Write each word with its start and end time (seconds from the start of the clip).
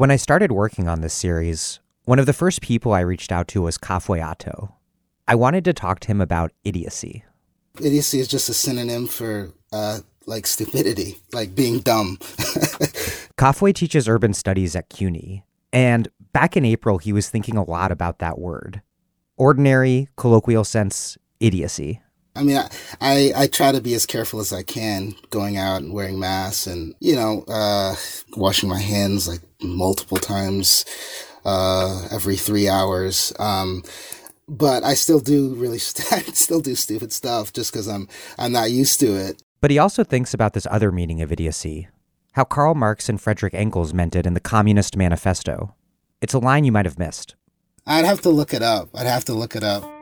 When 0.00 0.10
I 0.10 0.16
started 0.16 0.50
working 0.50 0.88
on 0.88 1.02
this 1.02 1.12
series, 1.12 1.78
one 2.06 2.18
of 2.18 2.24
the 2.24 2.32
first 2.32 2.62
people 2.62 2.94
I 2.94 3.00
reached 3.00 3.30
out 3.30 3.46
to 3.48 3.60
was 3.60 3.76
Kafui 3.76 4.18
Attoh. 4.18 4.72
I 5.28 5.34
wanted 5.34 5.62
to 5.66 5.74
talk 5.74 6.00
to 6.00 6.08
him 6.08 6.22
about 6.22 6.52
idiocy. 6.64 7.22
Idiocy 7.78 8.18
is 8.18 8.26
just 8.26 8.48
a 8.48 8.54
synonym 8.54 9.06
for 9.06 9.52
uh, 9.74 9.98
like 10.24 10.46
stupidity, 10.46 11.18
like 11.34 11.54
being 11.54 11.80
dumb. 11.80 12.16
Kafui 13.36 13.74
teaches 13.74 14.08
urban 14.08 14.32
studies 14.32 14.74
at 14.74 14.88
CUNY, 14.88 15.44
and 15.70 16.08
back 16.32 16.56
in 16.56 16.64
April, 16.64 16.96
he 16.96 17.12
was 17.12 17.28
thinking 17.28 17.58
a 17.58 17.62
lot 17.62 17.92
about 17.92 18.20
that 18.20 18.38
word 18.38 18.80
ordinary, 19.36 20.08
colloquial 20.16 20.64
sense, 20.64 21.18
idiocy. 21.40 22.00
I 22.36 22.42
mean, 22.42 22.56
I, 22.56 22.68
I, 23.00 23.32
I, 23.36 23.46
try 23.48 23.72
to 23.72 23.80
be 23.80 23.94
as 23.94 24.06
careful 24.06 24.40
as 24.40 24.52
I 24.52 24.62
can 24.62 25.14
going 25.30 25.56
out 25.56 25.82
and 25.82 25.92
wearing 25.92 26.18
masks 26.18 26.66
and, 26.66 26.94
you 27.00 27.16
know, 27.16 27.44
uh, 27.48 27.96
washing 28.36 28.68
my 28.68 28.78
hands 28.78 29.26
like 29.26 29.40
multiple 29.60 30.16
times, 30.16 30.84
uh, 31.44 32.06
every 32.12 32.36
three 32.36 32.68
hours. 32.68 33.32
Um, 33.40 33.82
but 34.48 34.84
I 34.84 34.94
still 34.94 35.18
do 35.18 35.54
really, 35.54 35.78
I 36.12 36.22
still 36.32 36.60
do 36.60 36.74
stupid 36.76 37.12
stuff 37.12 37.52
just 37.52 37.72
because 37.72 37.88
I'm, 37.88 38.08
I'm 38.38 38.52
not 38.52 38.70
used 38.70 39.00
to 39.00 39.14
it. 39.14 39.42
But 39.60 39.72
he 39.72 39.78
also 39.78 40.04
thinks 40.04 40.32
about 40.32 40.54
this 40.54 40.68
other 40.70 40.92
meaning 40.92 41.20
of 41.22 41.32
idiocy, 41.32 41.88
how 42.32 42.44
Karl 42.44 42.74
Marx 42.74 43.08
and 43.08 43.20
Frederick 43.20 43.54
Engels 43.54 43.92
meant 43.92 44.14
it 44.14 44.24
in 44.24 44.34
the 44.34 44.40
Communist 44.40 44.96
Manifesto. 44.96 45.74
It's 46.20 46.34
a 46.34 46.38
line 46.38 46.64
you 46.64 46.72
might 46.72 46.86
have 46.86 46.98
missed. 46.98 47.34
I'd 47.86 48.04
have 48.04 48.20
to 48.22 48.30
look 48.30 48.54
it 48.54 48.62
up. 48.62 48.88
I'd 48.94 49.06
have 49.06 49.24
to 49.24 49.34
look 49.34 49.56
it 49.56 49.64
up. 49.64 49.99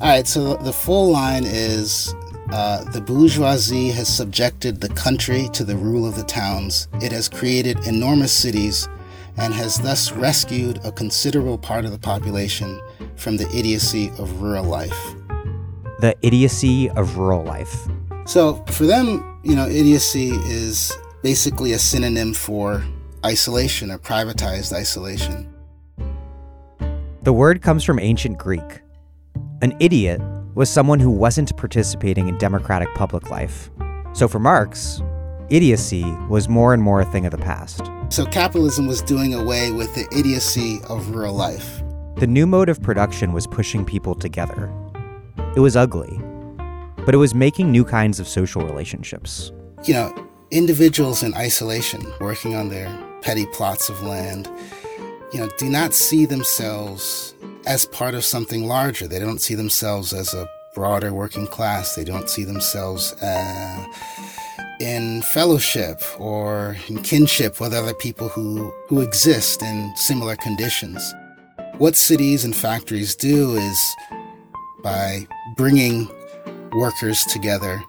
All 0.00 0.06
right, 0.06 0.28
so 0.28 0.54
the 0.54 0.72
full 0.72 1.10
line 1.10 1.42
is 1.44 2.14
uh, 2.52 2.84
the 2.92 3.00
bourgeoisie 3.00 3.88
has 3.88 4.06
subjected 4.06 4.80
the 4.80 4.90
country 4.90 5.48
to 5.54 5.64
the 5.64 5.74
rule 5.74 6.06
of 6.06 6.14
the 6.14 6.22
towns. 6.22 6.86
It 7.02 7.10
has 7.10 7.28
created 7.28 7.84
enormous 7.84 8.32
cities 8.32 8.88
and 9.38 9.52
has 9.52 9.76
thus 9.76 10.12
rescued 10.12 10.78
a 10.84 10.92
considerable 10.92 11.58
part 11.58 11.84
of 11.84 11.90
the 11.90 11.98
population 11.98 12.80
from 13.16 13.38
the 13.38 13.48
idiocy 13.48 14.10
of 14.18 14.40
rural 14.40 14.62
life. 14.62 14.96
The 15.98 16.14
idiocy 16.22 16.88
of 16.90 17.18
rural 17.18 17.42
life. 17.42 17.88
So 18.24 18.64
for 18.68 18.86
them, 18.86 19.40
you 19.42 19.56
know, 19.56 19.66
idiocy 19.66 20.28
is 20.28 20.96
basically 21.24 21.72
a 21.72 21.78
synonym 21.80 22.34
for 22.34 22.84
isolation 23.26 23.90
or 23.90 23.98
privatized 23.98 24.72
isolation. 24.72 25.52
The 27.22 27.32
word 27.32 27.62
comes 27.62 27.82
from 27.82 27.98
ancient 27.98 28.38
Greek 28.38 28.80
an 29.60 29.76
idiot 29.80 30.20
was 30.54 30.70
someone 30.70 31.00
who 31.00 31.10
wasn't 31.10 31.56
participating 31.56 32.28
in 32.28 32.38
democratic 32.38 32.92
public 32.94 33.30
life. 33.30 33.70
So 34.12 34.28
for 34.28 34.38
Marx, 34.38 35.02
idiocy 35.50 36.04
was 36.28 36.48
more 36.48 36.72
and 36.72 36.82
more 36.82 37.00
a 37.00 37.04
thing 37.04 37.26
of 37.26 37.32
the 37.32 37.38
past. 37.38 37.82
So 38.10 38.24
capitalism 38.24 38.86
was 38.86 39.02
doing 39.02 39.34
away 39.34 39.72
with 39.72 39.92
the 39.94 40.06
idiocy 40.16 40.78
of 40.88 41.10
rural 41.10 41.34
life. 41.34 41.82
The 42.16 42.26
new 42.26 42.46
mode 42.46 42.68
of 42.68 42.80
production 42.80 43.32
was 43.32 43.46
pushing 43.46 43.84
people 43.84 44.14
together. 44.14 44.72
It 45.56 45.60
was 45.60 45.76
ugly, 45.76 46.20
but 47.04 47.14
it 47.14 47.18
was 47.18 47.34
making 47.34 47.72
new 47.72 47.84
kinds 47.84 48.20
of 48.20 48.28
social 48.28 48.62
relationships. 48.62 49.50
You 49.84 49.94
know, 49.94 50.28
individuals 50.52 51.22
in 51.24 51.34
isolation, 51.34 52.00
working 52.20 52.54
on 52.54 52.68
their 52.68 52.96
petty 53.22 53.46
plots 53.46 53.88
of 53.88 54.02
land, 54.02 54.48
you 55.32 55.40
know, 55.40 55.48
do 55.58 55.68
not 55.68 55.94
see 55.94 56.26
themselves 56.26 57.34
as 57.68 57.84
part 57.84 58.14
of 58.14 58.24
something 58.24 58.66
larger. 58.66 59.06
They 59.06 59.18
don't 59.18 59.42
see 59.42 59.54
themselves 59.54 60.14
as 60.14 60.32
a 60.32 60.48
broader 60.74 61.12
working 61.12 61.46
class. 61.46 61.94
They 61.94 62.02
don't 62.02 62.30
see 62.30 62.44
themselves 62.44 63.12
uh, 63.22 63.86
in 64.80 65.20
fellowship 65.20 66.00
or 66.18 66.78
in 66.88 67.02
kinship 67.02 67.60
with 67.60 67.74
other 67.74 67.92
people 67.92 68.30
who, 68.30 68.72
who 68.88 69.02
exist 69.02 69.62
in 69.62 69.92
similar 69.96 70.34
conditions. 70.36 71.14
What 71.76 71.94
cities 71.94 72.42
and 72.42 72.56
factories 72.56 73.14
do 73.14 73.54
is 73.56 73.96
by 74.82 75.26
bringing 75.54 76.08
workers 76.72 77.22
together, 77.24 77.82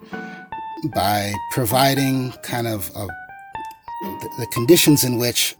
by 0.93 1.33
providing 1.53 2.33
kind 2.43 2.67
of 2.67 2.91
a, 2.97 3.07
the 4.37 4.47
conditions 4.51 5.05
in 5.05 5.17
which 5.17 5.55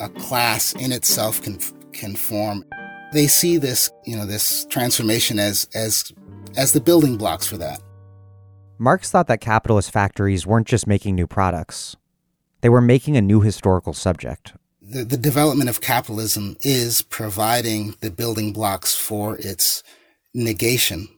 a 0.00 0.10
class 0.10 0.74
in 0.74 0.92
itself 0.92 1.42
can 1.42 1.58
can 1.92 2.16
form 2.16 2.64
they 3.12 3.26
see 3.26 3.58
this, 3.58 3.90
you 4.04 4.16
know, 4.16 4.26
this 4.26 4.66
transformation 4.66 5.38
as 5.38 5.68
as 5.74 6.12
as 6.56 6.72
the 6.72 6.80
building 6.80 7.16
blocks 7.16 7.46
for 7.46 7.56
that. 7.58 7.80
Marx 8.78 9.10
thought 9.10 9.28
that 9.28 9.40
capitalist 9.40 9.90
factories 9.90 10.46
weren't 10.46 10.66
just 10.66 10.86
making 10.86 11.14
new 11.14 11.26
products. 11.26 11.96
They 12.62 12.68
were 12.68 12.80
making 12.80 13.16
a 13.16 13.22
new 13.22 13.40
historical 13.40 13.92
subject. 13.92 14.54
The, 14.80 15.04
the 15.04 15.16
development 15.16 15.70
of 15.70 15.80
capitalism 15.80 16.56
is 16.60 17.02
providing 17.02 17.94
the 18.00 18.10
building 18.10 18.52
blocks 18.52 18.94
for 18.94 19.36
its 19.38 19.82
negation. 20.34 21.08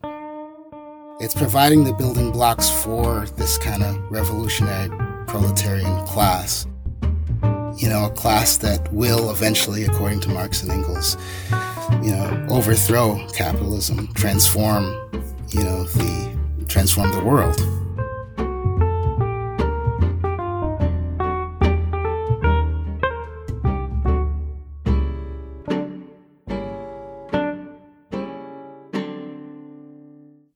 It's 1.21 1.34
providing 1.34 1.84
the 1.84 1.94
building 1.94 2.32
blocks 2.32 2.69
for 2.69 3.26
this 3.37 3.56
kind 3.56 3.82
of 3.82 3.97
revolutionary 4.11 4.91
proletarian 5.26 6.05
class. 6.06 6.66
You 7.77 7.89
know, 7.89 8.07
a 8.07 8.11
class 8.11 8.57
that 8.59 8.93
will 8.93 9.31
eventually, 9.31 9.85
according 9.85 10.21
to 10.21 10.29
Marx 10.31 10.62
and 10.62 10.71
Engels, 10.71 11.17
you 12.03 12.12
know, 12.12 12.47
overthrow 12.49 13.27
capitalism, 13.33 14.12
transform, 14.15 14.85
you 15.51 15.62
know, 15.62 15.85
the 15.85 16.65
transform 16.69 17.12
the 17.12 17.23
world. 17.23 17.61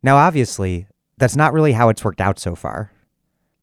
Now, 0.02 0.16
obviously, 0.16 0.86
that's 1.18 1.36
not 1.36 1.52
really 1.52 1.72
how 1.72 1.90
it's 1.90 2.02
worked 2.02 2.20
out 2.20 2.38
so 2.38 2.54
far. 2.54 2.92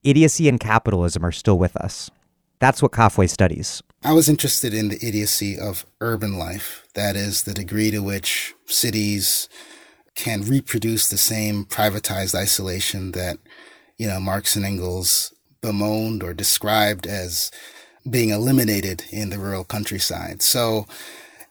Idiocy 0.04 0.48
and 0.48 0.60
capitalism 0.60 1.26
are 1.26 1.32
still 1.32 1.58
with 1.58 1.76
us. 1.78 2.12
That's 2.60 2.82
what 2.82 2.92
Kafui 2.92 3.30
studies. 3.30 3.82
I 4.04 4.14
was 4.14 4.30
interested 4.30 4.74
in 4.74 4.90
the 4.90 5.04
idiocy 5.06 5.58
of 5.58 5.86
urban 6.00 6.38
life. 6.38 6.86
That 6.94 7.16
is, 7.16 7.44
the 7.44 7.54
degree 7.54 7.92
to 7.92 8.00
which 8.00 8.54
cities 8.66 9.50
can 10.16 10.44
reproduce 10.44 11.08
the 11.08 11.18
same 11.18 11.66
privatized 11.66 12.36
isolation 12.36 13.12
that, 13.12 13.38
you 13.98 14.08
know, 14.08 14.20
Marx 14.20 14.56
and 14.56 14.66
Engels 14.66 15.34
bemoaned 15.62 16.24
or 16.24 16.34
described 16.34 17.08
as 17.08 17.52
being 18.10 18.30
eliminated 18.30 19.04
in 19.12 19.30
the 19.30 19.40
rural 19.40 19.64
countryside. 19.64 20.42
So, 20.42 20.86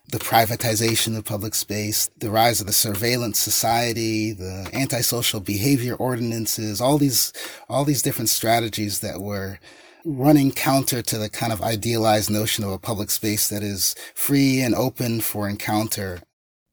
the 0.08 0.18
privatization 0.18 1.16
of 1.16 1.24
public 1.24 1.54
space, 1.54 2.08
the 2.18 2.30
rise 2.30 2.60
of 2.60 2.66
the 2.66 2.72
surveillance 2.72 3.38
society, 3.38 4.32
the 4.32 4.68
antisocial 4.72 5.40
behavior 5.40 5.94
ordinances, 5.94 6.80
all 6.80 6.98
these 6.98 7.32
all 7.68 7.84
these 7.84 8.02
different 8.02 8.28
strategies 8.28 9.00
that 9.00 9.20
were 9.20 9.58
running 10.04 10.52
counter 10.52 11.02
to 11.02 11.18
the 11.18 11.28
kind 11.28 11.52
of 11.52 11.62
idealized 11.62 12.30
notion 12.30 12.64
of 12.64 12.70
a 12.70 12.78
public 12.78 13.10
space 13.10 13.48
that 13.48 13.62
is 13.62 13.94
free 14.14 14.60
and 14.60 14.74
open 14.74 15.20
for 15.20 15.48
encounter. 15.48 16.20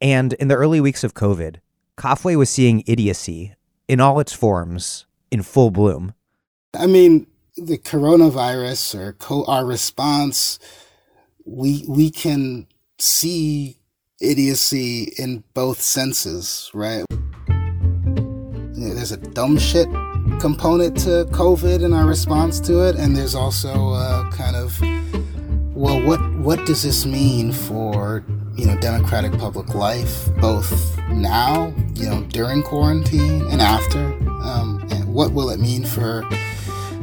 And 0.02 0.34
in 0.34 0.47
the 0.47 0.56
early 0.56 0.81
weeks 0.81 1.03
of 1.03 1.14
COVID, 1.14 1.58
Kafui 1.97 2.36
was 2.36 2.50
seeing 2.50 2.84
idiocy 2.88 3.53
in 3.88 4.00
all 4.00 4.19
its 4.19 4.34
forms 4.34 5.06
in 5.30 5.44
full 5.44 5.72
bloom. 5.72 6.14
I 6.74 6.88
mean, 6.88 7.28
the 7.56 7.78
coronavirus 7.78 8.96
or 8.96 9.14
co- 9.14 9.46
our 9.46 9.66
response, 9.66 10.59
we 11.46 11.86
we 11.88 12.09
can 12.09 12.68
see 12.98 13.78
idiocy 14.19 15.13
in 15.18 15.44
both 15.53 15.81
senses, 15.81 16.72
right? 16.74 17.03
There's 18.74 19.12
a 19.12 19.18
dumb 19.18 19.58
shit 19.58 19.88
component 20.40 20.97
to 21.00 21.25
COVID 21.31 21.84
and 21.84 21.94
our 21.94 22.06
response 22.06 22.59
to 22.62 22.88
it, 22.88 22.96
and 22.96 23.16
there's 23.16 23.36
also 23.36 24.30
kind 24.31 24.56
of 24.56 24.80
well, 25.81 26.00
what 26.06 26.19
what 26.36 26.63
does 26.68 26.83
this 26.83 27.07
mean 27.07 27.51
for 27.51 28.24
you 28.56 28.68
know 28.68 28.78
democratic 28.80 29.31
public 29.39 29.74
life, 29.74 30.30
both 30.39 30.95
now, 31.10 31.74
you 31.95 32.07
know, 32.07 32.22
during 32.30 32.62
quarantine 32.62 33.42
and 33.48 33.62
after, 33.62 34.00
um, 34.44 34.88
and 34.92 35.12
what 35.12 35.33
will 35.33 35.50
it 35.50 35.60
mean 35.60 35.83
for 35.83 36.22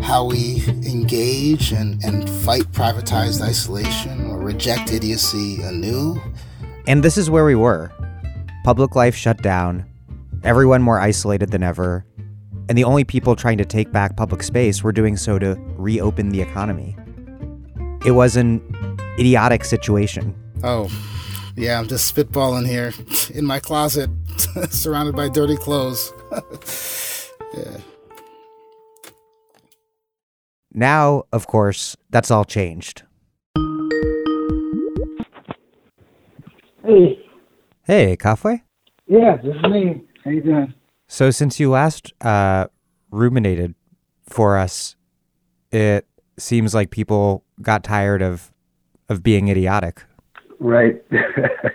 how 0.01 0.25
we 0.25 0.65
engage 0.87 1.73
and, 1.73 2.03
and 2.05 2.31
fight 2.31 2.71
privatized 2.73 3.41
isolation 3.41 4.31
or 4.31 4.39
reject 4.39 4.93
idiocy 4.93 5.61
anew? 5.63 6.21
And 6.87 7.03
this 7.03 7.19
is 7.19 7.29
where 7.29 7.45
we 7.45 7.57
were. 7.57 7.91
Public 8.65 8.95
life 8.95 9.17
shut 9.17 9.43
down, 9.43 9.87
everyone 10.45 10.83
more 10.83 11.01
isolated 11.01 11.51
than 11.51 11.63
ever, 11.63 12.05
and 12.69 12.77
the 12.77 12.85
only 12.85 13.05
people 13.05 13.35
trying 13.35 13.59
to 13.59 13.65
take 13.65 13.93
back 13.93 14.17
public 14.17 14.43
space 14.43 14.83
were 14.83 14.93
doing 14.93 15.17
so 15.17 15.39
to 15.39 15.55
reopen 15.77 16.31
the 16.31 16.43
economy. 16.43 16.97
It 18.05 18.13
was 18.13 18.37
an 18.37 18.63
idiotic 19.19 19.65
situation. 19.65 20.35
Oh, 20.63 20.91
yeah, 21.57 21.79
I'm 21.79 21.89
just 21.89 22.15
spitballing 22.15 22.67
here 22.67 22.93
in 23.35 23.45
my 23.45 23.59
closet, 23.59 24.11
surrounded 24.71 25.17
by 25.17 25.29
dirty 25.29 25.57
clothes. 25.57 26.13
yeah. 27.57 27.79
Now, 30.73 31.25
of 31.33 31.47
course, 31.47 31.97
that's 32.11 32.31
all 32.31 32.45
changed. 32.45 33.03
Hey. 36.85 37.25
Hey, 37.85 38.17
Kafui? 38.17 38.63
Yeah, 39.07 39.37
this 39.39 39.57
is 39.57 39.63
me. 39.63 40.03
How 40.25 40.31
you 40.31 40.43
doing? 40.43 40.75
So, 41.09 41.31
since 41.31 41.59
you 41.59 41.71
last 41.71 42.13
uh, 42.21 42.67
ruminated 43.11 43.75
for 44.29 44.59
us, 44.59 44.95
it 45.73 46.07
seems 46.37 46.75
like 46.75 46.91
people 46.91 47.43
got 47.61 47.83
tired 47.83 48.23
of 48.23 48.53
of 49.09 49.23
being 49.23 49.49
idiotic. 49.49 50.05
Right. 50.61 51.03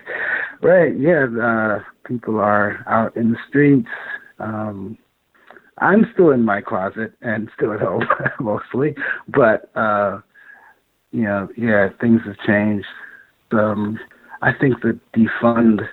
right. 0.62 0.98
Yeah. 0.98 1.26
Uh, 1.42 1.80
people 2.06 2.40
are 2.40 2.84
out 2.88 3.16
in 3.18 3.32
the 3.32 3.38
streets. 3.50 3.88
Um, 4.40 4.98
I'm 5.80 6.06
still 6.14 6.30
in 6.30 6.44
my 6.44 6.62
closet 6.62 7.14
and 7.22 7.50
still 7.56 7.74
at 7.74 7.80
home 7.80 8.06
mostly, 8.40 8.96
but 9.28 9.76
uh, 9.76 10.20
you 11.12 11.24
know, 11.24 11.48
yeah, 11.58 11.90
things 12.00 12.22
have 12.26 12.38
changed. 12.46 12.88
Um, 13.52 14.00
I 14.42 14.52
think 14.54 14.82
the 14.82 15.00
defund 15.16 15.88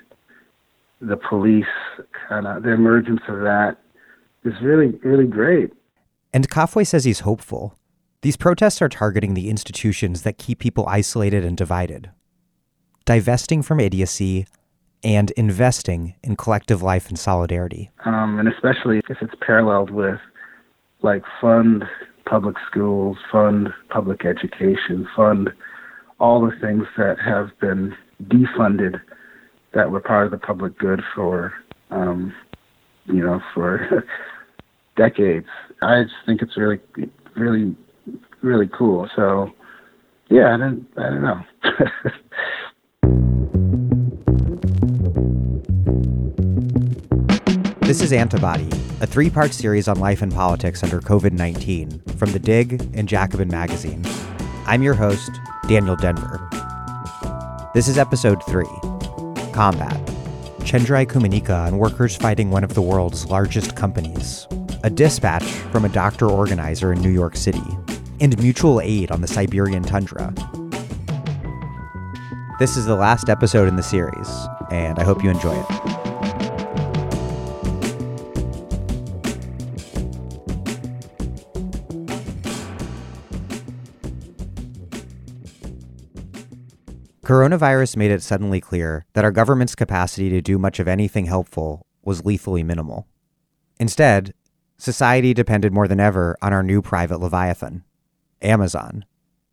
the 1.00 1.16
police 1.16 1.64
kind 2.28 2.46
of 2.46 2.62
the 2.62 2.70
emergence 2.70 3.20
of 3.28 3.40
that 3.40 3.76
is 4.44 4.54
really 4.62 4.88
really 5.02 5.26
great. 5.26 5.72
And 6.32 6.48
Kafui 6.48 6.86
says 6.86 7.04
he's 7.04 7.20
hopeful. 7.20 7.74
These 8.22 8.36
protests 8.36 8.82
are 8.82 8.88
targeting 8.88 9.34
the 9.34 9.48
institutions 9.48 10.22
that 10.22 10.38
keep 10.38 10.58
people 10.58 10.86
isolated 10.86 11.44
and 11.44 11.56
divided, 11.56 12.10
divesting 13.04 13.62
from 13.62 13.80
idiocy 13.80 14.46
and 15.02 15.30
investing 15.32 16.14
in 16.22 16.36
collective 16.36 16.82
life 16.82 17.08
and 17.08 17.18
solidarity. 17.18 17.90
Um, 18.04 18.38
and 18.38 18.48
especially 18.48 19.00
if 19.08 19.22
it's 19.22 19.34
paralleled 19.40 19.90
with 19.90 20.20
like 21.02 21.22
fund 21.40 21.84
public 22.26 22.56
schools, 22.70 23.16
fund 23.32 23.70
public 23.88 24.24
education, 24.24 25.08
fund 25.16 25.50
all 26.18 26.40
the 26.40 26.54
things 26.60 26.84
that 26.96 27.18
have 27.18 27.48
been 27.60 27.96
defunded 28.24 29.00
that 29.72 29.90
were 29.90 30.00
part 30.00 30.26
of 30.26 30.32
the 30.32 30.38
public 30.38 30.78
good 30.78 31.02
for, 31.14 31.52
um, 31.90 32.34
you 33.06 33.24
know, 33.24 33.40
for 33.54 34.04
decades. 34.96 35.46
I 35.82 36.02
just 36.02 36.14
think 36.26 36.42
it's 36.42 36.56
really, 36.56 36.80
really, 37.36 37.76
really 38.42 38.68
cool. 38.76 39.08
So, 39.14 39.50
yeah, 40.28 40.54
I 40.54 40.56
don't, 40.56 40.86
I 40.96 41.02
don't 41.10 41.22
know. 41.22 41.40
This 47.90 48.02
is 48.02 48.12
Antibody, 48.12 48.68
a 49.00 49.06
three 49.08 49.28
part 49.30 49.52
series 49.52 49.88
on 49.88 49.98
life 49.98 50.22
and 50.22 50.32
politics 50.32 50.84
under 50.84 51.00
COVID 51.00 51.32
19 51.32 52.00
from 52.18 52.30
The 52.30 52.38
Dig 52.38 52.80
and 52.94 53.08
Jacobin 53.08 53.48
Magazine. 53.48 54.04
I'm 54.64 54.84
your 54.84 54.94
host, 54.94 55.32
Daniel 55.66 55.96
Denvir. 55.96 56.38
This 57.74 57.88
is 57.88 57.98
episode 57.98 58.44
three 58.44 58.70
Combat 59.52 59.92
Chenjerai 60.60 61.06
Kumanyika 61.06 61.66
and 61.66 61.78
workers 61.78 62.14
fighting 62.14 62.50
one 62.50 62.62
of 62.62 62.74
the 62.74 62.82
world's 62.82 63.26
largest 63.26 63.74
companies, 63.74 64.46
a 64.84 64.90
dispatch 64.90 65.42
from 65.42 65.84
a 65.84 65.88
doctor 65.88 66.26
organizer 66.26 66.92
in 66.92 67.00
New 67.00 67.10
York 67.10 67.36
City, 67.36 67.62
and 68.20 68.38
mutual 68.38 68.80
aid 68.80 69.10
on 69.10 69.20
the 69.20 69.26
Siberian 69.26 69.82
tundra. 69.82 70.32
This 72.58 72.76
is 72.76 72.86
the 72.86 72.94
last 72.94 73.28
episode 73.28 73.68
in 73.68 73.76
the 73.76 73.82
series, 73.82 74.28
and 74.70 74.98
I 74.98 75.04
hope 75.04 75.24
you 75.24 75.30
enjoy 75.30 75.58
it. 75.58 75.99
Coronavirus 87.30 87.96
made 87.96 88.10
it 88.10 88.24
suddenly 88.24 88.60
clear 88.60 89.06
that 89.12 89.22
our 89.22 89.30
government's 89.30 89.76
capacity 89.76 90.30
to 90.30 90.42
do 90.42 90.58
much 90.58 90.80
of 90.80 90.88
anything 90.88 91.26
helpful 91.26 91.86
was 92.02 92.24
lethally 92.24 92.64
minimal. 92.64 93.06
Instead, 93.78 94.34
society 94.78 95.32
depended 95.32 95.72
more 95.72 95.86
than 95.86 96.00
ever 96.00 96.36
on 96.42 96.52
our 96.52 96.64
new 96.64 96.82
private 96.82 97.20
leviathan, 97.20 97.84
Amazon, 98.42 99.04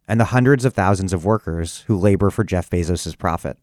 and 0.07 0.19
the 0.19 0.33
hundreds 0.33 0.65
of 0.65 0.73
thousands 0.73 1.13
of 1.13 1.23
workers 1.23 1.81
who 1.81 1.95
labor 1.95 2.31
for 2.31 2.43
Jeff 2.43 2.67
Bezos' 2.67 3.15
profit. 3.15 3.59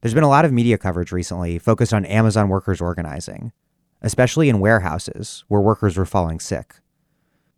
There's 0.00 0.14
been 0.14 0.24
a 0.24 0.28
lot 0.30 0.46
of 0.46 0.52
media 0.54 0.78
coverage 0.78 1.12
recently 1.12 1.58
focused 1.58 1.92
on 1.92 2.06
Amazon 2.06 2.48
workers 2.48 2.80
organizing, 2.80 3.52
especially 4.00 4.48
in 4.48 4.60
warehouses 4.60 5.44
where 5.48 5.60
workers 5.60 5.98
were 5.98 6.06
falling 6.06 6.40
sick. 6.40 6.76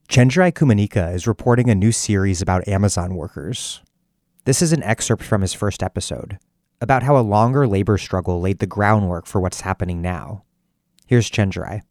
Chenjerai 0.08 0.52
Kumanyika 0.52 1.14
is 1.14 1.28
reporting 1.28 1.70
a 1.70 1.76
new 1.76 1.92
series 1.92 2.42
about 2.42 2.66
Amazon 2.66 3.14
workers 3.14 3.80
this 4.44 4.60
is 4.60 4.72
an 4.72 4.82
excerpt 4.82 5.22
from 5.22 5.40
his 5.40 5.52
first 5.52 5.82
episode 5.82 6.38
about 6.80 7.04
how 7.04 7.16
a 7.16 7.22
longer 7.22 7.66
labor 7.68 7.96
struggle 7.96 8.40
laid 8.40 8.58
the 8.58 8.66
groundwork 8.66 9.26
for 9.26 9.40
what's 9.40 9.60
happening 9.60 10.02
now. 10.02 10.42
Here's 11.06 11.30
Chenjerai. 11.30 11.82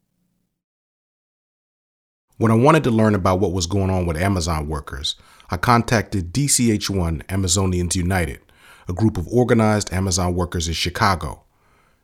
When 2.38 2.52
I 2.52 2.56
wanted 2.56 2.84
to 2.86 2.92
learn 2.92 3.16
about 3.16 3.40
what 3.40 3.54
was 3.54 3.68
going 3.68 3.90
on 3.90 4.06
with 4.06 4.18
Amazon 4.18 4.68
workers, 4.68 5.16
I 5.50 5.58
contacted 5.58 6.34
DCH1 6.34 7.26
Amazonians 7.28 7.96
United, 7.96 8.42
a 8.90 8.94
group 8.94 9.18
of 9.18 9.28
organized 9.30 9.94
Amazon 9.94 10.36
workers 10.36 10.68
in 10.68 10.74
Chicago. 10.74 11.44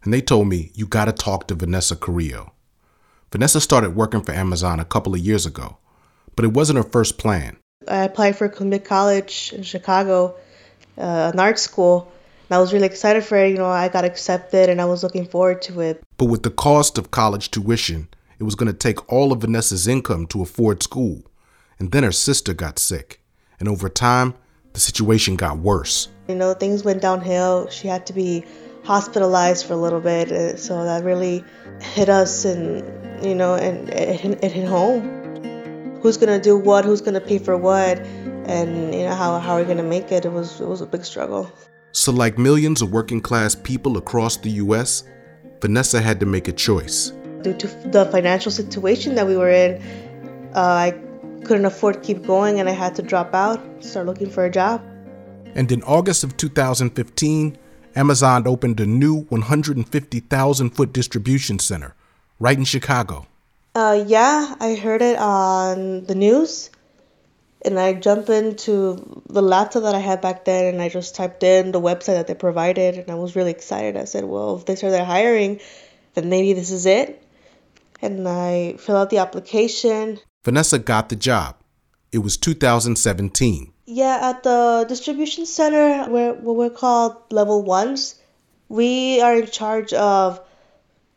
And 0.03 0.13
they 0.13 0.21
told 0.21 0.47
me, 0.47 0.71
you 0.73 0.85
gotta 0.87 1.11
talk 1.11 1.47
to 1.47 1.55
Vanessa 1.55 1.95
Carrillo. 1.95 2.53
Vanessa 3.33 3.59
started 3.59 3.95
working 3.95 4.21
for 4.21 4.31
Amazon 4.31 4.79
a 4.79 4.85
couple 4.85 5.13
of 5.13 5.19
years 5.19 5.45
ago, 5.45 5.79
but 6.35 6.45
it 6.45 6.53
wasn't 6.53 6.77
her 6.77 6.83
first 6.83 7.17
plan. 7.17 7.57
I 7.87 8.03
applied 8.03 8.37
for 8.37 8.49
Columbia 8.49 8.79
College 8.79 9.53
in 9.55 9.63
Chicago, 9.63 10.35
uh, 10.97 11.31
an 11.33 11.39
art 11.39 11.59
school. 11.59 12.11
And 12.49 12.55
I 12.55 12.59
was 12.59 12.71
really 12.73 12.85
excited 12.85 13.23
for 13.23 13.37
it. 13.37 13.51
You 13.51 13.57
know, 13.57 13.65
I 13.65 13.89
got 13.89 14.05
accepted 14.05 14.69
and 14.69 14.79
I 14.79 14.85
was 14.85 15.03
looking 15.03 15.25
forward 15.25 15.61
to 15.63 15.81
it. 15.81 16.03
But 16.17 16.25
with 16.25 16.43
the 16.43 16.49
cost 16.49 16.97
of 16.97 17.11
college 17.11 17.51
tuition, 17.51 18.07
it 18.39 18.43
was 18.43 18.55
going 18.55 18.71
to 18.71 18.77
take 18.77 19.11
all 19.11 19.31
of 19.31 19.41
Vanessa's 19.41 19.87
income 19.87 20.27
to 20.27 20.41
afford 20.41 20.83
school. 20.83 21.23
And 21.79 21.91
then 21.91 22.03
her 22.03 22.11
sister 22.11 22.53
got 22.53 22.79
sick. 22.79 23.21
And 23.59 23.67
over 23.67 23.89
time, 23.89 24.35
the 24.73 24.79
situation 24.79 25.35
got 25.35 25.57
worse. 25.57 26.07
You 26.27 26.35
know, 26.35 26.53
things 26.53 26.83
went 26.83 27.01
downhill. 27.01 27.69
She 27.69 27.87
had 27.87 28.05
to 28.07 28.13
be 28.13 28.45
hospitalized 28.83 29.65
for 29.65 29.73
a 29.73 29.77
little 29.77 29.99
bit. 29.99 30.31
Uh, 30.31 30.55
so 30.55 30.83
that 30.83 31.03
really 31.03 31.43
hit 31.81 32.09
us 32.09 32.45
and, 32.45 33.25
you 33.25 33.35
know, 33.35 33.55
and 33.55 33.89
it, 33.89 34.43
it 34.43 34.51
hit 34.51 34.67
home 34.67 35.26
who's 36.01 36.17
gonna 36.17 36.41
do 36.41 36.57
what, 36.57 36.85
who's 36.85 37.01
gonna 37.01 37.21
pay 37.21 37.37
for 37.37 37.57
what, 37.57 37.99
and 38.45 38.93
you 38.93 39.03
know 39.03 39.15
how 39.15 39.39
how 39.39 39.55
are 39.55 39.61
we 39.61 39.65
gonna 39.65 39.83
make 39.83 40.11
it? 40.11 40.25
It 40.25 40.31
was 40.31 40.61
it 40.61 40.67
was 40.67 40.81
a 40.81 40.85
big 40.85 41.05
struggle. 41.05 41.51
So, 41.91 42.11
like 42.11 42.37
millions 42.37 42.81
of 42.81 42.91
working 42.91 43.21
class 43.21 43.55
people 43.55 43.97
across 43.97 44.37
the 44.37 44.51
U.S., 44.65 45.03
Vanessa 45.61 45.99
had 46.01 46.19
to 46.19 46.25
make 46.25 46.47
a 46.47 46.51
choice. 46.51 47.11
Due 47.41 47.53
to 47.55 47.67
the 47.89 48.05
financial 48.11 48.51
situation 48.51 49.15
that 49.15 49.25
we 49.25 49.35
were 49.35 49.49
in, 49.49 49.81
uh, 50.55 50.61
I 50.61 50.91
couldn't 51.43 51.65
afford 51.65 51.95
to 51.95 51.99
keep 52.01 52.25
going, 52.25 52.59
and 52.59 52.69
I 52.69 52.73
had 52.73 52.95
to 52.95 53.01
drop 53.01 53.33
out, 53.33 53.59
start 53.83 54.05
looking 54.05 54.29
for 54.29 54.45
a 54.45 54.49
job. 54.49 54.83
And 55.55 55.71
in 55.71 55.81
August 55.83 56.23
of 56.23 56.37
2015, 56.37 57.57
Amazon 57.95 58.45
opened 58.45 58.79
a 58.79 58.85
new 58.85 59.21
150,000 59.29 60.69
foot 60.69 60.93
distribution 60.93 61.57
center 61.57 61.95
right 62.39 62.57
in 62.57 62.63
Chicago. 62.63 63.25
Uh, 63.77 64.03
yeah, 64.07 64.55
I 64.59 64.73
heard 64.73 65.03
it 65.03 65.19
on 65.19 66.03
the 66.05 66.15
news, 66.15 66.71
and 67.63 67.77
I 67.77 67.93
jumped 67.93 68.27
into 68.27 69.21
the 69.29 69.43
laptop 69.43 69.83
that 69.83 69.93
I 69.93 69.99
had 69.99 70.19
back 70.19 70.45
then, 70.45 70.65
and 70.65 70.81
I 70.81 70.89
just 70.89 71.13
typed 71.13 71.43
in 71.43 71.71
the 71.71 71.79
website 71.79 72.17
that 72.17 72.25
they 72.25 72.33
provided, 72.33 72.95
and 72.95 73.11
I 73.11 73.13
was 73.13 73.35
really 73.35 73.51
excited. 73.51 73.95
I 73.95 74.05
said, 74.05 74.25
"Well, 74.25 74.55
if 74.55 74.65
they 74.65 74.75
started 74.75 75.03
hiring, 75.03 75.59
then 76.15 76.27
maybe 76.27 76.53
this 76.53 76.71
is 76.71 76.87
it." 76.87 77.21
And 78.01 78.27
I 78.27 78.77
filled 78.79 78.97
out 78.97 79.09
the 79.11 79.19
application. 79.19 80.19
Vanessa 80.43 80.79
got 80.79 81.09
the 81.09 81.15
job. 81.15 81.57
It 82.11 82.23
was 82.25 82.35
2017. 82.35 83.73
Yeah, 83.85 84.17
at 84.23 84.41
the 84.41 84.85
distribution 84.89 85.45
center, 85.45 86.09
where 86.09 86.33
what 86.33 86.55
we're 86.55 86.71
called 86.71 87.15
level 87.29 87.61
ones, 87.61 88.15
we 88.69 89.21
are 89.21 89.35
in 89.35 89.45
charge 89.45 89.93
of 89.93 90.41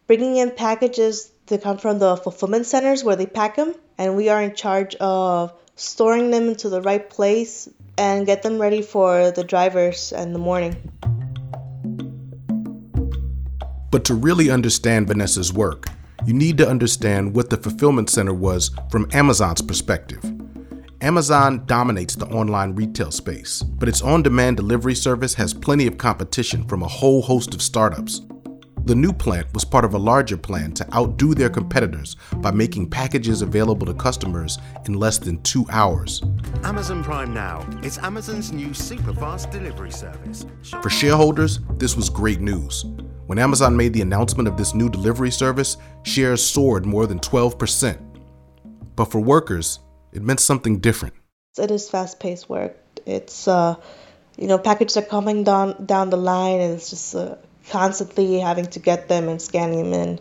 bringing 0.07 0.37
in 0.37 0.51
packages 0.51 1.30
they 1.51 1.59
come 1.59 1.77
from 1.77 1.99
the 1.99 2.17
fulfillment 2.17 2.65
centers 2.65 3.05
where 3.05 3.17
they 3.17 3.27
pack 3.27 3.57
them, 3.57 3.75
and 3.99 4.17
we 4.17 4.31
are 4.31 4.41
in 4.41 4.55
charge 4.55 4.95
of 4.97 5.53
storing 5.77 6.31
them 6.31 6.49
into 6.49 6.69
the 6.69 6.81
right 6.81 7.11
place 7.11 7.69
and 7.99 8.25
get 8.25 8.43
them 8.43 8.59
ready 8.59 8.81
for 8.81 9.31
the 9.33 9.45
drivers 9.45 10.13
in 10.13 10.33
the 10.33 10.39
morning. 10.39 10.75
But 13.91 14.05
to 14.05 14.15
really 14.15 14.51
understand 14.51 15.09
Vanessa's 15.09 15.53
work, 15.53 15.87
you 16.25 16.33
need 16.33 16.57
to 16.59 16.69
understand 16.69 17.35
what 17.35 17.51
the 17.51 17.57
fulfillment 17.57 18.09
center 18.09 18.33
was 18.33 18.71
from 18.91 19.09
Amazon's 19.13 19.63
perspective. 19.63 20.25
Amazon 21.01 21.65
dominates 21.67 22.15
the 22.15 22.27
online 22.27 22.75
retail 22.75 23.11
space, 23.11 23.63
but 23.63 23.89
its 23.89 24.03
on 24.03 24.23
demand 24.23 24.59
delivery 24.59 24.95
service 24.95 25.35
has 25.35 25.55
plenty 25.55 25.87
of 25.87 25.99
competition 25.99 26.69
from 26.69 26.83
a 26.83 26.89
whole 26.89 27.23
host 27.23 27.55
of 27.55 27.63
startups. 27.63 28.21
The 28.85 28.95
new 28.95 29.13
plant 29.13 29.53
was 29.53 29.65
part 29.65 29.85
of 29.85 29.95
a 29.95 29.99
larger 29.99 30.37
plan 30.37 30.73
to 30.73 30.95
outdo 30.95 31.35
their 31.35 31.51
competitors 31.51 32.17
by 32.37 32.51
making 32.51 32.89
packages 32.89 33.43
available 33.43 33.87
to 33.87 33.95
customers 33.95 34.59
in 34.87 34.95
less 34.95 35.19
than 35.19 35.41
two 35.43 35.67
hours. 35.71 36.23
Amazon 36.65 37.05
Prime 37.05 37.35
Now. 37.35 37.67
It's 37.83 37.99
Amazon's 37.99 38.53
new 38.53 38.73
super 38.73 39.13
fast 39.13 39.51
delivery 39.51 39.91
service. 39.91 40.47
For 40.83 40.89
shareholders, 40.89 41.61
this 41.77 41.95
was 41.95 42.09
great 42.09 42.41
news. 42.41 42.87
When 43.27 43.39
Amazon 43.39 43.77
made 43.77 43.93
the 43.93 44.01
announcement 44.01 44.49
of 44.49 44.57
this 44.57 44.75
new 44.75 44.89
delivery 44.89 45.31
service, 45.31 45.77
shares 46.03 46.43
soared 46.43 46.87
more 46.87 47.07
than 47.07 47.21
12%. 47.21 47.99
But 48.97 49.05
for 49.05 49.21
workers, 49.21 49.79
it 50.13 50.23
meant 50.23 50.41
something 50.41 50.81
different. 50.81 51.15
It 51.59 51.71
is 51.71 51.89
fast 51.89 52.19
paced 52.19 52.49
work. 52.49 52.77
It's, 53.07 53.47
uh, 53.47 53.77
you 54.39 54.47
know, 54.47 54.59
packages 54.59 54.97
are 54.97 55.03
coming 55.03 55.45
down, 55.45 55.85
down 55.85 56.11
the 56.11 56.17
line, 56.17 56.61
and 56.61 56.75
it's 56.75 56.91
just 56.91 57.15
uh, 57.15 57.37
constantly 57.71 58.39
having 58.39 58.67
to 58.67 58.79
get 58.79 59.09
them 59.09 59.29
and 59.29 59.41
scanning 59.41 59.91
them 59.91 59.93
in. 59.93 60.19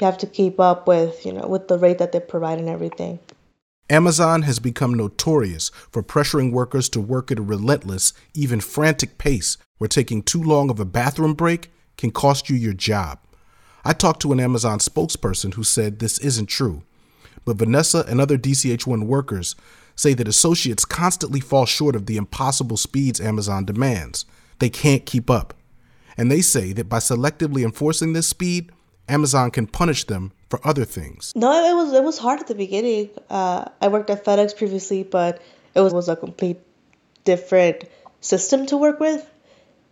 You 0.00 0.06
have 0.06 0.18
to 0.18 0.26
keep 0.26 0.58
up 0.58 0.88
with, 0.88 1.24
you 1.24 1.32
know, 1.32 1.46
with 1.46 1.68
the 1.68 1.78
rate 1.78 1.98
that 1.98 2.12
they 2.12 2.20
provide 2.20 2.58
and 2.58 2.68
everything. 2.68 3.18
Amazon 3.90 4.42
has 4.42 4.58
become 4.58 4.94
notorious 4.94 5.70
for 5.90 6.02
pressuring 6.02 6.50
workers 6.50 6.88
to 6.88 7.00
work 7.00 7.30
at 7.30 7.38
a 7.38 7.42
relentless, 7.42 8.12
even 8.34 8.60
frantic 8.60 9.18
pace 9.18 9.58
where 9.78 9.88
taking 9.88 10.22
too 10.22 10.42
long 10.42 10.70
of 10.70 10.80
a 10.80 10.84
bathroom 10.84 11.34
break 11.34 11.70
can 11.98 12.10
cost 12.10 12.48
you 12.48 12.56
your 12.56 12.72
job. 12.72 13.18
I 13.84 13.92
talked 13.92 14.22
to 14.22 14.32
an 14.32 14.40
Amazon 14.40 14.78
spokesperson 14.78 15.54
who 15.54 15.64
said 15.64 15.98
this 15.98 16.18
isn't 16.18 16.46
true. 16.46 16.82
But 17.44 17.56
Vanessa 17.56 18.04
and 18.08 18.20
other 18.20 18.38
DCH1 18.38 19.06
workers 19.06 19.56
say 19.96 20.14
that 20.14 20.28
associates 20.28 20.84
constantly 20.84 21.40
fall 21.40 21.66
short 21.66 21.96
of 21.96 22.06
the 22.06 22.16
impossible 22.16 22.76
speeds 22.76 23.20
Amazon 23.20 23.64
demands. 23.64 24.24
They 24.58 24.70
can't 24.70 25.04
keep 25.04 25.28
up. 25.28 25.54
And 26.16 26.30
they 26.30 26.40
say 26.40 26.72
that 26.74 26.88
by 26.88 26.98
selectively 26.98 27.64
enforcing 27.64 28.12
this 28.12 28.28
speed, 28.28 28.70
Amazon 29.08 29.50
can 29.50 29.66
punish 29.66 30.04
them 30.04 30.32
for 30.48 30.60
other 30.66 30.84
things. 30.84 31.32
No, 31.34 31.50
it 31.50 31.74
was 31.74 31.92
it 31.92 32.04
was 32.04 32.18
hard 32.18 32.40
at 32.40 32.46
the 32.46 32.54
beginning. 32.54 33.10
Uh, 33.28 33.64
I 33.80 33.88
worked 33.88 34.10
at 34.10 34.24
FedEx 34.24 34.56
previously, 34.56 35.02
but 35.02 35.40
it 35.74 35.80
was, 35.80 35.92
was 35.92 36.08
a 36.08 36.16
complete 36.16 36.58
different 37.24 37.84
system 38.20 38.66
to 38.66 38.76
work 38.76 39.00
with 39.00 39.28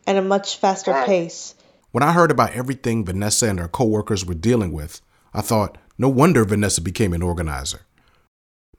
and 0.07 0.19
a 0.19 0.23
much 0.23 0.57
faster 0.59 0.93
pace. 1.05 1.55
When 1.93 2.03
I 2.03 2.12
heard 2.12 2.31
about 2.31 2.53
everything 2.53 3.05
Vanessa 3.05 3.49
and 3.49 3.59
her 3.59 3.69
coworkers 3.69 4.25
were 4.25 4.35
dealing 4.35 4.73
with, 4.73 5.00
I 5.35 5.41
thought, 5.41 5.79
no 5.99 6.09
wonder 6.09 6.45
Vanessa 6.45 6.81
became 6.81 7.12
an 7.12 7.23
organizer. 7.23 7.81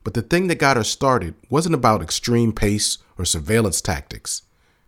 But 0.04 0.14
the 0.14 0.22
thing 0.22 0.48
that 0.48 0.58
got 0.58 0.76
her 0.76 0.84
started 0.84 1.34
wasn't 1.48 1.74
about 1.74 2.02
extreme 2.02 2.52
pace 2.52 2.98
or 3.18 3.24
surveillance 3.24 3.80
tactics. 3.80 4.42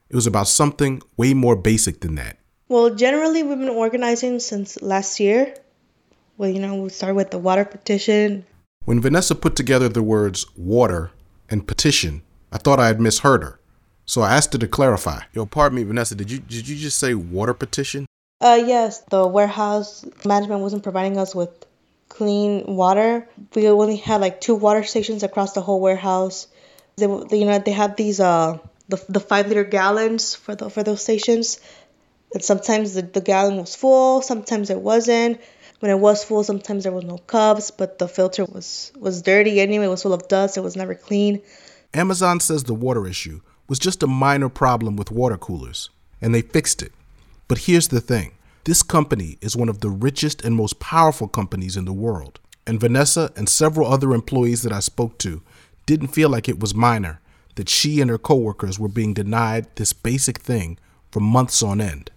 It 0.08 0.16
was 0.16 0.26
about 0.26 0.49
something 0.49 1.02
way 1.16 1.34
more 1.34 1.56
basic 1.56 2.00
than 2.00 2.14
that. 2.16 2.38
Well, 2.74 2.90
generally, 2.90 3.44
we've 3.44 3.56
been 3.56 3.68
organizing 3.68 4.40
since 4.40 4.82
last 4.82 5.20
year. 5.20 5.54
Well, 6.36 6.50
you 6.50 6.58
know, 6.58 6.74
we 6.74 6.88
started 6.88 7.14
with 7.14 7.30
the 7.30 7.38
water 7.38 7.64
petition. 7.64 8.44
When 8.84 9.00
Vanessa 9.00 9.36
put 9.36 9.54
together 9.54 9.88
the 9.88 10.02
words 10.02 10.44
water 10.56 11.12
and 11.48 11.64
petition, 11.64 12.22
I 12.50 12.58
thought 12.58 12.80
I 12.80 12.88
had 12.88 13.00
misheard 13.00 13.44
her. 13.44 13.60
So 14.06 14.22
I 14.22 14.34
asked 14.34 14.54
her 14.54 14.58
to 14.58 14.66
clarify. 14.66 15.20
Yo, 15.32 15.46
pardon 15.46 15.76
me, 15.76 15.84
Vanessa, 15.84 16.16
did 16.16 16.32
you 16.32 16.40
did 16.40 16.66
you 16.66 16.74
just 16.74 16.98
say 16.98 17.14
water 17.14 17.54
petition? 17.54 18.06
Uh, 18.40 18.60
yes, 18.66 19.02
the 19.02 19.24
warehouse 19.24 20.04
management 20.24 20.60
wasn't 20.60 20.82
providing 20.82 21.16
us 21.16 21.32
with 21.32 21.64
clean 22.08 22.64
water. 22.66 23.28
We 23.54 23.68
only 23.68 23.98
had 23.98 24.20
like 24.20 24.40
two 24.40 24.56
water 24.56 24.82
stations 24.82 25.22
across 25.22 25.52
the 25.52 25.60
whole 25.60 25.80
warehouse. 25.80 26.48
They, 26.96 27.06
you 27.06 27.44
know, 27.44 27.56
they 27.60 27.70
had 27.70 27.96
these 27.96 28.18
uh 28.18 28.58
the, 28.88 29.02
the 29.08 29.20
five 29.20 29.46
liter 29.46 29.64
gallons 29.64 30.34
for 30.34 30.54
the 30.54 30.68
for 30.68 30.82
those 30.82 31.02
stations, 31.02 31.60
sometimes 32.42 32.94
the, 32.94 33.02
the 33.02 33.20
gallon 33.20 33.58
was 33.58 33.76
full, 33.76 34.22
sometimes 34.22 34.70
it 34.70 34.80
wasn't. 34.80 35.40
When 35.80 35.90
it 35.90 35.98
was 35.98 36.24
full, 36.24 36.42
sometimes 36.42 36.84
there 36.84 36.92
was 36.92 37.04
no 37.04 37.18
cups, 37.18 37.70
but 37.70 37.98
the 37.98 38.08
filter 38.08 38.44
was 38.44 38.90
was 38.98 39.22
dirty 39.22 39.60
anyway. 39.60 39.84
It 39.84 39.88
was 39.88 40.02
full 40.02 40.14
of 40.14 40.28
dust. 40.28 40.56
It 40.56 40.62
was 40.62 40.76
never 40.76 40.94
clean. 40.94 41.42
Amazon 41.92 42.40
says 42.40 42.64
the 42.64 42.74
water 42.74 43.06
issue 43.06 43.40
was 43.68 43.78
just 43.78 44.02
a 44.02 44.06
minor 44.06 44.48
problem 44.48 44.96
with 44.96 45.10
water 45.10 45.36
coolers, 45.36 45.90
and 46.20 46.34
they 46.34 46.42
fixed 46.42 46.82
it. 46.82 46.92
But 47.48 47.58
here's 47.58 47.88
the 47.88 48.00
thing 48.00 48.32
this 48.64 48.82
company 48.82 49.36
is 49.42 49.56
one 49.56 49.68
of 49.68 49.80
the 49.80 49.90
richest 49.90 50.42
and 50.42 50.56
most 50.56 50.80
powerful 50.80 51.28
companies 51.28 51.76
in 51.76 51.84
the 51.84 51.92
world. 51.92 52.40
And 52.66 52.80
Vanessa 52.80 53.30
and 53.36 53.46
several 53.48 53.92
other 53.92 54.14
employees 54.14 54.62
that 54.62 54.72
I 54.72 54.80
spoke 54.80 55.18
to 55.18 55.42
didn't 55.84 56.08
feel 56.08 56.30
like 56.30 56.48
it 56.48 56.60
was 56.60 56.74
minor 56.74 57.20
that 57.56 57.68
she 57.68 58.00
and 58.00 58.10
her 58.10 58.18
coworkers 58.18 58.78
were 58.78 58.88
being 58.88 59.14
denied 59.14 59.66
this 59.76 59.92
basic 59.92 60.38
thing 60.38 60.78
for 61.10 61.20
months 61.20 61.62
on 61.62 61.80
end. 61.80 62.10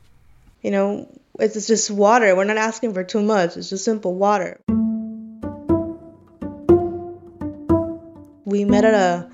You 0.67 0.71
know, 0.71 1.07
it's 1.39 1.65
just 1.65 1.89
water. 1.89 2.35
We're 2.35 2.43
not 2.43 2.57
asking 2.57 2.93
for 2.93 3.01
too 3.01 3.21
much. 3.21 3.55
It's 3.55 3.69
just 3.69 3.85
simple 3.85 4.13
water. 4.15 4.59
We 8.43 8.65
met 8.65 8.83
at 8.83 8.93
a 8.93 9.29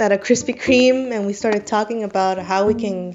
at 0.00 0.10
a 0.10 0.16
Krispy 0.16 0.58
Kreme 0.58 1.12
and 1.12 1.26
we 1.26 1.34
started 1.34 1.66
talking 1.66 2.02
about 2.02 2.38
how 2.38 2.66
we 2.66 2.72
can 2.72 3.14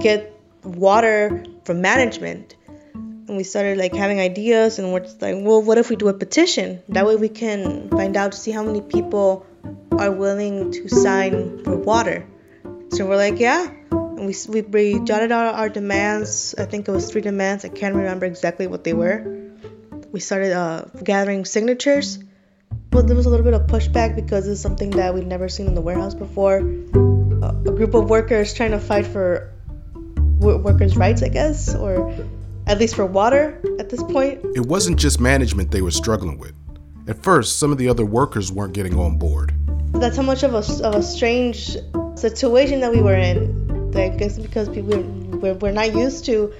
get 0.00 0.36
water 0.64 1.44
from 1.62 1.80
management 1.80 2.56
and 2.92 3.36
we 3.36 3.44
started 3.44 3.78
like 3.78 3.94
having 3.94 4.18
ideas 4.18 4.80
and 4.80 4.92
we're 4.92 4.98
just 4.98 5.22
like 5.22 5.36
well 5.38 5.62
what 5.62 5.78
if 5.78 5.90
we 5.90 5.94
do 5.94 6.08
a 6.08 6.12
petition 6.12 6.82
that 6.88 7.06
way 7.06 7.14
we 7.14 7.28
can 7.28 7.88
find 7.90 8.16
out 8.16 8.32
to 8.32 8.38
see 8.38 8.50
how 8.50 8.64
many 8.64 8.80
people 8.80 9.46
are 9.92 10.10
willing 10.10 10.72
to 10.72 10.88
sign 10.88 11.62
for 11.62 11.76
water 11.76 12.26
so 12.90 13.06
we're 13.06 13.16
like 13.16 13.38
yeah 13.38 13.70
we, 14.26 14.34
we, 14.48 14.60
we 14.62 15.00
jotted 15.00 15.32
out 15.32 15.54
our 15.54 15.68
demands 15.68 16.54
i 16.58 16.64
think 16.64 16.88
it 16.88 16.92
was 16.92 17.10
three 17.10 17.22
demands 17.22 17.64
i 17.64 17.68
can't 17.68 17.94
remember 17.94 18.26
exactly 18.26 18.66
what 18.66 18.84
they 18.84 18.92
were 18.92 19.24
we 20.12 20.20
started 20.20 20.52
uh, 20.52 20.84
gathering 21.04 21.44
signatures 21.44 22.18
well 22.92 23.02
there 23.02 23.16
was 23.16 23.26
a 23.26 23.30
little 23.30 23.44
bit 23.44 23.54
of 23.54 23.66
pushback 23.66 24.16
because 24.16 24.46
it's 24.48 24.60
something 24.60 24.90
that 24.90 25.14
we've 25.14 25.26
never 25.26 25.48
seen 25.48 25.66
in 25.66 25.74
the 25.74 25.80
warehouse 25.80 26.14
before 26.14 26.58
a 26.58 27.72
group 27.72 27.94
of 27.94 28.08
workers 28.10 28.52
trying 28.54 28.72
to 28.72 28.78
fight 28.78 29.06
for 29.06 29.52
workers' 30.40 30.96
rights, 30.96 31.22
I 31.22 31.28
guess, 31.28 31.74
or 31.74 32.12
at 32.66 32.78
least 32.78 32.96
for 32.96 33.06
water 33.06 33.60
at 33.78 33.90
this 33.90 34.02
point. 34.02 34.44
It 34.54 34.66
wasn't 34.66 34.98
just 34.98 35.20
management 35.20 35.70
they 35.70 35.82
were 35.82 35.90
struggling 35.90 36.38
with. 36.38 36.52
At 37.08 37.22
first, 37.22 37.58
some 37.58 37.72
of 37.72 37.78
the 37.78 37.88
other 37.88 38.04
workers 38.04 38.52
weren't 38.52 38.72
getting 38.72 38.98
on 38.98 39.18
board. 39.18 39.54
That's 39.92 40.16
how 40.16 40.22
much 40.22 40.42
of 40.42 40.54
a, 40.54 40.84
of 40.84 40.94
a 40.94 41.02
strange 41.02 41.76
situation 42.14 42.80
that 42.80 42.90
we 42.90 43.02
were 43.02 43.16
in. 43.16 43.69
I 43.96 44.08
guess 44.10 44.38
because 44.38 44.68
people, 44.68 45.02
we're, 45.02 45.54
we're 45.54 45.72
not 45.72 45.94
used 45.94 46.24
to 46.26 46.52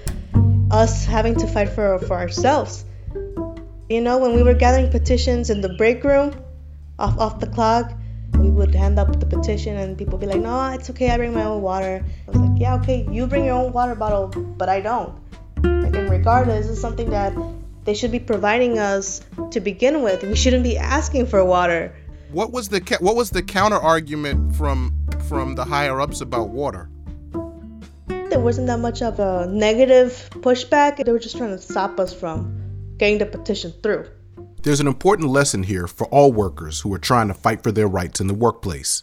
us 0.71 1.05
having 1.05 1.37
to 1.37 1.47
fight 1.47 1.69
for, 1.71 1.99
for 1.99 2.15
ourselves. 2.15 2.85
You 3.89 4.01
know, 4.01 4.19
when 4.19 4.35
we 4.37 4.43
were 4.43 4.55
gathering 4.55 4.91
petitions 4.91 5.51
in 5.51 5.61
the 5.61 5.71
break 5.71 6.05
room 6.05 6.35
off, 6.99 7.19
off 7.19 7.41
the 7.41 7.47
clock, 7.47 7.93
we 8.39 8.49
would 8.49 8.75
hand 8.75 8.99
up 8.99 9.19
the 9.19 9.27
petition 9.27 9.77
and 9.77 9.99
people 9.99 10.17
be 10.17 10.27
like, 10.27 10.41
no, 10.41 10.71
it's 10.71 10.89
okay, 10.91 11.11
I 11.11 11.17
bring 11.17 11.35
my 11.35 11.45
own 11.45 11.63
water. 11.63 12.05
I 12.27 12.31
was 12.31 12.41
like, 12.41 12.61
yeah, 12.61 12.77
okay, 12.77 13.07
you 13.11 13.27
bring 13.27 13.45
your 13.45 13.55
own 13.55 13.73
water 13.73 13.95
bottle, 13.95 14.29
but 14.29 14.69
I 14.69 14.81
don't. 14.81 15.19
Like, 15.63 15.95
and 15.95 16.09
regardless, 16.09 16.69
it's 16.69 16.81
something 16.81 17.11
that 17.11 17.35
they 17.85 17.95
should 17.95 18.13
be 18.13 18.21
providing 18.21 18.79
us 18.79 19.21
to 19.51 19.61
begin 19.61 20.03
with. 20.03 20.23
We 20.23 20.37
shouldn't 20.37 20.63
be 20.63 20.79
asking 20.79 21.27
for 21.27 21.45
water. 21.45 21.95
What 22.31 22.53
was 22.53 22.69
the 22.69 22.81
what 23.01 23.17
was 23.17 23.31
the 23.31 23.43
counter 23.43 23.77
argument 23.77 24.55
from 24.55 24.95
from 25.29 25.57
the 25.57 25.65
higher 25.65 26.01
ups 26.01 26.21
about 26.21 26.51
water? 26.51 26.89
There 28.31 28.41
wasn't 28.41 28.69
that 28.69 28.79
much 28.79 29.03
of 29.03 29.21
a 29.21 29.47
negative 29.51 30.31
pushback. 30.37 31.05
They 31.05 31.13
were 31.13 31.19
just 31.19 31.37
trying 31.37 31.51
to 31.51 31.59
stop 31.59 32.01
us 32.01 32.15
from 32.15 32.95
getting 32.97 33.19
the 33.19 33.27
petition 33.27 33.73
through. 33.83 34.09
There's 34.63 34.81
an 34.81 34.87
important 34.87 35.29
lesson 35.29 35.63
here 35.63 35.87
for 35.87 36.07
all 36.09 36.33
workers 36.33 36.81
who 36.81 36.95
are 36.95 36.99
trying 36.99 37.29
to 37.29 37.35
fight 37.35 37.63
for 37.63 37.73
their 37.73 37.89
rights 37.89 38.21
in 38.21 38.27
the 38.27 38.35
workplace. 38.35 39.03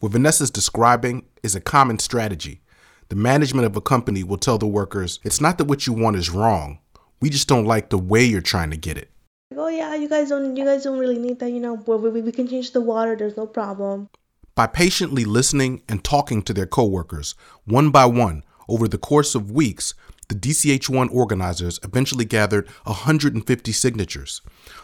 What 0.00 0.12
Vanessa's 0.12 0.50
describing 0.50 1.24
is 1.42 1.54
a 1.54 1.60
common 1.60 1.98
strategy 1.98 2.60
the 3.08 3.16
management 3.16 3.66
of 3.66 3.76
a 3.76 3.80
company 3.80 4.24
will 4.24 4.36
tell 4.36 4.58
the 4.58 4.66
workers, 4.66 5.20
it's 5.22 5.40
not 5.40 5.58
that 5.58 5.66
what 5.66 5.86
you 5.86 5.92
want 5.92 6.16
is 6.16 6.28
wrong. 6.28 6.80
We 7.20 7.30
just 7.30 7.46
don't 7.46 7.64
like 7.64 7.90
the 7.90 7.98
way 7.98 8.24
you're 8.24 8.40
trying 8.40 8.70
to 8.70 8.76
get 8.76 8.98
it. 8.98 9.10
Oh 9.56 9.68
yeah, 9.68 9.94
you 9.94 10.08
guys 10.08 10.28
don't 10.28 10.56
you 10.56 10.64
guys 10.64 10.82
don't 10.82 10.98
really 10.98 11.18
need 11.18 11.38
that, 11.38 11.50
you 11.50 11.60
know. 11.60 11.74
We, 11.74 12.20
we 12.20 12.32
can 12.32 12.48
change 12.48 12.72
the 12.72 12.80
water, 12.80 13.14
there's 13.14 13.36
no 13.36 13.46
problem. 13.46 14.08
By 14.56 14.66
patiently 14.66 15.24
listening 15.24 15.82
and 15.88 16.02
talking 16.02 16.42
to 16.42 16.52
their 16.52 16.66
coworkers, 16.66 17.36
one 17.64 17.90
by 17.90 18.06
one, 18.06 18.42
over 18.68 18.88
the 18.88 18.98
course 18.98 19.34
of 19.34 19.50
weeks, 19.50 19.94
the 20.28 20.34
DCH1 20.34 21.12
organizers 21.12 21.78
eventually 21.82 22.24
gathered 22.24 22.68
150 22.84 23.72
signatures. 23.72 24.42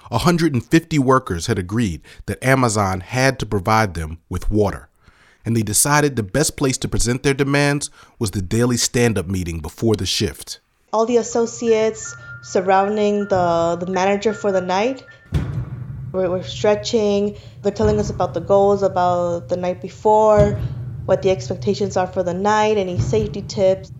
150 0.09 0.99
workers 0.99 1.47
had 1.47 1.59
agreed 1.59 2.03
that 2.27 2.43
Amazon 2.45 3.01
had 3.01 3.39
to 3.41 3.47
provide 3.47 3.95
them 3.95 4.19
with 4.29 4.51
water 4.51 4.89
and 5.45 5.57
they 5.57 5.63
decided 5.63 6.17
the 6.17 6.23
best 6.23 6.57
place 6.57 6.79
to 6.79 6.89
present 6.89 7.23
their 7.23 7.35
demands 7.35 7.91
was 8.19 8.31
the 8.31 8.43
daily 8.43 8.77
stand 8.77 9.19
up 9.19 9.27
meeting 9.27 9.61
before 9.61 9.97
the 9.97 10.07
shift. 10.07 10.61
All 10.93 11.07
the 11.07 11.17
associates 11.17 12.15
surrounding 12.43 13.29
the, 13.29 13.77
the 13.81 13.91
manager 13.91 14.33
for 14.33 14.53
the 14.53 14.61
night 14.61 15.05
we're, 16.13 16.29
we're 16.29 16.43
stretching, 16.43 17.37
they're 17.63 17.73
telling 17.73 17.99
us 17.99 18.11
about 18.11 18.35
the 18.35 18.41
goals 18.41 18.83
about 18.83 19.49
the 19.49 19.57
night 19.57 19.81
before, 19.81 20.61
what 21.07 21.23
the 21.23 21.31
expectations 21.31 21.97
are 21.97 22.07
for 22.07 22.23
the 22.23 22.35
night, 22.35 22.77
any 22.77 22.99
safety 22.99 23.43
tips. 23.43 23.91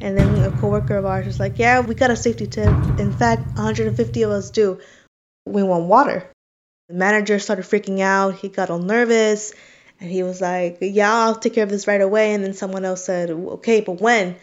And 0.00 0.16
then 0.16 0.44
a 0.44 0.50
coworker 0.58 0.96
of 0.96 1.06
ours 1.06 1.26
was 1.26 1.40
like, 1.40 1.58
"Yeah, 1.58 1.80
we 1.80 1.94
got 1.94 2.10
a 2.10 2.16
safety 2.16 2.46
tip. 2.46 2.68
In 2.98 3.12
fact, 3.12 3.46
150 3.56 4.22
of 4.22 4.30
us 4.30 4.50
do. 4.50 4.78
We 5.44 5.62
want 5.62 5.86
water." 5.86 6.24
The 6.88 6.94
manager 6.94 7.38
started 7.38 7.64
freaking 7.64 8.00
out. 8.00 8.36
He 8.36 8.48
got 8.48 8.70
all 8.70 8.78
nervous, 8.78 9.52
and 10.00 10.08
he 10.10 10.22
was 10.22 10.40
like, 10.40 10.78
"Yeah, 10.80 11.12
I'll 11.12 11.34
take 11.34 11.54
care 11.54 11.64
of 11.64 11.70
this 11.70 11.88
right 11.88 12.00
away." 12.00 12.32
And 12.32 12.44
then 12.44 12.54
someone 12.54 12.84
else 12.84 13.04
said, 13.04 13.30
"Okay, 13.30 13.80
but 13.80 14.00
when?" 14.00 14.36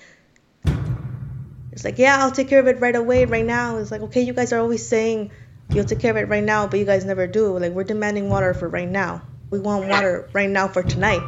It's 1.72 1.86
like, 1.86 1.98
"Yeah, 2.00 2.18
I'll 2.20 2.32
take 2.32 2.50
care 2.50 2.60
of 2.60 2.68
it 2.68 2.82
right 2.82 2.96
away, 2.96 3.26
right 3.26 3.46
now." 3.46 3.78
It's 3.78 3.92
like, 3.92 4.02
"Okay, 4.02 4.22
you 4.22 4.34
guys 4.34 4.52
are 4.52 4.60
always 4.60 4.86
saying 4.86 5.32
you'll 5.70 5.86
take 5.86 6.00
care 6.00 6.12
of 6.12 6.18
it 6.18 6.28
right 6.28 6.44
now, 6.44 6.68
but 6.68 6.80
you 6.80 6.86
guys 6.86 7.06
never 7.06 7.28
do. 7.28 7.58
Like, 7.58 7.72
we're 7.72 7.84
demanding 7.84 8.30
water 8.30 8.54
for 8.54 8.68
right 8.68 8.90
now. 8.90 9.22
We 9.50 9.60
want 9.60 9.88
water 9.88 10.30
right 10.34 10.50
now 10.50 10.68
for 10.68 10.84
tonight." 10.84 11.22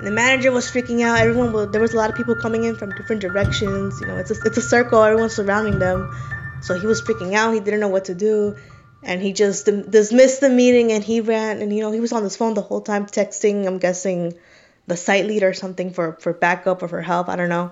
And 0.00 0.06
the 0.06 0.12
manager 0.12 0.50
was 0.50 0.64
freaking 0.64 1.02
out. 1.02 1.18
Everyone 1.18 1.52
was, 1.52 1.68
there 1.72 1.80
was 1.82 1.92
a 1.92 1.98
lot 1.98 2.08
of 2.08 2.16
people 2.16 2.34
coming 2.34 2.64
in 2.64 2.74
from 2.74 2.88
different 2.96 3.20
directions. 3.20 4.00
You 4.00 4.06
know, 4.06 4.16
it's 4.16 4.30
a, 4.30 4.34
it's 4.46 4.56
a 4.56 4.62
circle. 4.62 5.02
Everyone's 5.02 5.34
surrounding 5.34 5.78
them. 5.78 6.16
So 6.62 6.78
he 6.78 6.86
was 6.86 7.02
freaking 7.02 7.34
out. 7.34 7.52
He 7.52 7.60
didn't 7.60 7.80
know 7.80 7.88
what 7.88 8.06
to 8.06 8.14
do. 8.14 8.56
And 9.02 9.20
he 9.20 9.34
just 9.34 9.66
dismissed 9.66 10.40
the 10.40 10.48
meeting 10.48 10.90
and 10.92 11.04
he 11.04 11.20
ran. 11.20 11.60
And, 11.60 11.70
you 11.70 11.82
know, 11.82 11.92
he 11.92 12.00
was 12.00 12.12
on 12.12 12.22
his 12.22 12.34
phone 12.34 12.54
the 12.54 12.62
whole 12.62 12.80
time 12.80 13.04
texting, 13.04 13.66
I'm 13.66 13.76
guessing, 13.76 14.38
the 14.86 14.96
site 14.96 15.26
lead 15.26 15.42
or 15.42 15.52
something 15.52 15.92
for, 15.92 16.16
for 16.18 16.32
backup 16.32 16.82
or 16.82 16.88
for 16.88 17.02
help. 17.02 17.28
I 17.28 17.36
don't 17.36 17.50
know. 17.50 17.70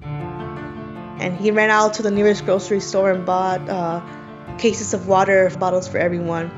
And 0.00 1.36
he 1.36 1.50
ran 1.50 1.70
out 1.70 1.94
to 1.94 2.04
the 2.04 2.12
nearest 2.12 2.44
grocery 2.44 2.78
store 2.78 3.10
and 3.10 3.26
bought 3.26 3.68
uh, 3.68 4.00
cases 4.58 4.94
of 4.94 5.08
water 5.08 5.50
bottles 5.58 5.88
for 5.88 5.98
everyone. 5.98 6.52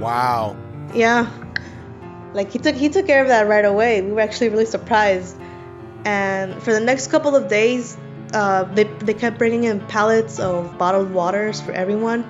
Wow. 0.00 0.56
Yeah. 0.94 1.30
Like 2.34 2.50
he 2.50 2.58
took 2.58 2.74
he 2.74 2.88
took 2.88 3.06
care 3.06 3.22
of 3.22 3.28
that 3.28 3.46
right 3.46 3.64
away. 3.64 4.02
We 4.02 4.10
were 4.12 4.20
actually 4.20 4.48
really 4.48 4.66
surprised. 4.66 5.36
And 6.04 6.60
for 6.62 6.72
the 6.72 6.80
next 6.80 7.06
couple 7.06 7.36
of 7.36 7.48
days, 7.48 7.96
uh, 8.32 8.64
they 8.74 8.84
they 8.84 9.14
kept 9.14 9.38
bringing 9.38 9.64
in 9.64 9.80
pallets 9.86 10.40
of 10.40 10.76
bottled 10.76 11.12
waters 11.12 11.60
for 11.60 11.70
everyone. 11.72 12.24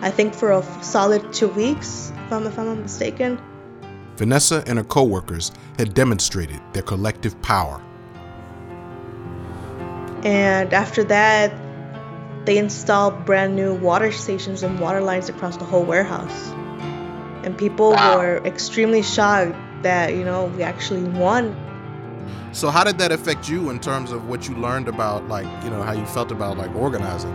I 0.00 0.10
think 0.10 0.34
for 0.34 0.50
a 0.50 0.62
solid 0.82 1.32
two 1.32 1.48
weeks, 1.48 2.10
if 2.24 2.32
I'm 2.32 2.46
if 2.46 2.58
I'm 2.58 2.66
not 2.66 2.78
mistaken. 2.78 3.38
Vanessa 4.16 4.64
and 4.66 4.78
her 4.78 4.84
coworkers 4.84 5.52
had 5.78 5.94
demonstrated 5.94 6.60
their 6.72 6.82
collective 6.82 7.40
power. 7.42 7.82
And 10.24 10.72
after 10.72 11.04
that, 11.04 11.52
they 12.46 12.56
installed 12.56 13.24
brand 13.26 13.56
new 13.56 13.74
water 13.74 14.10
stations 14.10 14.62
and 14.62 14.80
water 14.80 15.00
lines 15.00 15.28
across 15.28 15.56
the 15.56 15.64
whole 15.64 15.84
warehouse 15.84 16.52
and 17.42 17.56
people 17.56 17.90
wow. 17.90 18.18
were 18.18 18.36
extremely 18.44 19.02
shocked 19.02 19.54
that 19.82 20.14
you 20.14 20.24
know 20.24 20.46
we 20.46 20.62
actually 20.62 21.04
won. 21.04 21.56
So 22.52 22.70
how 22.70 22.84
did 22.84 22.98
that 22.98 23.12
affect 23.12 23.48
you 23.48 23.70
in 23.70 23.80
terms 23.80 24.12
of 24.12 24.28
what 24.28 24.48
you 24.48 24.54
learned 24.56 24.88
about 24.88 25.28
like 25.28 25.46
you 25.64 25.70
know 25.70 25.82
how 25.82 25.92
you 25.92 26.06
felt 26.06 26.30
about 26.30 26.58
like 26.58 26.74
organizing? 26.74 27.32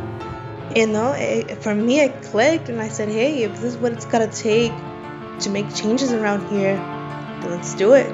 You 0.75 0.87
know 0.87 1.13
it, 1.13 1.61
for 1.63 1.73
me 1.73 2.01
it 2.01 2.21
clicked 2.23 2.69
and 2.69 2.81
i 2.81 2.89
said 2.89 3.09
hey 3.09 3.43
if 3.43 3.53
this 3.53 3.63
is 3.63 3.77
what 3.77 3.93
it's 3.93 4.05
gonna 4.05 4.31
take 4.31 4.73
to 5.39 5.49
make 5.49 5.73
changes 5.73 6.11
around 6.11 6.47
here 6.49 6.75
then 6.75 7.51
let's 7.51 7.73
do 7.73 7.93
it. 7.93 8.11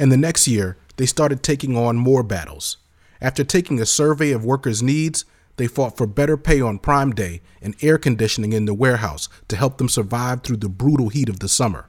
And 0.00 0.12
the 0.12 0.16
next 0.16 0.46
year 0.46 0.76
they 0.96 1.06
started 1.06 1.42
taking 1.42 1.76
on 1.76 1.96
more 1.96 2.22
battles 2.22 2.76
after 3.20 3.44
taking 3.44 3.80
a 3.80 3.86
survey 3.86 4.32
of 4.32 4.44
workers' 4.44 4.82
needs, 4.82 5.24
they 5.56 5.66
fought 5.66 5.96
for 5.96 6.06
better 6.06 6.36
pay 6.36 6.60
on 6.60 6.78
Prime 6.78 7.12
Day 7.12 7.42
and 7.60 7.74
air 7.82 7.98
conditioning 7.98 8.52
in 8.52 8.64
the 8.64 8.74
warehouse 8.74 9.28
to 9.48 9.56
help 9.56 9.78
them 9.78 9.88
survive 9.88 10.42
through 10.42 10.58
the 10.58 10.68
brutal 10.68 11.08
heat 11.08 11.28
of 11.28 11.40
the 11.40 11.48
summer. 11.48 11.88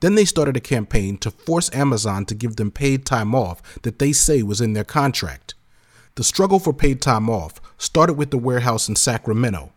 Then 0.00 0.16
they 0.16 0.24
started 0.24 0.56
a 0.56 0.60
campaign 0.60 1.18
to 1.18 1.30
force 1.30 1.72
Amazon 1.74 2.24
to 2.26 2.34
give 2.34 2.56
them 2.56 2.70
paid 2.70 3.06
time 3.06 3.34
off 3.34 3.62
that 3.82 3.98
they 3.98 4.12
say 4.12 4.42
was 4.42 4.60
in 4.60 4.72
their 4.72 4.84
contract. 4.84 5.54
The 6.16 6.24
struggle 6.24 6.58
for 6.58 6.72
paid 6.72 7.00
time 7.00 7.30
off 7.30 7.60
started 7.78 8.14
with 8.14 8.30
the 8.30 8.38
warehouse 8.38 8.88
in 8.88 8.96
Sacramento. 8.96 9.72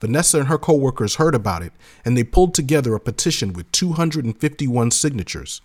Vanessa 0.00 0.38
and 0.38 0.48
her 0.48 0.58
coworkers 0.58 1.16
heard 1.16 1.34
about 1.34 1.62
it 1.62 1.72
and 2.04 2.16
they 2.16 2.24
pulled 2.24 2.54
together 2.54 2.94
a 2.94 3.00
petition 3.00 3.52
with 3.52 3.70
251 3.72 4.90
signatures. 4.90 5.60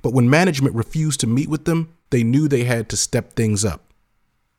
But 0.00 0.12
when 0.12 0.28
management 0.28 0.74
refused 0.74 1.20
to 1.20 1.26
meet 1.26 1.48
with 1.48 1.64
them, 1.66 1.94
they 2.10 2.24
knew 2.24 2.48
they 2.48 2.64
had 2.64 2.88
to 2.88 2.96
step 2.96 3.34
things 3.34 3.64
up. 3.64 3.91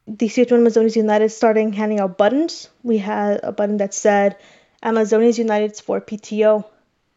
DCH1 0.10 0.50
Amazonians 0.50 0.96
United 0.96 1.30
starting 1.30 1.72
handing 1.72 2.00
out 2.00 2.18
buttons. 2.18 2.70
We 2.84 2.98
had 2.98 3.40
a 3.42 3.52
button 3.52 3.78
that 3.78 3.94
said 3.94 4.38
Amazonians 4.84 5.38
United 5.38 5.78
for 5.78 6.02
PTO. 6.02 6.66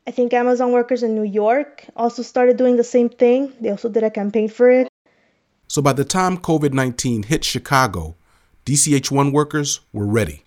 I 0.07 0.13
think 0.13 0.33
Amazon 0.33 0.71
workers 0.71 1.03
in 1.03 1.17
New 1.17 1.25
York 1.25 1.85
also 1.97 2.23
started 2.23 2.57
doing 2.57 2.77
the 2.77 2.85
same 2.85 3.09
thing. 3.09 3.53
They 3.61 3.71
also 3.71 3.89
did 3.89 4.05
a 4.05 4.11
campaign 4.11 4.49
for 4.49 4.71
it. 4.71 4.89
So 5.67 5.83
by 5.83 5.95
the 5.95 6.05
time 6.05 6.39
COVID 6.39 6.73
19 6.73 7.25
hit 7.25 7.45
Chicago, 7.45 8.15
DCH1 8.67 9.33
workers 9.33 9.81
were 9.93 10.07
ready. 10.07 10.45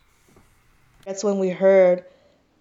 That's 1.06 1.26
when 1.26 1.40
we 1.40 1.50
heard 1.50 2.06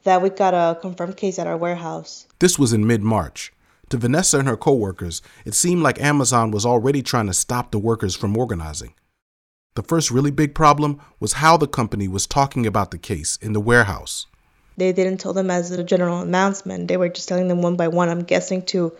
that 0.03 0.23
we 0.23 0.31
got 0.31 0.55
a 0.55 0.81
confirmed 0.81 1.17
case 1.17 1.38
at 1.38 1.47
our 1.47 1.57
warehouse. 1.57 2.27
This 2.41 2.59
was 2.59 2.73
in 2.73 2.85
mid 2.85 3.03
March. 3.03 3.53
To 3.91 3.97
Vanessa 3.97 4.38
and 4.41 4.49
her 4.49 4.57
coworkers, 4.57 5.23
it 5.45 5.55
seemed 5.55 5.83
like 5.83 6.01
Amazon 6.01 6.51
was 6.51 6.67
already 6.67 7.01
trying 7.01 7.27
to 7.27 7.33
stop 7.33 7.71
the 7.71 7.79
workers 7.79 8.17
from 8.17 8.37
organizing. 8.37 8.95
The 9.79 9.85
first 9.85 10.11
really 10.11 10.33
big 10.33 10.57
problem 10.57 11.01
was 11.21 11.35
how 11.35 11.57
the 11.57 11.69
company 11.69 12.09
was 12.09 12.27
talking 12.27 12.67
about 12.67 12.91
the 12.91 12.99
case 12.99 13.38
in 13.41 13.53
the 13.53 13.61
warehouse. 13.61 14.27
They 14.77 14.93
didn't 14.93 15.19
tell 15.19 15.33
them 15.33 15.53
as 15.53 15.71
a 15.71 15.85
general 15.85 16.19
announcement. 16.19 16.88
They 16.88 16.97
were 16.97 17.09
just 17.09 17.29
telling 17.29 17.47
them 17.47 17.62
one 17.62 17.77
by 17.77 17.87
one, 17.87 18.09
I'm 18.09 18.25
guessing, 18.25 18.62
to 18.73 18.97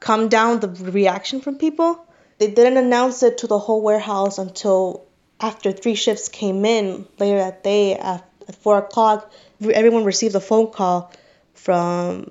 calm 0.00 0.30
down 0.30 0.60
the 0.60 0.68
reaction 0.68 1.42
from 1.42 1.58
people. 1.58 2.06
They 2.38 2.50
didn't 2.50 2.78
announce 2.78 3.22
it 3.22 3.36
to 3.38 3.46
the 3.46 3.58
whole 3.58 3.82
warehouse 3.82 4.38
until 4.38 5.04
after 5.38 5.70
three 5.70 5.96
shifts 5.96 6.30
came 6.30 6.64
in 6.64 7.06
later 7.18 7.36
that 7.36 7.62
day 7.62 7.92
at, 7.92 8.26
at 8.48 8.56
4 8.56 8.78
o'clock. 8.78 9.30
Everyone 9.60 10.04
received 10.04 10.34
a 10.34 10.40
phone 10.40 10.68
call 10.72 11.12
from, 11.52 12.30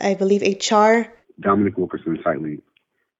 I 0.00 0.14
believe, 0.14 0.40
HR. 0.40 1.12
Dominic 1.38 1.76
Wilkerson, 1.76 2.18
site 2.24 2.40
lead. 2.40 2.62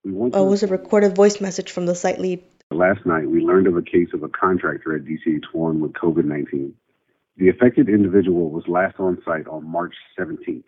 We 0.03 0.13
want 0.13 0.35
oh, 0.35 0.47
it 0.47 0.51
was 0.51 0.63
a 0.63 0.67
recorded 0.67 1.15
voice 1.15 1.43
message 1.43 1.71
from 1.71 1.85
the 1.85 1.95
site 1.95 2.19
lead 2.19 2.43
Last 2.75 3.07
night, 3.07 3.31
we 3.31 3.41
learned 3.41 3.69
of 3.69 3.77
a 3.77 3.83
case 3.83 4.09
of 4.15 4.25
a 4.25 4.29
contractor 4.29 4.97
at 4.97 5.05
DCH1 5.05 5.79
with 5.79 5.93
COVID 5.93 6.25
19. 6.25 6.75
The 7.37 7.49
affected 7.49 7.89
individual 7.89 8.51
was 8.51 8.67
last 8.67 8.99
on 8.99 9.23
site 9.25 9.47
on 9.47 9.65
March 9.65 9.95
17th. 10.19 10.65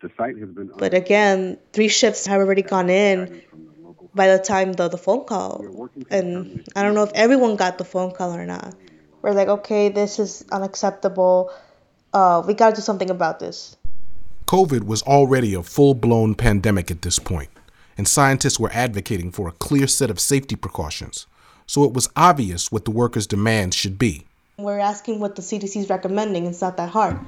The 0.00 0.10
site 0.16 0.38
has 0.38 0.48
been. 0.48 0.70
But 0.78 0.94
again, 0.94 1.58
three 1.74 1.88
shifts 1.88 2.26
have 2.26 2.40
already 2.40 2.62
gone 2.62 2.88
in 2.88 3.42
by 4.14 4.28
the 4.28 4.38
time 4.38 4.72
the, 4.72 4.88
the 4.88 4.96
phone 4.96 5.26
call. 5.26 5.90
And 6.10 6.66
I 6.74 6.82
don't 6.82 6.94
know 6.94 7.02
if 7.02 7.12
everyone 7.14 7.56
got 7.56 7.76
the 7.76 7.84
phone 7.84 8.12
call 8.12 8.34
or 8.34 8.46
not. 8.46 8.74
We're 9.20 9.32
like, 9.32 9.48
okay, 9.48 9.90
this 9.90 10.18
is 10.18 10.42
unacceptable. 10.50 11.52
Uh, 12.14 12.42
we 12.46 12.54
got 12.54 12.70
to 12.70 12.76
do 12.76 12.82
something 12.82 13.10
about 13.10 13.40
this. 13.40 13.76
COVID 14.46 14.84
was 14.84 15.02
already 15.02 15.52
a 15.52 15.62
full 15.62 15.92
blown 15.92 16.34
pandemic 16.34 16.90
at 16.90 17.02
this 17.02 17.18
point 17.18 17.50
and 17.96 18.06
scientists 18.06 18.58
were 18.58 18.70
advocating 18.72 19.30
for 19.30 19.48
a 19.48 19.52
clear 19.52 19.86
set 19.86 20.10
of 20.10 20.20
safety 20.20 20.56
precautions, 20.56 21.26
so 21.66 21.84
it 21.84 21.92
was 21.92 22.08
obvious 22.16 22.70
what 22.70 22.84
the 22.84 22.90
workers' 22.90 23.26
demands 23.26 23.76
should 23.76 23.98
be. 23.98 24.26
We're 24.58 24.78
asking 24.78 25.20
what 25.20 25.36
the 25.36 25.42
CDC 25.42 25.76
is 25.76 25.90
recommending, 25.90 26.46
it's 26.46 26.60
not 26.60 26.76
that 26.78 26.90
hard. 26.90 27.18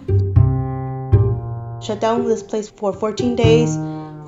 Shut 1.83 2.01
down 2.01 2.25
this 2.25 2.43
place 2.43 2.69
for 2.71 2.93
14 2.93 3.37
days 3.37 3.77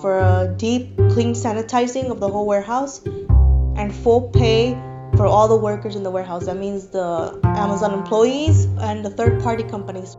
for 0.00 0.18
a 0.18 0.54
deep, 0.56 0.96
clean 1.10 1.34
sanitizing 1.34 2.10
of 2.10 2.20
the 2.20 2.28
whole 2.28 2.46
warehouse 2.46 3.02
and 3.04 3.94
full 3.94 4.30
pay 4.30 4.72
for 5.16 5.26
all 5.26 5.48
the 5.48 5.56
workers 5.56 5.96
in 5.96 6.02
the 6.02 6.10
warehouse. 6.10 6.46
That 6.46 6.56
means 6.56 6.88
the 6.88 7.38
Amazon 7.44 7.92
employees 7.92 8.64
and 8.64 9.04
the 9.04 9.10
third 9.10 9.42
party 9.42 9.64
companies. 9.64 10.16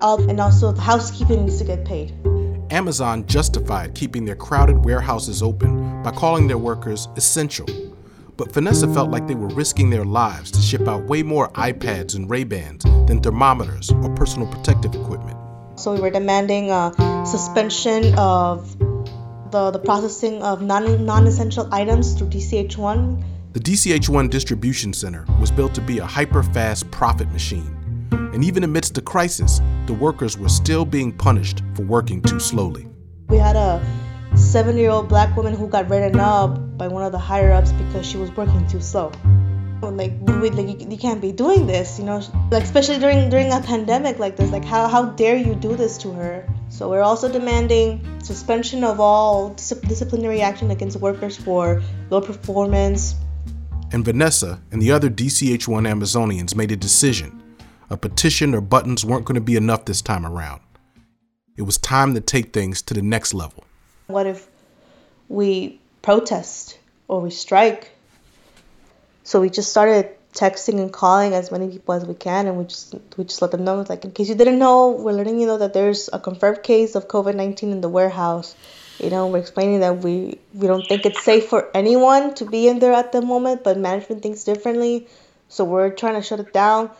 And 0.00 0.38
also, 0.40 0.72
the 0.72 0.80
housekeeping 0.82 1.46
needs 1.46 1.58
to 1.58 1.64
get 1.64 1.84
paid. 1.84 2.14
Amazon 2.70 3.26
justified 3.26 3.94
keeping 3.94 4.24
their 4.24 4.34
crowded 4.34 4.84
warehouses 4.84 5.42
open 5.42 6.02
by 6.02 6.10
calling 6.10 6.48
their 6.48 6.58
workers 6.58 7.08
essential. 7.16 7.66
But 8.36 8.52
Vanessa 8.52 8.92
felt 8.92 9.10
like 9.10 9.26
they 9.26 9.34
were 9.34 9.48
risking 9.48 9.88
their 9.90 10.04
lives 10.04 10.50
to 10.50 10.60
ship 10.60 10.86
out 10.88 11.04
way 11.04 11.22
more 11.22 11.48
iPads 11.52 12.16
and 12.16 12.28
Ray-Bans 12.28 12.82
than 13.06 13.22
thermometers 13.22 13.90
or 13.92 14.14
personal 14.14 14.48
protective 14.48 14.94
equipment. 14.94 15.38
So 15.76 15.94
we 15.94 16.00
were 16.00 16.10
demanding 16.10 16.70
a 16.70 16.92
suspension 17.24 18.14
of 18.18 18.78
the, 19.50 19.70
the 19.70 19.78
processing 19.78 20.42
of 20.42 20.60
non, 20.60 21.04
non-essential 21.04 21.72
items 21.72 22.14
through 22.14 22.28
DCH1. 22.28 23.22
The 23.52 23.60
DCH1 23.60 24.28
distribution 24.28 24.92
center 24.92 25.24
was 25.40 25.50
built 25.50 25.74
to 25.74 25.80
be 25.80 25.98
a 25.98 26.04
hyper-fast 26.04 26.90
profit 26.90 27.30
machine 27.32 27.75
and 28.36 28.44
even 28.44 28.64
amidst 28.64 28.92
the 28.92 29.00
crisis, 29.00 29.62
the 29.86 29.94
workers 29.94 30.36
were 30.36 30.50
still 30.50 30.84
being 30.84 31.10
punished 31.10 31.62
for 31.74 31.84
working 31.86 32.20
too 32.20 32.38
slowly. 32.38 32.86
We 33.30 33.38
had 33.38 33.56
a 33.56 33.82
seven 34.34 34.76
year 34.76 34.90
old 34.90 35.08
black 35.08 35.34
woman 35.34 35.54
who 35.54 35.66
got 35.66 35.88
written 35.88 36.20
up 36.20 36.76
by 36.76 36.86
one 36.86 37.02
of 37.02 37.12
the 37.12 37.18
higher 37.18 37.50
ups 37.50 37.72
because 37.72 38.04
she 38.04 38.18
was 38.18 38.30
working 38.36 38.68
too 38.68 38.82
slow. 38.82 39.10
Like, 39.80 40.12
we, 40.20 40.50
like 40.50 40.68
you, 40.68 40.86
you 40.86 40.98
can't 40.98 41.22
be 41.22 41.32
doing 41.32 41.66
this, 41.66 41.98
you 41.98 42.04
know. 42.04 42.20
Like, 42.50 42.62
especially 42.62 42.98
during 42.98 43.30
during 43.30 43.50
a 43.52 43.62
pandemic 43.62 44.18
like 44.18 44.36
this. 44.36 44.50
Like, 44.50 44.66
how 44.66 44.86
how 44.86 45.06
dare 45.06 45.38
you 45.38 45.54
do 45.54 45.74
this 45.74 45.96
to 45.98 46.12
her? 46.12 46.46
So 46.68 46.90
we're 46.90 47.00
also 47.00 47.32
demanding 47.32 48.04
suspension 48.22 48.84
of 48.84 49.00
all 49.00 49.54
dis- 49.54 49.80
disciplinary 49.88 50.42
action 50.42 50.70
against 50.70 51.00
workers 51.00 51.38
for 51.38 51.80
low 52.10 52.20
performance. 52.20 53.14
And 53.92 54.04
Vanessa 54.04 54.60
and 54.72 54.82
the 54.82 54.92
other 54.92 55.08
DCH1 55.08 55.88
Amazonians 55.88 56.54
made 56.54 56.70
a 56.70 56.76
decision. 56.76 57.42
A 57.88 57.96
petition 57.96 58.54
or 58.54 58.60
buttons 58.60 59.04
weren't 59.04 59.24
going 59.24 59.36
to 59.36 59.40
be 59.40 59.56
enough 59.56 59.84
this 59.84 60.02
time 60.02 60.26
around. 60.26 60.60
It 61.56 61.62
was 61.62 61.78
time 61.78 62.14
to 62.14 62.20
take 62.20 62.52
things 62.52 62.82
to 62.82 62.94
the 62.94 63.02
next 63.02 63.32
level. 63.32 63.64
What 64.08 64.26
if 64.26 64.48
we 65.28 65.80
protest 66.02 66.78
or 67.08 67.20
we 67.20 67.30
strike? 67.30 67.92
So 69.22 69.40
we 69.40 69.50
just 69.50 69.70
started 69.70 70.10
texting 70.32 70.80
and 70.80 70.92
calling 70.92 71.32
as 71.32 71.50
many 71.50 71.68
people 71.68 71.94
as 71.94 72.04
we 72.04 72.14
can, 72.14 72.46
and 72.46 72.58
we 72.58 72.64
just 72.64 72.94
we 73.16 73.24
just 73.24 73.40
let 73.40 73.52
them 73.52 73.64
know 73.64 73.84
like 73.88 74.04
in 74.04 74.10
case 74.10 74.28
you 74.28 74.34
didn't 74.34 74.58
know, 74.58 74.90
we're 74.90 75.12
letting 75.12 75.40
you 75.40 75.46
know 75.46 75.58
that 75.58 75.72
there's 75.72 76.10
a 76.12 76.18
confirmed 76.18 76.62
case 76.62 76.94
of 76.94 77.08
COVID 77.08 77.34
nineteen 77.34 77.72
in 77.72 77.80
the 77.80 77.88
warehouse. 77.88 78.54
You 78.98 79.10
know, 79.10 79.28
we're 79.28 79.38
explaining 79.38 79.80
that 79.80 79.98
we 79.98 80.38
we 80.52 80.66
don't 80.66 80.86
think 80.86 81.06
it's 81.06 81.24
safe 81.24 81.46
for 81.46 81.70
anyone 81.74 82.34
to 82.34 82.44
be 82.44 82.68
in 82.68 82.80
there 82.80 82.92
at 82.92 83.12
the 83.12 83.22
moment, 83.22 83.64
but 83.64 83.78
management 83.78 84.22
thinks 84.22 84.44
differently, 84.44 85.06
so 85.48 85.64
we're 85.64 85.90
trying 85.90 86.14
to 86.14 86.22
shut 86.22 86.40
it 86.40 86.52
down. 86.52 86.90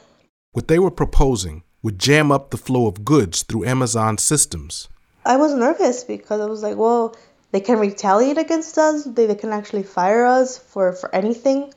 What 0.57 0.69
they 0.69 0.79
were 0.79 0.90
proposing 0.90 1.64
would 1.83 1.99
jam 1.99 2.33
up 2.33 2.49
the 2.49 2.57
flow 2.57 2.87
of 2.87 3.05
goods 3.05 3.42
through 3.42 3.66
Amazon 3.66 4.16
systems. 4.16 4.88
I 5.23 5.37
was 5.37 5.53
nervous 5.53 6.03
because 6.03 6.40
I 6.40 6.47
was 6.47 6.62
like, 6.62 6.79
well, 6.79 7.14
they 7.53 7.61
can 7.61 7.79
retaliate 7.79 8.38
against 8.38 8.79
us. 8.79 9.05
They, 9.05 9.27
they 9.27 9.35
can 9.35 9.53
actually 9.53 9.83
fire 9.83 10.25
us 10.25 10.57
for, 10.57 10.95
for 10.95 11.14
anything. 11.14 11.75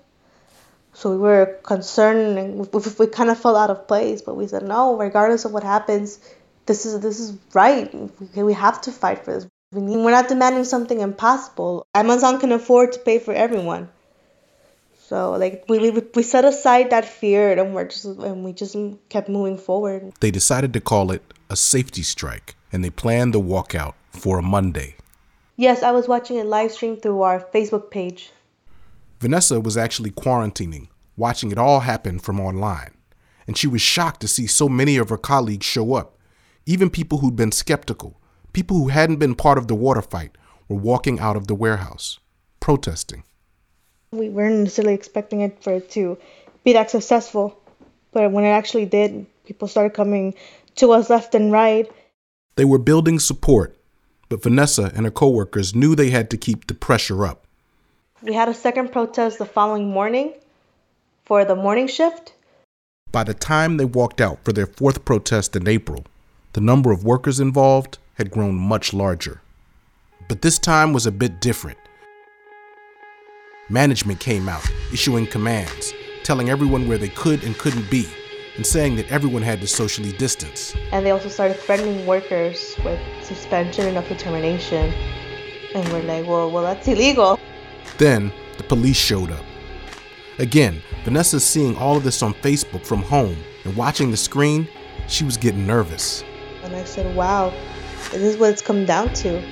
So 0.94 1.12
we 1.12 1.18
were 1.18 1.60
concerned 1.62 2.40
and 2.40 2.60
we, 2.74 2.82
we 2.98 3.08
kind 3.08 3.30
of 3.30 3.38
felt 3.38 3.58
out 3.58 3.70
of 3.70 3.86
place, 3.86 4.22
but 4.22 4.36
we 4.36 4.48
said 4.48 4.64
no. 4.64 4.98
Regardless 4.98 5.44
of 5.44 5.52
what 5.52 5.64
happens, 5.64 6.18
this 6.66 6.86
is 6.86 7.02
this 7.02 7.20
is 7.20 7.38
right. 7.54 7.94
We, 8.34 8.44
we 8.44 8.54
have 8.54 8.80
to 8.84 8.94
fight 8.94 9.26
for 9.26 9.34
this. 9.34 9.48
We 9.74 9.82
need, 9.82 9.98
we're 9.98 10.12
not 10.12 10.30
demanding 10.30 10.64
something 10.64 11.02
impossible. 11.02 11.86
Amazon 11.94 12.40
can 12.40 12.54
afford 12.54 12.94
to 12.94 13.00
pay 13.00 13.20
for 13.20 13.34
everyone. 13.34 13.90
So 15.10 15.32
like 15.32 15.66
we, 15.68 15.80
we 15.80 16.04
we 16.14 16.22
set 16.22 16.46
aside 16.46 16.92
that 16.92 17.04
fear 17.04 17.58
and 17.58 17.74
we're 17.74 17.86
just 17.86 18.06
and 18.06 18.46
we 18.46 18.54
just 18.54 18.78
kept 19.10 19.28
moving 19.28 19.58
forward. 19.58 20.14
They 20.20 20.30
decided 20.30 20.72
to 20.74 20.82
call 20.82 21.10
it 21.10 21.24
a 21.50 21.56
safety 21.56 22.04
strike, 22.04 22.56
and 22.72 22.86
they 22.86 22.92
planned 22.92 23.34
the 23.34 23.42
walkout 23.42 23.96
for 24.12 24.38
a 24.38 24.44
Monday. 24.44 24.98
Yes, 25.56 25.82
I 25.82 25.90
was 25.90 26.08
watching 26.08 26.40
a 26.40 26.44
live 26.44 26.72
stream 26.72 26.96
through 26.96 27.24
our 27.24 27.40
Facebook 27.40 27.90
page. 27.90 28.30
Vanessa 29.20 29.60
was 29.60 29.78
actually 29.78 30.12
quarantining, 30.12 30.90
watching 31.18 31.52
it 31.52 31.58
all 31.58 31.80
happen 31.80 32.20
from 32.20 32.40
online, 32.40 32.94
and 33.48 33.58
she 33.58 33.66
was 33.66 33.82
shocked 33.82 34.22
to 34.22 34.28
see 34.28 34.46
so 34.46 34.70
many 34.70 34.96
of 34.98 35.10
her 35.10 35.18
colleagues 35.18 35.66
show 35.66 35.96
up. 35.96 36.20
Even 36.68 36.88
people 36.92 37.18
who'd 37.18 37.36
been 37.36 37.52
skeptical, 37.52 38.22
people 38.54 38.78
who 38.78 38.90
hadn't 38.90 39.18
been 39.18 39.34
part 39.34 39.58
of 39.58 39.68
the 39.68 39.74
water 39.74 40.04
fight, 40.04 40.38
were 40.68 40.78
walking 40.78 41.20
out 41.20 41.36
of 41.36 41.48
the 41.48 41.56
warehouse, 41.56 42.20
protesting. 42.60 43.24
We 44.12 44.30
weren't 44.30 44.60
necessarily 44.60 44.94
expecting 44.94 45.42
it 45.42 45.64
for 45.64 45.74
it 45.74 45.90
to 45.92 46.18
be 46.64 46.74
that 46.74 46.90
successful, 46.90 47.60
but 48.12 48.32
when 48.32 48.44
it 48.44 48.50
actually 48.50 48.86
did, 48.86 49.26
people 49.46 49.68
started 49.68 49.94
coming 49.94 50.34
to 50.76 50.92
us 50.92 51.10
left 51.10 51.36
and 51.36 51.52
right. 51.52 51.90
They 52.56 52.66
were 52.66 52.80
building 52.80 53.20
support, 53.20 53.78
but 54.28 54.44
Vanessa 54.44 54.92
and 54.96 55.06
her 55.06 55.12
coworkers 55.12 55.76
knew 55.76 55.96
they 55.96 56.10
had 56.10 56.30
to 56.32 56.38
keep 56.38 56.68
the 56.68 56.74
pressure 56.74 57.26
up. 57.26 57.46
We 58.22 58.34
had 58.34 58.50
a 58.50 58.54
second 58.54 58.92
protest 58.92 59.38
the 59.38 59.46
following 59.46 59.90
morning 59.90 60.34
for 61.26 61.46
the 61.46 61.56
morning 61.56 61.88
shift. 61.88 62.34
By 63.12 63.24
the 63.24 63.34
time 63.34 63.78
they 63.78 63.86
walked 63.86 64.22
out 64.22 64.44
for 64.44 64.52
their 64.52 64.68
fourth 64.68 65.06
protest 65.06 65.56
in 65.56 65.68
April, 65.68 66.06
the 66.54 66.62
number 66.62 66.92
of 66.92 67.04
workers 67.04 67.40
involved 67.40 67.98
had 68.16 68.32
grown 68.32 68.56
much 68.56 68.94
larger. 68.94 69.42
But 70.28 70.42
this 70.42 70.60
time 70.60 70.94
was 70.94 71.06
a 71.06 71.12
bit 71.12 71.40
different. 71.40 71.78
Management 73.72 74.20
came 74.20 74.50
out, 74.50 74.68
issuing 74.92 75.28
commands, 75.28 75.94
telling 76.24 76.50
everyone 76.50 76.88
where 76.88 76.98
they 76.98 77.10
could 77.10 77.44
and 77.44 77.56
couldn't 77.60 77.88
be, 77.92 78.08
and 78.56 78.66
saying 78.66 78.96
that 78.96 79.08
everyone 79.12 79.44
had 79.44 79.62
to 79.62 79.68
socially 79.68 80.12
distance. 80.14 80.74
And 80.92 81.06
they 81.06 81.12
also 81.12 81.30
started 81.30 81.56
threatening 81.56 82.08
workers 82.08 82.76
with 82.84 83.00
suspension 83.22 83.86
and 83.86 83.96
up 83.96 84.08
to 84.08 84.16
termination. 84.16 84.92
And 85.76 85.88
we're 85.94 86.02
like, 86.02 86.26
well, 86.26 86.50
well, 86.50 86.64
that's 86.64 86.88
illegal. 86.88 87.40
Then 88.00 88.34
the 88.58 88.64
police 88.64 88.98
showed 88.98 89.30
up. 89.30 89.46
Again, 90.40 90.82
Vanessa's 91.04 91.46
seeing 91.46 91.78
all 91.78 91.96
of 91.96 92.04
this 92.04 92.24
on 92.24 92.34
Facebook 92.34 92.84
from 92.84 93.04
home 93.04 93.38
and 93.66 93.76
watching 93.76 94.10
the 94.10 94.18
screen, 94.18 94.68
she 95.08 95.24
was 95.24 95.38
getting 95.38 95.68
nervous. 95.68 96.24
And 96.64 96.76
I 96.76 96.86
said, 96.86 97.16
wow, 97.16 97.54
this 98.12 98.24
is 98.24 98.38
what 98.38 98.50
it's 98.50 98.64
come 98.64 98.86
down 98.86 99.14
to. 99.16 99.44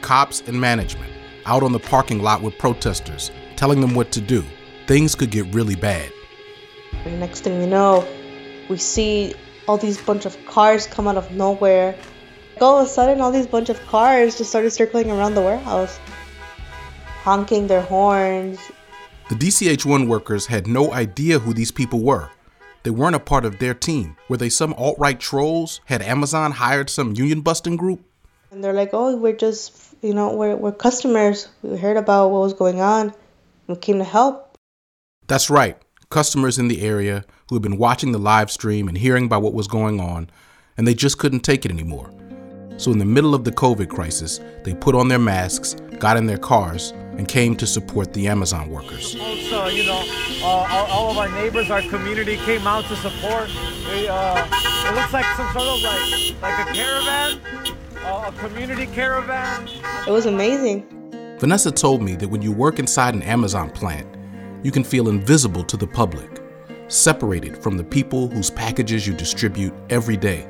Cops 0.00 0.42
and 0.46 0.60
management 0.60 1.11
out 1.46 1.62
on 1.62 1.72
the 1.72 1.78
parking 1.78 2.22
lot 2.22 2.42
with 2.42 2.58
protesters, 2.58 3.30
telling 3.56 3.80
them 3.80 3.94
what 3.94 4.12
to 4.12 4.20
do. 4.20 4.44
Things 4.86 5.14
could 5.14 5.30
get 5.30 5.46
really 5.54 5.74
bad. 5.74 6.12
And 7.04 7.20
next 7.20 7.40
thing 7.40 7.60
you 7.60 7.66
know, 7.66 8.06
we 8.68 8.76
see 8.76 9.34
all 9.66 9.76
these 9.76 10.00
bunch 10.00 10.26
of 10.26 10.36
cars 10.46 10.86
come 10.86 11.08
out 11.08 11.16
of 11.16 11.30
nowhere. 11.30 11.94
All 12.60 12.78
of 12.78 12.86
a 12.86 12.88
sudden, 12.88 13.20
all 13.20 13.32
these 13.32 13.46
bunch 13.46 13.68
of 13.68 13.80
cars 13.86 14.38
just 14.38 14.50
started 14.50 14.70
circling 14.70 15.10
around 15.10 15.34
the 15.34 15.40
warehouse, 15.40 15.98
honking 17.22 17.66
their 17.66 17.82
horns. 17.82 18.58
The 19.28 19.34
DCH1 19.34 20.08
workers 20.08 20.46
had 20.46 20.66
no 20.66 20.92
idea 20.92 21.38
who 21.38 21.54
these 21.54 21.70
people 21.70 22.02
were. 22.02 22.30
They 22.82 22.90
weren't 22.90 23.16
a 23.16 23.20
part 23.20 23.44
of 23.44 23.58
their 23.58 23.74
team. 23.74 24.16
Were 24.28 24.36
they 24.36 24.48
some 24.48 24.74
alt 24.74 24.98
right 24.98 25.18
trolls? 25.18 25.80
Had 25.84 26.02
Amazon 26.02 26.52
hired 26.52 26.90
some 26.90 27.14
union 27.14 27.40
busting 27.40 27.76
group? 27.76 28.04
And 28.52 28.62
they're 28.62 28.74
like, 28.74 28.90
oh, 28.92 29.16
we're 29.16 29.32
just, 29.32 29.94
you 30.02 30.12
know, 30.12 30.36
we're, 30.36 30.54
we're 30.54 30.72
customers. 30.72 31.48
We 31.62 31.78
heard 31.78 31.96
about 31.96 32.28
what 32.28 32.42
was 32.42 32.52
going 32.52 32.82
on. 32.82 33.14
We 33.66 33.76
came 33.76 33.96
to 33.96 34.04
help. 34.04 34.58
That's 35.26 35.48
right. 35.48 35.78
Customers 36.10 36.58
in 36.58 36.68
the 36.68 36.82
area 36.82 37.24
who 37.48 37.54
had 37.54 37.62
been 37.62 37.78
watching 37.78 38.12
the 38.12 38.18
live 38.18 38.50
stream 38.50 38.88
and 38.88 38.98
hearing 38.98 39.24
about 39.24 39.40
what 39.40 39.54
was 39.54 39.68
going 39.68 40.00
on, 40.00 40.28
and 40.76 40.86
they 40.86 40.92
just 40.92 41.16
couldn't 41.16 41.40
take 41.40 41.64
it 41.64 41.70
anymore. 41.70 42.10
So, 42.76 42.90
in 42.92 42.98
the 42.98 43.06
middle 43.06 43.34
of 43.34 43.44
the 43.44 43.52
COVID 43.52 43.88
crisis, 43.88 44.38
they 44.64 44.74
put 44.74 44.94
on 44.94 45.08
their 45.08 45.18
masks, 45.18 45.74
got 45.98 46.18
in 46.18 46.26
their 46.26 46.36
cars, 46.36 46.92
and 47.16 47.28
came 47.28 47.56
to 47.56 47.66
support 47.66 48.12
the 48.12 48.28
Amazon 48.28 48.70
workers. 48.70 49.16
Also, 49.16 49.66
you 49.68 49.86
know, 49.86 50.02
uh, 50.42 50.66
all, 50.68 50.86
all, 50.86 51.10
of 51.12 51.18
our 51.18 51.30
neighbors, 51.30 51.70
our 51.70 51.82
community 51.82 52.36
came 52.38 52.66
out 52.66 52.84
to 52.86 52.96
support. 52.96 53.48
We, 53.90 54.08
uh, 54.08 54.46
it 54.88 54.94
looks 54.94 55.12
like 55.12 55.26
some 55.36 55.52
sort 55.52 55.68
of 55.68 55.82
like 55.82 56.42
like 56.42 56.68
a 56.68 56.72
caravan, 56.72 57.40
a 58.04 58.32
community 58.38 58.86
caravan. 58.86 59.68
It 60.06 60.10
was 60.10 60.26
amazing. 60.26 60.86
Vanessa 61.38 61.70
told 61.70 62.02
me 62.02 62.14
that 62.16 62.28
when 62.28 62.42
you 62.42 62.52
work 62.52 62.78
inside 62.78 63.14
an 63.14 63.22
Amazon 63.22 63.70
plant, 63.70 64.06
you 64.62 64.70
can 64.70 64.84
feel 64.84 65.08
invisible 65.08 65.64
to 65.64 65.76
the 65.76 65.86
public, 65.86 66.40
separated 66.88 67.56
from 67.58 67.76
the 67.76 67.84
people 67.84 68.28
whose 68.28 68.50
packages 68.50 69.06
you 69.06 69.12
distribute 69.14 69.72
every 69.90 70.16
day. 70.16 70.48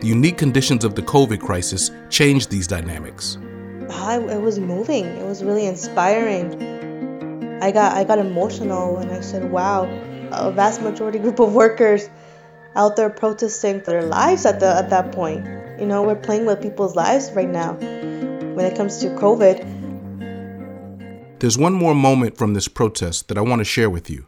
The 0.00 0.06
unique 0.08 0.36
conditions 0.36 0.84
of 0.84 0.94
the 0.94 1.02
COVID 1.02 1.40
crisis 1.40 1.90
changed 2.10 2.50
these 2.50 2.66
dynamics. 2.66 3.38
Ah, 3.90 4.10
I, 4.10 4.18
it 4.18 4.40
was 4.40 4.58
moving. 4.58 5.04
It 5.04 5.24
was 5.24 5.44
really 5.44 5.66
inspiring. 5.66 7.60
I 7.62 7.70
got 7.70 7.96
I 7.96 8.04
got 8.04 8.18
emotional 8.18 8.96
when 8.96 9.10
I 9.10 9.20
said, 9.20 9.50
"Wow, 9.52 9.84
a 10.32 10.50
vast 10.50 10.82
majority 10.82 11.20
group 11.20 11.38
of 11.38 11.54
workers 11.54 12.08
out 12.74 12.96
there 12.96 13.10
protesting 13.10 13.80
for 13.80 13.92
their 13.92 14.02
lives 14.02 14.44
at 14.44 14.60
the 14.60 14.66
at 14.66 14.90
that 14.90 15.12
point. 15.12 15.46
You 15.82 15.88
know, 15.88 16.04
we're 16.04 16.14
playing 16.14 16.46
with 16.46 16.62
people's 16.62 16.94
lives 16.94 17.32
right 17.32 17.48
now 17.48 17.72
when 17.72 18.64
it 18.64 18.76
comes 18.76 18.98
to 18.98 19.08
COVID." 19.16 19.66
There's 21.40 21.58
one 21.58 21.72
more 21.72 21.92
moment 21.92 22.38
from 22.38 22.54
this 22.54 22.68
protest 22.68 23.26
that 23.26 23.36
I 23.36 23.40
want 23.40 23.58
to 23.58 23.64
share 23.64 23.90
with 23.90 24.08
you. 24.08 24.26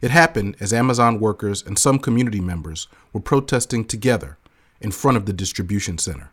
It 0.00 0.12
happened 0.12 0.54
as 0.60 0.72
Amazon 0.72 1.18
workers 1.18 1.64
and 1.66 1.76
some 1.76 1.98
community 1.98 2.38
members 2.38 2.86
were 3.12 3.18
protesting 3.18 3.86
together 3.86 4.38
in 4.80 4.92
front 4.92 5.16
of 5.16 5.26
the 5.26 5.32
distribution 5.32 5.98
center. 5.98 6.30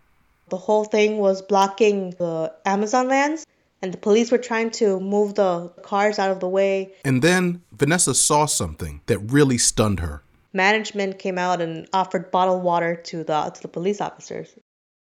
The 0.49 0.57
whole 0.57 0.85
thing 0.85 1.17
was 1.17 1.41
blocking 1.41 2.11
the 2.19 2.53
Amazon 2.67 3.09
vans, 3.09 3.47
and 3.81 3.91
the 3.91 3.97
police 3.97 4.31
were 4.31 4.37
trying 4.37 4.69
to 4.73 4.99
move 4.99 5.33
the 5.33 5.69
cars 5.81 6.19
out 6.19 6.29
of 6.29 6.39
the 6.39 6.47
way. 6.47 6.93
And 7.03 7.23
then 7.23 7.63
Vanessa 7.71 8.13
saw 8.13 8.45
something 8.45 9.01
that 9.07 9.17
really 9.17 9.57
stunned 9.57 10.01
her. 10.01 10.21
Management 10.55 11.19
came 11.19 11.37
out 11.37 11.61
and 11.61 11.87
offered 11.91 12.31
bottled 12.31 12.63
water 12.63 12.95
to 12.95 13.23
the 13.25 13.51
to 13.53 13.61
the 13.61 13.67
police 13.67 13.99
officers. 13.99 14.55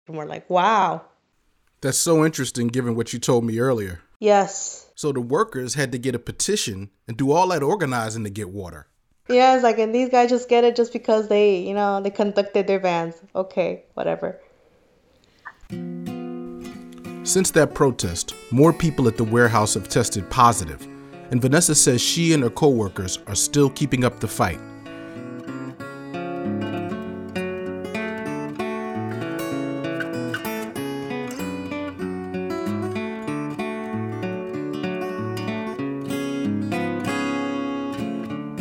And 0.08 0.16
we're 0.16 0.26
like, 0.26 0.50
wow. 0.50 1.02
That's 1.80 1.98
so 1.98 2.24
interesting 2.24 2.66
given 2.66 2.96
what 2.96 3.12
you 3.12 3.20
told 3.20 3.44
me 3.44 3.60
earlier. 3.60 4.00
Yes. 4.18 4.88
So 4.96 5.12
the 5.12 5.20
workers 5.20 5.74
had 5.74 5.92
to 5.92 5.98
get 5.98 6.14
a 6.14 6.18
petition 6.18 6.90
and 7.06 7.16
do 7.16 7.30
all 7.30 7.48
that 7.48 7.62
organizing 7.62 8.24
to 8.24 8.30
get 8.30 8.50
water. 8.50 8.88
Yeah, 9.28 9.54
it's 9.54 9.62
like, 9.62 9.78
and 9.78 9.94
these 9.94 10.08
guys 10.08 10.30
just 10.30 10.48
get 10.48 10.64
it 10.64 10.76
just 10.76 10.92
because 10.92 11.28
they, 11.28 11.58
you 11.58 11.74
know, 11.74 12.00
they 12.00 12.10
conducted 12.10 12.66
their 12.66 12.78
vans. 12.78 13.14
Okay, 13.34 13.84
whatever. 13.94 14.40
Since 17.24 17.50
that 17.52 17.72
protest, 17.74 18.34
more 18.50 18.72
people 18.72 19.08
at 19.08 19.16
the 19.16 19.24
warehouse 19.24 19.74
have 19.74 19.88
tested 19.88 20.28
positive, 20.30 20.82
and 21.30 21.42
Vanessa 21.42 21.74
says 21.74 22.00
she 22.00 22.32
and 22.32 22.42
her 22.42 22.50
coworkers 22.50 23.18
are 23.26 23.34
still 23.34 23.70
keeping 23.70 24.04
up 24.04 24.20
the 24.20 24.28
fight. 24.28 24.60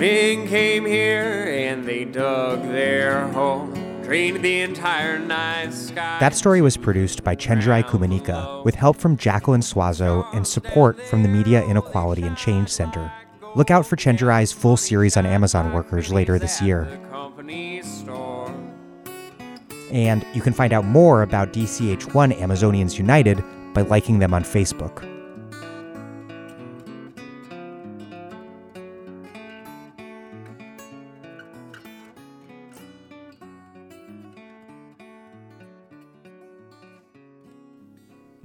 Came 0.06 0.86
here 0.86 1.46
and 1.50 1.84
they 1.84 2.06
dug 2.06 2.62
their 2.62 3.28
hole, 3.30 3.66
drained 4.04 4.46
the 4.46 4.62
entire 4.62 5.18
night 5.18 5.74
sky. 5.74 6.20
That 6.20 6.36
story 6.36 6.62
was 6.62 6.78
produced 6.78 7.24
by 7.24 7.36
Chenjerai 7.36 7.84
Kumanyika 7.86 8.64
with 8.64 8.76
help 8.76 8.98
from 8.98 9.18
Jacqueline 9.18 9.62
Swazo 9.62 10.32
and 10.36 10.46
support 10.46 11.02
from 11.08 11.24
the 11.24 11.28
Media 11.28 11.66
Inequality 11.66 12.22
and 12.22 12.38
Change 12.38 12.70
Center. 12.70 13.12
Look 13.56 13.72
out 13.72 13.84
for 13.88 13.96
Chenjerai's 13.96 14.52
full 14.52 14.78
series 14.78 15.18
on 15.18 15.26
Amazon 15.26 15.74
workers 15.74 16.14
later 16.14 16.38
this 16.38 16.62
year. 16.62 16.84
And 19.92 20.24
you 20.36 20.42
can 20.42 20.54
find 20.54 20.72
out 20.72 20.86
more 20.86 21.24
about 21.24 21.52
DCH1 21.52 22.40
Amazonians 22.40 23.00
United 23.00 23.44
by 23.74 23.82
liking 23.82 24.20
them 24.20 24.36
on 24.36 24.44
Facebook. 24.44 25.15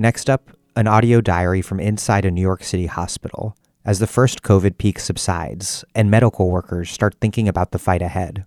Next 0.01 0.31
up, 0.31 0.57
an 0.77 0.87
audio 0.87 1.21
diary 1.21 1.61
from 1.61 1.79
inside 1.79 2.25
a 2.25 2.31
New 2.31 2.41
York 2.41 2.65
City 2.65 2.87
hospital 2.87 3.55
as 3.85 3.99
the 3.99 4.07
first 4.07 4.41
COVID 4.41 4.79
peak 4.79 4.99
subsides 4.99 5.85
and 5.95 6.11
medical 6.11 6.49
workers 6.49 6.91
start 6.91 7.17
thinking 7.21 7.47
about 7.47 7.73
the 7.73 7.79
fight 7.79 8.01
ahead. 8.01 8.47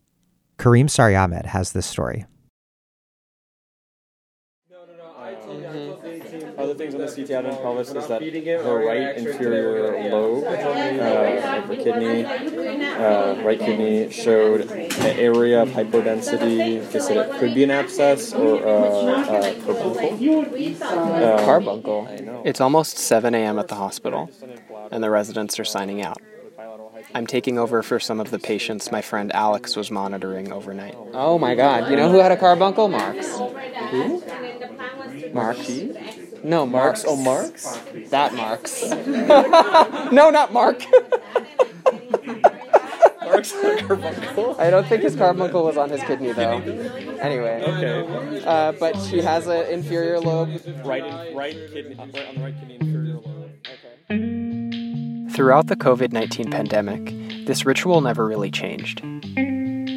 Kareem 0.58 0.90
Sari-Ahmed 0.90 1.46
has 1.46 1.74
this 1.74 1.86
story. 1.86 2.26
Other 6.74 6.90
things 6.90 6.96
on 6.96 7.02
the 7.02 7.08
CT 7.08 7.30
abdomen 7.30 7.58
pelvis 7.58 7.90
is 7.90 8.08
that 8.08 8.20
the 8.20 8.74
right 8.74 9.16
inferior 9.16 10.10
lobe 10.10 10.44
uh, 10.44 11.58
of 11.62 11.68
the 11.68 11.76
kidney, 11.76 12.26
uh, 12.26 13.44
right 13.44 13.60
kidney, 13.60 14.10
showed 14.12 14.62
an 14.72 15.20
area 15.20 15.62
of 15.62 15.70
hypodensity. 15.70 16.90
They 16.92 17.00
said 17.00 17.18
it 17.18 17.40
could 17.40 17.54
be 17.54 17.64
an 17.64 17.70
abscess 17.70 18.34
or 18.34 18.66
uh, 18.66 18.72
uh, 18.72 19.54
carbuncle. 19.64 20.82
Uh, 20.82 21.46
Carbuncle. 21.46 22.42
It's 22.44 22.60
almost 22.60 22.98
7 22.98 23.36
a.m. 23.36 23.60
at 23.60 23.68
the 23.68 23.76
hospital, 23.76 24.32
and 24.92 25.04
the 25.04 25.12
residents 25.12 25.60
are 25.60 25.66
signing 25.66 26.02
out. 26.02 26.18
I'm 27.14 27.28
taking 27.28 27.60
over 27.60 27.84
for 27.84 28.00
some 28.00 28.20
of 28.20 28.32
the 28.32 28.40
patients 28.40 28.92
my 28.92 29.04
friend 29.04 29.32
Alex 29.36 29.76
was 29.76 29.92
monitoring 29.92 30.52
overnight. 30.52 30.96
Oh 31.14 31.38
my 31.38 31.54
god, 31.54 31.92
you 31.92 31.96
know 31.96 32.10
who 32.10 32.18
had 32.18 32.32
a 32.32 32.38
carbuncle? 32.38 32.88
Marx. 32.88 33.38
Who? 33.92 34.24
Marx. 35.34 35.70
No, 36.44 36.66
Marx. 36.66 37.06
Oh, 37.08 37.16
Marx? 37.16 37.80
That 38.10 38.34
Marx. 38.34 38.84
no, 40.12 40.30
not 40.30 40.52
Mark. 40.52 40.84
Mark's 43.24 43.52
carbuncle? 43.82 44.56
I 44.60 44.70
don't 44.70 44.86
think 44.88 45.04
his 45.04 45.16
carbuncle 45.16 45.64
was 45.64 45.78
on 45.78 45.90
his 45.90 46.02
kidney 46.04 46.34
though. 46.34 46.58
Anyway. 47.22 47.64
Okay. 47.66 48.44
Uh, 48.46 48.74
but 48.74 49.00
she 49.04 49.22
has 49.22 49.48
an 49.48 49.66
inferior 49.68 50.20
lobe. 50.20 50.50
Right, 50.84 51.04
in, 51.04 51.36
right 51.36 51.56
kidney, 51.72 51.96
right 51.96 52.00
on 52.00 52.36
the 52.36 52.42
right 52.42 52.60
kidney 52.60 52.76
inferior 52.80 53.16
lobe. 53.16 53.52
Okay. 54.10 55.34
Throughout 55.34 55.68
the 55.68 55.76
COVID 55.76 56.12
19 56.12 56.52
pandemic, 56.52 57.46
this 57.48 57.66
ritual 57.66 58.02
never 58.02 58.28
really 58.28 58.52
changed. 58.52 59.02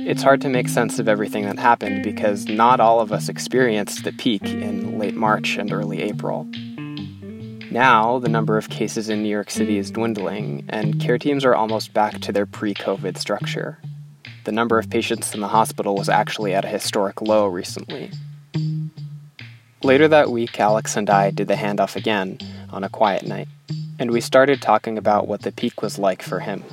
It's 0.08 0.22
hard 0.22 0.40
to 0.42 0.48
make 0.48 0.68
sense 0.68 0.98
of 1.00 1.08
everything 1.08 1.44
that 1.46 1.58
happened 1.58 2.04
because 2.04 2.46
not 2.46 2.78
all 2.78 3.00
of 3.00 3.12
us 3.12 3.28
experienced 3.28 4.04
the 4.04 4.12
peak 4.12 4.44
in 4.44 4.85
late 4.98 5.14
March 5.14 5.56
and 5.56 5.72
early 5.72 6.02
April. 6.02 6.46
Now, 7.70 8.18
the 8.18 8.28
number 8.28 8.56
of 8.56 8.70
cases 8.70 9.08
in 9.08 9.22
New 9.22 9.28
York 9.28 9.50
City 9.50 9.76
is 9.76 9.90
dwindling, 9.90 10.64
and 10.68 11.00
care 11.00 11.18
teams 11.18 11.44
are 11.44 11.54
almost 11.54 11.92
back 11.92 12.20
to 12.20 12.32
their 12.32 12.46
pre 12.46 12.72
COVID 12.74 13.18
structure. 13.18 13.78
The 14.44 14.52
number 14.52 14.78
of 14.78 14.88
patients 14.88 15.34
in 15.34 15.40
the 15.40 15.48
hospital 15.48 15.96
was 15.96 16.08
actually 16.08 16.54
at 16.54 16.64
a 16.64 16.68
historic 16.68 17.20
low 17.20 17.46
recently. 17.46 18.12
Later 19.82 20.08
that 20.08 20.30
week, 20.30 20.58
Alex 20.58 20.96
and 20.96 21.10
I 21.10 21.30
did 21.30 21.48
the 21.48 21.54
handoff 21.54 21.96
again 21.96 22.38
on 22.70 22.84
a 22.84 22.88
quiet 22.88 23.26
night, 23.26 23.48
and 23.98 24.10
we 24.10 24.20
started 24.20 24.62
talking 24.62 24.96
about 24.96 25.26
what 25.26 25.42
the 25.42 25.52
peak 25.52 25.82
was 25.82 25.98
like 25.98 26.22
for 26.22 26.40
him. 26.40 26.64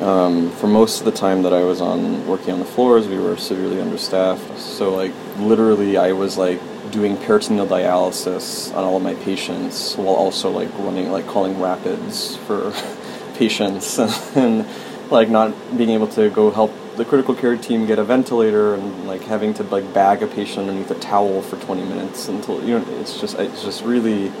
Um, 0.00 0.50
for 0.52 0.66
most 0.66 0.98
of 0.98 1.04
the 1.06 1.12
time 1.12 1.42
that 1.42 1.54
I 1.54 1.62
was 1.62 1.80
on 1.80 2.26
working 2.26 2.52
on 2.52 2.58
the 2.58 2.66
floors, 2.66 3.06
we 3.08 3.18
were 3.18 3.36
severely 3.36 3.80
understaffed. 3.80 4.58
So 4.58 4.94
like 4.94 5.12
literally, 5.38 5.96
I 5.96 6.12
was 6.12 6.36
like 6.36 6.60
doing 6.90 7.16
peritoneal 7.16 7.66
dialysis 7.66 8.74
on 8.74 8.84
all 8.84 8.96
of 8.96 9.02
my 9.02 9.14
patients 9.14 9.96
while 9.96 10.14
also 10.14 10.50
like 10.50 10.68
running 10.78 11.10
like 11.10 11.26
calling 11.26 11.60
rapids 11.60 12.36
for 12.36 12.72
patients 13.34 13.98
and 14.36 14.66
like 15.10 15.28
not 15.28 15.52
being 15.76 15.90
able 15.90 16.08
to 16.08 16.30
go 16.30 16.50
help 16.50 16.72
the 16.96 17.04
critical 17.04 17.34
care 17.34 17.56
team 17.56 17.86
get 17.86 17.98
a 17.98 18.04
ventilator 18.04 18.74
and 18.74 19.06
like 19.06 19.22
having 19.22 19.52
to 19.52 19.62
like 19.64 19.92
bag 19.92 20.22
a 20.22 20.26
patient 20.26 20.68
underneath 20.68 20.90
a 20.90 20.98
towel 20.98 21.42
for 21.42 21.56
20 21.56 21.84
minutes 21.84 22.28
until 22.28 22.62
you 22.64 22.78
know 22.78 23.00
it's 23.00 23.20
just 23.20 23.38
it's 23.38 23.62
just 23.62 23.84
really 23.84 24.32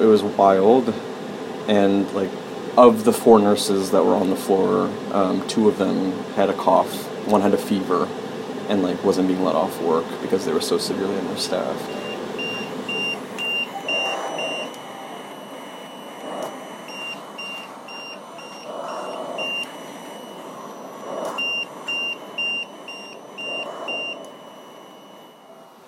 it 0.00 0.06
was 0.06 0.22
wild. 0.22 0.94
And 1.68 2.10
like 2.12 2.30
of 2.76 3.04
the 3.04 3.12
four 3.12 3.38
nurses 3.38 3.90
that 3.90 4.04
were 4.04 4.14
on 4.14 4.30
the 4.30 4.36
floor, 4.36 4.90
um, 5.12 5.46
two 5.48 5.68
of 5.68 5.78
them 5.78 6.12
had 6.34 6.48
a 6.48 6.54
cough, 6.54 7.06
one 7.26 7.40
had 7.40 7.52
a 7.52 7.58
fever, 7.58 8.08
and 8.68 8.82
like 8.82 9.02
wasn't 9.02 9.26
being 9.26 9.42
let 9.42 9.54
off 9.54 9.80
work 9.82 10.04
because 10.20 10.44
they 10.44 10.52
were 10.52 10.60
so 10.60 10.78
severely 10.78 11.16
understaffed. 11.18 12.08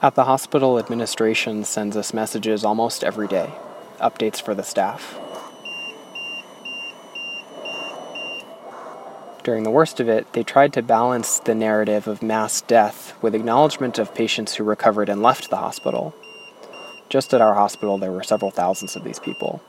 At 0.03 0.15
the 0.15 0.25
hospital, 0.25 0.79
administration 0.79 1.63
sends 1.65 1.95
us 1.95 2.15
messages 2.15 2.65
almost 2.65 3.05
every 3.05 3.29
day, 3.29 3.53
updates 4.01 4.41
for 4.41 4.55
the 4.55 4.63
staff. 4.63 5.20
During 9.43 9.63
the 9.63 9.71
worst 9.71 10.01
of 10.01 10.09
it, 10.09 10.31
they 10.35 10.43
tried 10.43 10.75
to 10.75 10.83
balance 10.83 11.39
the 11.39 11.55
narrative 11.55 12.07
of 12.07 12.23
mass 12.23 12.61
death 12.61 13.15
with 13.23 13.35
acknowledgement 13.35 13.99
of 13.99 14.15
patients 14.15 14.55
who 14.55 14.65
recovered 14.65 15.09
and 15.09 15.23
left 15.23 15.49
the 15.49 15.57
hospital. 15.57 16.15
Just 17.09 17.33
at 17.33 17.41
our 17.41 17.55
hospital, 17.55 17.97
there 17.97 18.13
were 18.13 18.23
several 18.23 18.51
thousands 18.51 18.97
of 18.97 19.05
these 19.05 19.19
people. 19.19 19.63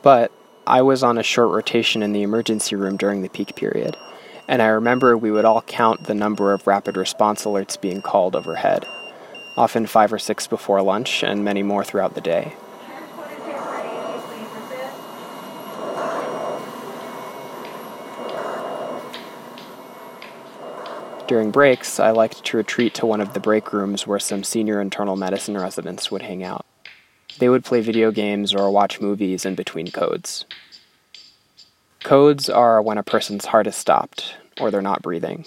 But 0.00 0.30
I 0.64 0.82
was 0.82 1.02
on 1.02 1.18
a 1.18 1.24
short 1.24 1.50
rotation 1.50 2.02
in 2.04 2.12
the 2.12 2.22
emergency 2.22 2.76
room 2.76 2.96
during 2.96 3.22
the 3.22 3.28
peak 3.28 3.56
period, 3.56 3.96
and 4.46 4.62
I 4.62 4.66
remember 4.66 5.16
we 5.16 5.32
would 5.32 5.44
all 5.44 5.62
count 5.62 6.04
the 6.04 6.14
number 6.14 6.52
of 6.52 6.66
rapid 6.68 6.96
response 6.96 7.44
alerts 7.44 7.80
being 7.80 8.00
called 8.00 8.36
overhead, 8.36 8.86
often 9.56 9.86
five 9.86 10.12
or 10.12 10.20
six 10.20 10.46
before 10.46 10.80
lunch, 10.82 11.24
and 11.24 11.44
many 11.44 11.64
more 11.64 11.82
throughout 11.82 12.14
the 12.14 12.20
day. 12.20 12.54
During 21.28 21.50
breaks, 21.50 22.00
I 22.00 22.10
liked 22.10 22.44
to 22.44 22.56
retreat 22.56 22.94
to 22.94 23.06
one 23.06 23.20
of 23.20 23.32
the 23.32 23.40
break 23.40 23.72
rooms 23.72 24.06
where 24.06 24.18
some 24.18 24.44
senior 24.44 24.80
internal 24.80 25.16
medicine 25.16 25.56
residents 25.56 26.10
would 26.10 26.22
hang 26.22 26.42
out. 26.42 26.66
They 27.38 27.48
would 27.48 27.64
play 27.64 27.80
video 27.80 28.10
games 28.10 28.54
or 28.54 28.70
watch 28.70 29.00
movies 29.00 29.46
in 29.46 29.54
between 29.54 29.90
codes. 29.90 30.44
Codes 32.02 32.50
are 32.50 32.82
when 32.82 32.98
a 32.98 33.02
person's 33.02 33.46
heart 33.46 33.66
is 33.66 33.76
stopped 33.76 34.34
or 34.60 34.70
they're 34.70 34.82
not 34.82 35.02
breathing. 35.02 35.46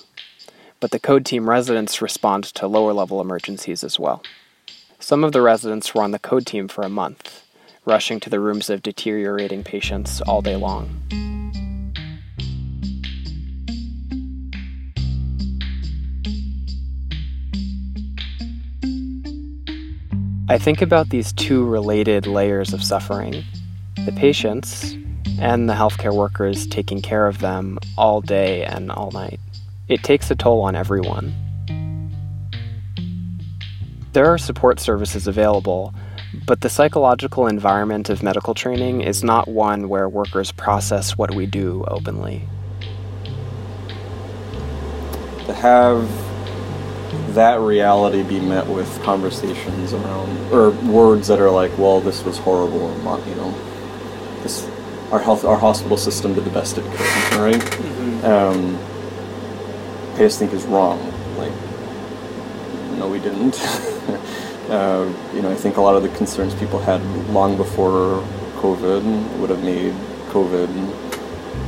But 0.80 0.92
the 0.92 1.00
code 1.00 1.26
team 1.26 1.50
residents 1.50 2.02
respond 2.02 2.46
to 2.46 2.68
lower 2.68 2.94
level 2.94 3.22
emergencies 3.22 3.84
as 3.84 4.00
well. 4.00 4.24
Some 5.00 5.24
of 5.24 5.34
the 5.34 5.42
residents 5.42 5.94
were 5.94 6.04
on 6.04 6.12
the 6.12 6.20
code 6.20 6.46
team 6.46 6.68
for 6.68 6.84
a 6.84 6.90
month, 6.90 7.44
rushing 7.86 8.20
to 8.22 8.30
the 8.30 8.40
rooms 8.40 8.70
of 8.70 8.82
deteriorating 8.82 9.64
patients 9.64 10.22
all 10.22 10.42
day 10.42 10.56
long. 10.56 11.35
I 20.48 20.60
think 20.60 20.84
about 20.84 21.10
these 21.10 21.34
two 21.34 21.66
related 21.66 22.28
layers 22.28 22.72
of 22.72 22.84
suffering 22.84 23.44
the 24.06 24.12
patients 24.12 24.96
and 25.40 25.68
the 25.68 25.74
healthcare 25.74 26.14
workers 26.14 26.68
taking 26.68 27.02
care 27.02 27.26
of 27.26 27.40
them 27.40 27.80
all 27.98 28.22
day 28.22 28.64
and 28.64 28.92
all 28.92 29.10
night. 29.10 29.40
It 29.88 30.04
takes 30.04 30.30
a 30.30 30.36
toll 30.36 30.62
on 30.62 30.76
everyone. 30.76 31.34
There 34.14 34.28
are 34.28 34.38
support 34.38 34.80
services 34.80 35.26
available, 35.26 35.96
But 36.46 36.62
the 36.62 36.70
psychological 36.70 37.48
environment 37.48 38.10
of 38.10 38.22
medical 38.22 38.54
training 38.54 39.02
is 39.02 39.24
not 39.24 39.48
one 39.48 39.88
where 39.88 40.10
workers 40.10 40.52
process 40.52 41.18
what 41.18 41.34
we 41.34 41.46
do 41.46 41.86
openly. 41.88 42.48
To 45.46 45.54
have 45.54 46.35
that 47.36 47.60
reality 47.60 48.24
be 48.24 48.39
met 48.39 48.67
with 48.67 49.02
conversations 49.04 49.93
around, 49.93 50.52
or 50.52 50.71
words 50.71 51.28
that 51.28 51.39
are 51.39 51.52
like, 51.52 51.78
well, 51.78 52.02
this 52.02 52.24
was 52.24 52.38
horrible, 52.38 52.84
or, 52.84 53.19
you 53.28 53.36
know, 53.36 53.52
this, 54.41 54.69
our 55.12 55.19
health, 55.19 55.45
our 55.45 55.58
hospital 55.58 55.98
system 55.98 56.34
did 56.34 56.43
the 56.45 56.50
best 56.50 56.78
it 56.78 56.84
could, 56.84 57.36
right? 57.39 57.62
Mm-hmm. 57.62 58.26
Um, 58.26 60.15
I 60.15 60.19
just 60.19 60.39
think 60.39 60.54
is 60.54 60.65
wrong. 60.65 61.00
Like, 61.38 61.52
no, 62.98 63.10
we 63.10 63.19
didn't. 63.19 63.62
uh, 64.69 65.13
you 65.34 65.41
know, 65.41 65.52
I 65.52 65.56
think 65.56 65.78
a 65.78 65.82
lot 65.82 65.95
of 65.95 66.04
the 66.04 66.10
concerns 66.10 66.56
people 66.56 66.80
had 66.80 67.02
long 67.30 67.58
before 67.58 68.24
COVID 68.58 69.38
would 69.39 69.50
have 69.50 69.63
made 69.63 69.93
COVID 70.30 70.69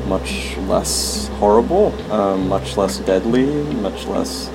much 0.08 0.56
less 0.60 1.28
horrible, 1.40 1.94
um, 2.12 2.48
much 2.48 2.78
less 2.78 3.00
deadly, 3.00 3.46
much 3.76 4.06
less 4.06 4.50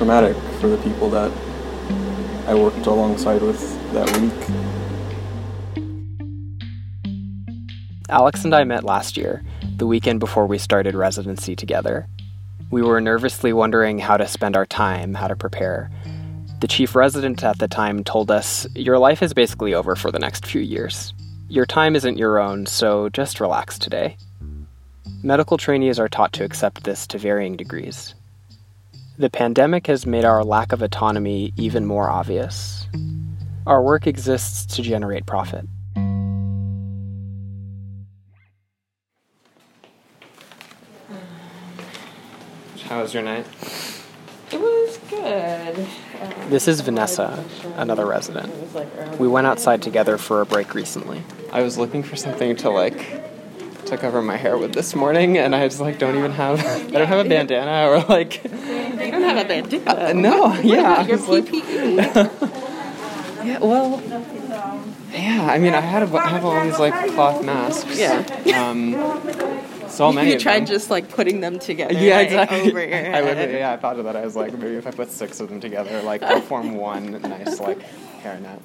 traumatic 0.00 0.34
for 0.62 0.68
the 0.68 0.78
people 0.78 1.10
that 1.10 1.30
I 2.46 2.54
worked 2.54 2.86
alongside 2.86 3.42
with 3.42 3.60
that 3.92 4.08
week. 4.18 4.32
Alex 8.08 8.46
and 8.46 8.54
I 8.54 8.64
met 8.64 8.82
last 8.82 9.18
year, 9.18 9.44
the 9.76 9.86
weekend 9.86 10.18
before 10.18 10.46
we 10.46 10.56
started 10.56 10.94
residency 10.94 11.54
together. 11.54 12.08
We 12.70 12.80
were 12.80 13.02
nervously 13.02 13.52
wondering 13.52 13.98
how 13.98 14.16
to 14.16 14.26
spend 14.26 14.56
our 14.56 14.64
time, 14.64 15.12
how 15.12 15.28
to 15.28 15.36
prepare. 15.36 15.90
The 16.62 16.68
chief 16.68 16.96
resident 16.96 17.44
at 17.44 17.58
the 17.58 17.68
time 17.68 18.02
told 18.02 18.30
us, 18.30 18.66
Your 18.74 18.98
life 18.98 19.22
is 19.22 19.34
basically 19.34 19.74
over 19.74 19.96
for 19.96 20.10
the 20.10 20.18
next 20.18 20.46
few 20.46 20.62
years. 20.62 21.12
Your 21.50 21.66
time 21.66 21.94
isn't 21.94 22.16
your 22.16 22.38
own, 22.38 22.64
so 22.64 23.10
just 23.10 23.38
relax 23.38 23.78
today. 23.78 24.16
Medical 25.22 25.58
trainees 25.58 25.98
are 25.98 26.08
taught 26.08 26.32
to 26.32 26.44
accept 26.44 26.84
this 26.84 27.06
to 27.08 27.18
varying 27.18 27.54
degrees. 27.54 28.14
The 29.20 29.28
pandemic 29.28 29.86
has 29.88 30.06
made 30.06 30.24
our 30.24 30.42
lack 30.42 30.72
of 30.72 30.80
autonomy 30.80 31.52
even 31.58 31.84
more 31.84 32.08
obvious. 32.08 32.86
Our 33.66 33.82
work 33.82 34.06
exists 34.06 34.64
to 34.74 34.80
generate 34.80 35.26
profit. 35.26 35.66
How 42.84 43.02
was 43.02 43.12
your 43.12 43.22
night? 43.22 43.44
It 44.52 44.58
was 44.58 44.96
good. 45.10 45.86
Um, 46.22 46.48
this 46.48 46.66
is 46.66 46.80
Vanessa, 46.80 47.44
another 47.76 48.06
resident. 48.06 48.50
We 49.20 49.28
went 49.28 49.46
outside 49.46 49.82
together 49.82 50.16
for 50.16 50.40
a 50.40 50.46
break 50.46 50.74
recently. 50.74 51.22
I 51.52 51.60
was 51.60 51.76
looking 51.76 52.02
for 52.02 52.16
something 52.16 52.56
to 52.56 52.70
like 52.70 53.20
to 53.84 53.98
cover 53.98 54.22
my 54.22 54.38
hair 54.38 54.56
with 54.56 54.72
this 54.72 54.94
morning, 54.94 55.36
and 55.36 55.54
I 55.54 55.68
just 55.68 55.80
like 55.80 55.98
don't 55.98 56.16
even 56.16 56.30
have 56.32 56.58
I 56.64 56.90
don't 56.90 57.06
have 57.06 57.26
a 57.26 57.28
bandana 57.28 57.86
or 57.86 58.02
like 58.04 58.42
you 58.44 58.50
don't 59.20 59.36
have 59.36 59.44
a 59.44 59.48
bandana. 59.48 59.90
Uh, 59.90 60.12
no, 60.12 60.54
yeah. 60.60 61.06
Your 61.06 61.18
PPE. 61.18 61.96
yeah, 63.44 63.58
well, 63.58 64.02
yeah. 65.12 65.48
I 65.50 65.58
mean, 65.58 65.74
I 65.74 65.80
had 65.80 66.02
a, 66.02 66.16
I 66.16 66.28
have 66.28 66.44
all 66.44 66.62
these 66.64 66.78
like 66.78 66.94
cloth 67.12 67.44
masks. 67.44 67.98
Yeah. 67.98 68.68
Um, 68.68 68.94
so 69.88 70.12
many. 70.12 70.32
You 70.32 70.38
tried 70.38 70.66
just 70.66 70.90
like 70.90 71.08
putting 71.08 71.40
them 71.40 71.58
together. 71.58 71.94
Yeah, 71.94 72.16
like, 72.16 72.26
exactly. 72.26 72.60
Over 72.60 72.80
your 72.80 72.88
head. 72.88 73.14
I 73.14 73.22
would, 73.22 73.50
yeah, 73.52 73.72
I 73.72 73.76
thought 73.76 73.98
of 73.98 74.04
that. 74.04 74.16
I 74.16 74.24
was 74.24 74.36
like, 74.36 74.52
maybe 74.52 74.76
if 74.76 74.86
I 74.86 74.90
put 74.90 75.10
six 75.10 75.40
of 75.40 75.48
them 75.48 75.60
together, 75.60 76.02
like 76.02 76.20
they'll 76.20 76.40
form 76.40 76.74
one 76.76 77.20
nice 77.22 77.60
like 77.60 77.78
hairnet. 78.22 78.60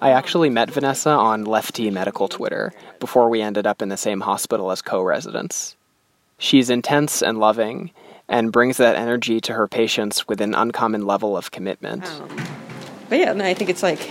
I 0.00 0.10
actually 0.10 0.48
met 0.48 0.70
Vanessa 0.70 1.10
on 1.10 1.44
Lefty 1.44 1.90
Medical 1.90 2.28
Twitter 2.28 2.72
before 3.00 3.28
we 3.28 3.42
ended 3.42 3.66
up 3.66 3.82
in 3.82 3.88
the 3.88 3.96
same 3.96 4.20
hospital 4.20 4.70
as 4.70 4.80
co-residents. 4.80 5.74
She's 6.38 6.70
intense 6.70 7.20
and 7.20 7.38
loving, 7.38 7.90
and 8.28 8.52
brings 8.52 8.76
that 8.76 8.96
energy 8.96 9.40
to 9.40 9.54
her 9.54 9.66
patients 9.66 10.28
with 10.28 10.40
an 10.40 10.54
uncommon 10.54 11.06
level 11.06 11.36
of 11.36 11.50
commitment. 11.50 12.06
Um, 12.06 12.28
but 13.08 13.18
yeah, 13.18 13.32
I 13.32 13.54
think 13.54 13.70
it's 13.70 13.82
like 13.82 14.10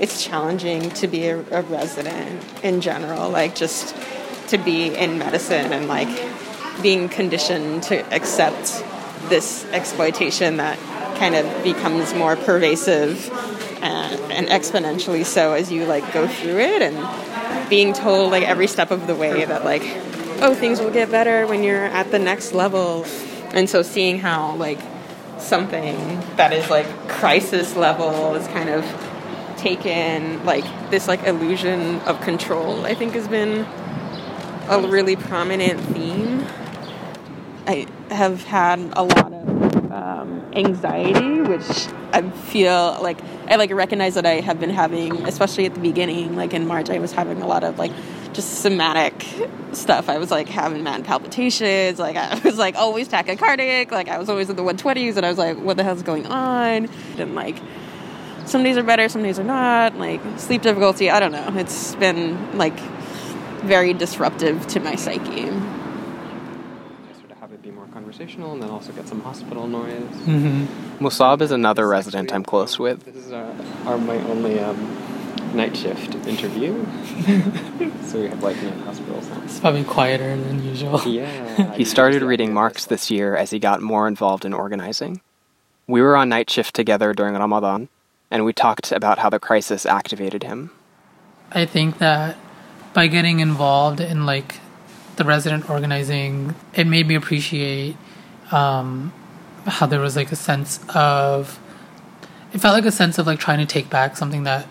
it's 0.00 0.24
challenging 0.24 0.90
to 0.90 1.06
be 1.06 1.26
a, 1.28 1.38
a 1.50 1.62
resident 1.62 2.44
in 2.62 2.80
general. 2.80 3.30
Like 3.30 3.54
just 3.54 3.94
to 4.48 4.58
be 4.58 4.94
in 4.94 5.18
medicine 5.18 5.72
and 5.72 5.88
like 5.88 6.08
being 6.82 7.08
conditioned 7.08 7.84
to 7.84 8.14
accept 8.14 8.84
this 9.28 9.64
exploitation 9.66 10.58
that 10.58 10.78
kind 11.18 11.34
of 11.34 11.64
becomes 11.64 12.12
more 12.14 12.36
pervasive 12.36 13.30
and, 13.82 14.20
and, 14.32 14.48
exponentially 14.48 15.24
so 15.24 15.52
as 15.52 15.70
you 15.70 15.84
like 15.86 16.12
go 16.12 16.26
through 16.26 16.58
it 16.58 16.82
and 16.82 17.70
being 17.70 17.92
told 17.92 18.30
like 18.30 18.42
every 18.42 18.66
step 18.66 18.90
of 18.90 19.06
the 19.06 19.14
way 19.14 19.44
that 19.44 19.64
like 19.64 19.82
oh 20.42 20.54
things 20.54 20.80
will 20.80 20.90
get 20.90 21.10
better 21.10 21.46
when 21.46 21.62
you're 21.62 21.84
at 21.84 22.10
the 22.10 22.18
next 22.18 22.52
level 22.52 23.04
and 23.52 23.68
so 23.68 23.82
seeing 23.82 24.18
how 24.18 24.54
like 24.56 24.80
something 25.38 25.96
that 26.36 26.52
is 26.52 26.70
like 26.70 26.86
crisis 27.08 27.76
level 27.76 28.34
is 28.34 28.46
kind 28.48 28.68
of 28.70 28.84
taken 29.56 30.44
like 30.44 30.64
this 30.90 31.08
like 31.08 31.22
illusion 31.24 32.00
of 32.02 32.20
control 32.20 32.84
i 32.86 32.94
think 32.94 33.14
has 33.14 33.28
been 33.28 33.66
a 34.68 34.80
really 34.80 35.16
prominent 35.16 35.80
theme. 35.80 36.46
I 37.66 37.86
have 38.10 38.44
had 38.44 38.78
a 38.94 39.02
lot 39.02 39.32
of 39.32 39.92
um, 39.92 40.50
anxiety, 40.54 41.40
which 41.42 41.68
I 42.12 42.22
feel 42.30 42.98
like 43.02 43.18
I 43.48 43.56
like 43.56 43.70
recognize 43.72 44.14
that 44.14 44.26
I 44.26 44.40
have 44.40 44.60
been 44.60 44.70
having, 44.70 45.26
especially 45.26 45.66
at 45.66 45.74
the 45.74 45.80
beginning. 45.80 46.36
Like 46.36 46.54
in 46.54 46.66
March, 46.66 46.90
I 46.90 46.98
was 46.98 47.12
having 47.12 47.42
a 47.42 47.46
lot 47.46 47.64
of 47.64 47.78
like 47.78 47.92
just 48.34 48.60
somatic 48.60 49.24
stuff. 49.72 50.08
I 50.08 50.18
was 50.18 50.30
like 50.30 50.48
having 50.48 50.82
mad 50.82 51.04
palpitations. 51.04 51.98
Like 51.98 52.16
I 52.16 52.38
was 52.44 52.58
like 52.58 52.76
always 52.76 53.08
tachycardic. 53.08 53.90
Like 53.90 54.08
I 54.08 54.18
was 54.18 54.28
always 54.28 54.50
in 54.50 54.56
the 54.56 54.62
120s, 54.62 55.16
and 55.16 55.24
I 55.24 55.28
was 55.28 55.38
like, 55.38 55.56
what 55.58 55.76
the 55.76 55.84
hell's 55.84 56.02
going 56.02 56.26
on? 56.26 56.88
And 57.18 57.34
like 57.34 57.56
some 58.46 58.62
days 58.62 58.76
are 58.76 58.82
better, 58.82 59.08
some 59.08 59.22
days 59.22 59.38
are 59.38 59.44
not. 59.44 59.96
Like 59.96 60.20
sleep 60.36 60.62
difficulty. 60.62 61.10
I 61.10 61.20
don't 61.20 61.32
know. 61.32 61.52
It's 61.56 61.94
been 61.96 62.58
like 62.58 62.78
very 63.62 63.94
disruptive 63.94 64.66
to 64.68 64.80
my 64.80 64.96
psyche. 64.96 65.46
Sort 65.46 65.60
of 67.30 67.38
have 67.38 67.52
it 67.52 67.62
be 67.62 67.70
more 67.70 67.86
conversational, 67.86 68.52
and 68.52 68.62
then 68.62 68.70
also 68.70 68.92
get 68.92 69.08
some 69.08 69.20
hospital 69.20 69.66
noise. 69.66 70.02
Mm-hmm. 70.26 71.04
Musab 71.04 71.40
is 71.40 71.50
another 71.50 71.88
resident 71.88 72.32
I'm 72.32 72.44
close 72.44 72.78
with. 72.78 73.04
This 73.04 73.16
is 73.16 73.32
our, 73.32 73.50
our 73.86 73.98
my 73.98 74.16
only 74.28 74.60
um, 74.60 74.76
night 75.54 75.76
shift 75.76 76.14
interview. 76.26 76.84
so 78.04 78.20
we 78.20 78.28
have 78.28 78.42
like 78.42 78.60
night 78.62 78.78
hospitals. 78.78 79.28
It's 79.44 79.60
probably 79.60 79.84
quieter 79.84 80.36
than 80.36 80.64
usual. 80.64 81.00
Yeah. 81.02 81.72
he 81.76 81.84
started 81.84 82.22
reading 82.22 82.52
Marx 82.52 82.86
this 82.86 83.10
year 83.10 83.36
as 83.36 83.50
he 83.50 83.58
got 83.58 83.80
more 83.80 84.06
involved 84.08 84.44
in 84.44 84.52
organizing. 84.52 85.20
We 85.86 86.02
were 86.02 86.16
on 86.16 86.28
night 86.28 86.50
shift 86.50 86.74
together 86.74 87.12
during 87.12 87.34
Ramadan, 87.34 87.88
and 88.30 88.44
we 88.44 88.52
talked 88.52 88.92
about 88.92 89.18
how 89.18 89.30
the 89.30 89.38
crisis 89.38 89.86
activated 89.86 90.42
him. 90.42 90.70
I 91.52 91.66
think 91.66 91.98
that 91.98 92.36
by 92.92 93.06
getting 93.06 93.40
involved 93.40 94.00
in 94.00 94.26
like 94.26 94.60
the 95.16 95.24
resident 95.24 95.68
organizing, 95.70 96.54
it 96.74 96.86
made 96.86 97.06
me 97.06 97.14
appreciate 97.14 97.96
um, 98.50 99.12
how 99.66 99.86
there 99.86 100.00
was 100.00 100.16
like 100.16 100.32
a 100.32 100.36
sense 100.36 100.80
of 100.94 101.58
it 102.52 102.60
felt 102.60 102.74
like 102.74 102.86
a 102.86 102.92
sense 102.92 103.18
of 103.18 103.26
like 103.26 103.40
trying 103.40 103.58
to 103.58 103.66
take 103.66 103.90
back 103.90 104.16
something 104.16 104.44
that 104.44 104.66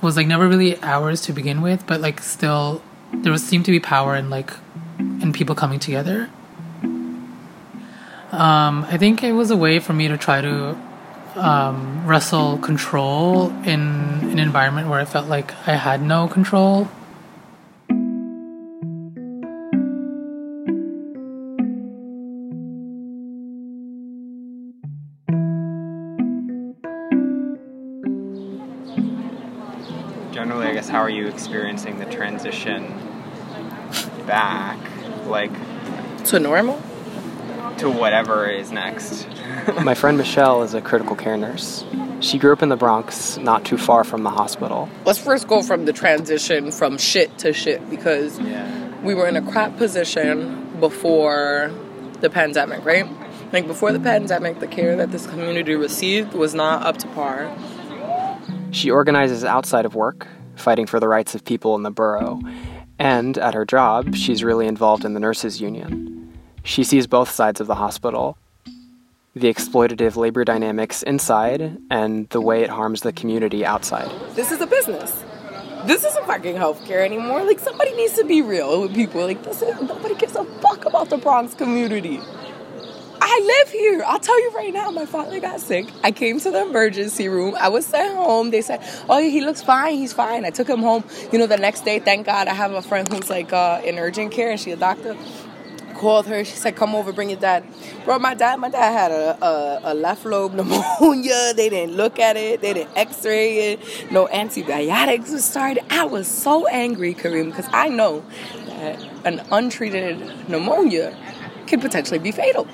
was 0.00 0.16
like 0.16 0.26
never 0.26 0.48
really 0.48 0.80
ours 0.82 1.22
to 1.22 1.32
begin 1.32 1.60
with, 1.60 1.86
but 1.86 2.00
like 2.00 2.20
still 2.20 2.82
there 3.12 3.32
was 3.32 3.44
seemed 3.44 3.64
to 3.64 3.70
be 3.70 3.80
power 3.80 4.14
in 4.16 4.30
like 4.30 4.52
in 4.98 5.32
people 5.32 5.54
coming 5.54 5.78
together. 5.78 6.30
Um, 8.30 8.84
I 8.84 8.98
think 8.98 9.22
it 9.22 9.32
was 9.32 9.50
a 9.50 9.56
way 9.56 9.78
for 9.78 9.94
me 9.94 10.08
to 10.08 10.18
try 10.18 10.40
to 10.40 10.76
um, 11.34 12.06
wrestle 12.06 12.58
control 12.58 13.50
in 13.64 13.80
an 13.80 14.38
environment 14.38 14.88
where 14.88 15.00
I 15.00 15.04
felt 15.04 15.28
like 15.28 15.52
I 15.66 15.76
had 15.76 16.02
no 16.02 16.28
control. 16.28 16.88
Experiencing 31.38 32.00
the 32.00 32.04
transition 32.06 32.92
back? 34.26 34.76
Like, 35.26 35.52
to 36.24 36.40
normal? 36.40 36.82
To 37.78 37.88
whatever 37.88 38.50
is 38.50 38.72
next. 38.72 39.28
My 39.84 39.94
friend 39.94 40.18
Michelle 40.18 40.64
is 40.64 40.74
a 40.74 40.80
critical 40.80 41.14
care 41.14 41.36
nurse. 41.36 41.84
She 42.18 42.38
grew 42.38 42.52
up 42.52 42.60
in 42.60 42.70
the 42.70 42.76
Bronx, 42.76 43.36
not 43.36 43.64
too 43.64 43.78
far 43.78 44.02
from 44.02 44.24
the 44.24 44.30
hospital. 44.30 44.88
Let's 45.04 45.20
first 45.20 45.46
go 45.46 45.62
from 45.62 45.84
the 45.84 45.92
transition 45.92 46.72
from 46.72 46.98
shit 46.98 47.38
to 47.38 47.52
shit 47.52 47.88
because 47.88 48.40
yeah. 48.40 49.00
we 49.02 49.14
were 49.14 49.28
in 49.28 49.36
a 49.36 49.52
crap 49.52 49.76
position 49.76 50.80
before 50.80 51.70
the 52.20 52.30
pandemic, 52.30 52.84
right? 52.84 53.06
Like 53.52 53.68
before 53.68 53.92
the 53.92 54.00
pandemic, 54.00 54.58
the 54.58 54.66
care 54.66 54.96
that 54.96 55.12
this 55.12 55.28
community 55.28 55.76
received 55.76 56.34
was 56.34 56.52
not 56.52 56.84
up 56.84 56.96
to 56.98 57.06
par. 57.08 57.56
She 58.72 58.90
organizes 58.90 59.44
outside 59.44 59.86
of 59.86 59.94
work, 59.94 60.26
fighting 60.58 60.86
for 60.86 61.00
the 61.00 61.08
rights 61.08 61.34
of 61.34 61.44
people 61.44 61.74
in 61.74 61.82
the 61.82 61.90
borough, 61.90 62.40
and 62.98 63.38
at 63.38 63.54
her 63.54 63.64
job, 63.64 64.14
she's 64.14 64.44
really 64.44 64.66
involved 64.66 65.04
in 65.04 65.14
the 65.14 65.20
nurses' 65.20 65.60
union. 65.60 66.32
She 66.62 66.84
sees 66.84 67.06
both 67.06 67.30
sides 67.30 67.60
of 67.60 67.66
the 67.66 67.76
hospital 67.76 68.36
the 69.38 69.52
exploitative 69.52 70.16
labor 70.16 70.44
dynamics 70.44 71.02
inside 71.02 71.78
and 71.90 72.28
the 72.30 72.40
way 72.40 72.62
it 72.62 72.70
harms 72.70 73.02
the 73.02 73.12
community 73.12 73.64
outside. 73.64 74.10
This 74.34 74.50
is 74.50 74.60
a 74.60 74.66
business. 74.66 75.24
This 75.86 76.04
isn't 76.04 76.26
fucking 76.26 76.56
healthcare 76.56 77.04
anymore. 77.04 77.44
Like 77.44 77.60
somebody 77.60 77.92
needs 77.92 78.14
to 78.14 78.24
be 78.24 78.42
real 78.42 78.82
with 78.82 78.94
people. 78.94 79.22
Like 79.22 79.42
this 79.44 79.62
is 79.62 79.80
nobody 79.80 80.14
gives 80.16 80.34
a 80.34 80.44
fuck 80.44 80.84
about 80.86 81.08
the 81.08 81.18
Bronx 81.18 81.54
community. 81.54 82.20
I 83.30 83.40
live 83.44 83.72
here. 83.72 84.02
I'll 84.06 84.18
tell 84.18 84.40
you 84.40 84.52
right 84.56 84.72
now, 84.72 84.90
my 84.90 85.04
father 85.04 85.38
got 85.38 85.60
sick. 85.60 85.86
I 86.02 86.12
came 86.12 86.40
to 86.40 86.50
the 86.50 86.62
emergency 86.62 87.28
room. 87.28 87.54
I 87.60 87.68
was 87.68 87.84
sent 87.84 88.16
home. 88.16 88.50
They 88.50 88.62
said, 88.62 88.80
Oh, 89.06 89.18
he 89.18 89.42
looks 89.42 89.60
fine. 89.60 89.96
He's 89.96 90.14
fine. 90.14 90.46
I 90.46 90.50
took 90.50 90.66
him 90.66 90.80
home. 90.80 91.04
You 91.30 91.38
know, 91.38 91.46
the 91.46 91.58
next 91.58 91.84
day, 91.84 91.98
thank 91.98 92.24
God, 92.24 92.48
I 92.48 92.54
have 92.54 92.72
a 92.72 92.80
friend 92.80 93.06
who's 93.06 93.28
like 93.28 93.52
uh, 93.52 93.82
in 93.84 93.98
urgent 93.98 94.32
care 94.32 94.50
and 94.50 94.58
she's 94.58 94.72
a 94.72 94.76
doctor 94.78 95.14
called 95.94 96.26
her. 96.26 96.42
She 96.42 96.56
said, 96.56 96.74
"Come 96.74 96.94
over, 96.94 97.12
bring 97.12 97.28
your 97.28 97.38
dad." 97.38 97.64
Bro, 98.06 98.20
my 98.20 98.32
dad, 98.32 98.60
my 98.60 98.70
dad 98.70 98.92
had 98.92 99.10
a, 99.10 99.44
a, 99.44 99.80
a 99.92 99.94
left 99.94 100.24
lobe 100.24 100.54
pneumonia. 100.58 101.52
They 101.54 101.68
didn't 101.68 101.96
look 101.96 102.18
at 102.18 102.38
it. 102.38 102.62
They 102.62 102.72
didn't 102.72 102.96
X-ray 102.96 103.72
it. 103.72 104.10
No 104.10 104.26
antibiotics 104.28 105.32
was 105.32 105.44
started. 105.44 105.84
I 105.92 106.04
was 106.06 106.26
so 106.26 106.66
angry, 106.68 107.14
Kareem, 107.14 107.50
because 107.50 107.68
I 107.72 107.90
know 107.90 108.24
that 108.66 109.02
an 109.26 109.42
untreated 109.50 110.48
pneumonia 110.48 111.14
could 111.66 111.82
potentially 111.82 112.18
be 112.18 112.32
fatal. 112.32 112.66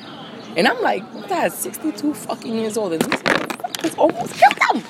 And 0.57 0.69
I'm 0.69 0.81
like, 0.83 1.29
dad's 1.29 1.57
62 1.57 2.15
fucking 2.15 2.55
years 2.55 2.77
old, 2.77 2.93
and 2.93 3.03
motherfuckers 3.03 3.99
almost 3.99 4.35
killed 4.35 4.59
him. 4.71 4.83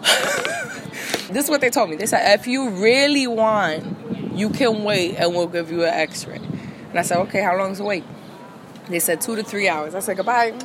this 1.32 1.44
is 1.44 1.50
what 1.50 1.60
they 1.60 1.70
told 1.70 1.90
me. 1.90 1.96
They 1.96 2.06
said, 2.06 2.38
if 2.38 2.46
you 2.46 2.70
really 2.70 3.26
want, 3.26 4.36
you 4.36 4.50
can 4.50 4.84
wait, 4.84 5.16
and 5.16 5.34
we'll 5.34 5.46
give 5.46 5.70
you 5.70 5.84
an 5.84 5.92
X-ray. 5.92 6.36
And 6.36 6.98
I 6.98 7.02
said, 7.02 7.18
okay, 7.18 7.42
how 7.42 7.56
long 7.56 7.72
is 7.72 7.78
the 7.78 7.84
wait? 7.84 8.04
They 8.88 8.98
said 8.98 9.20
two 9.20 9.36
to 9.36 9.42
three 9.42 9.68
hours. 9.68 9.94
I 9.94 10.00
said, 10.00 10.16
goodbye. 10.16 10.58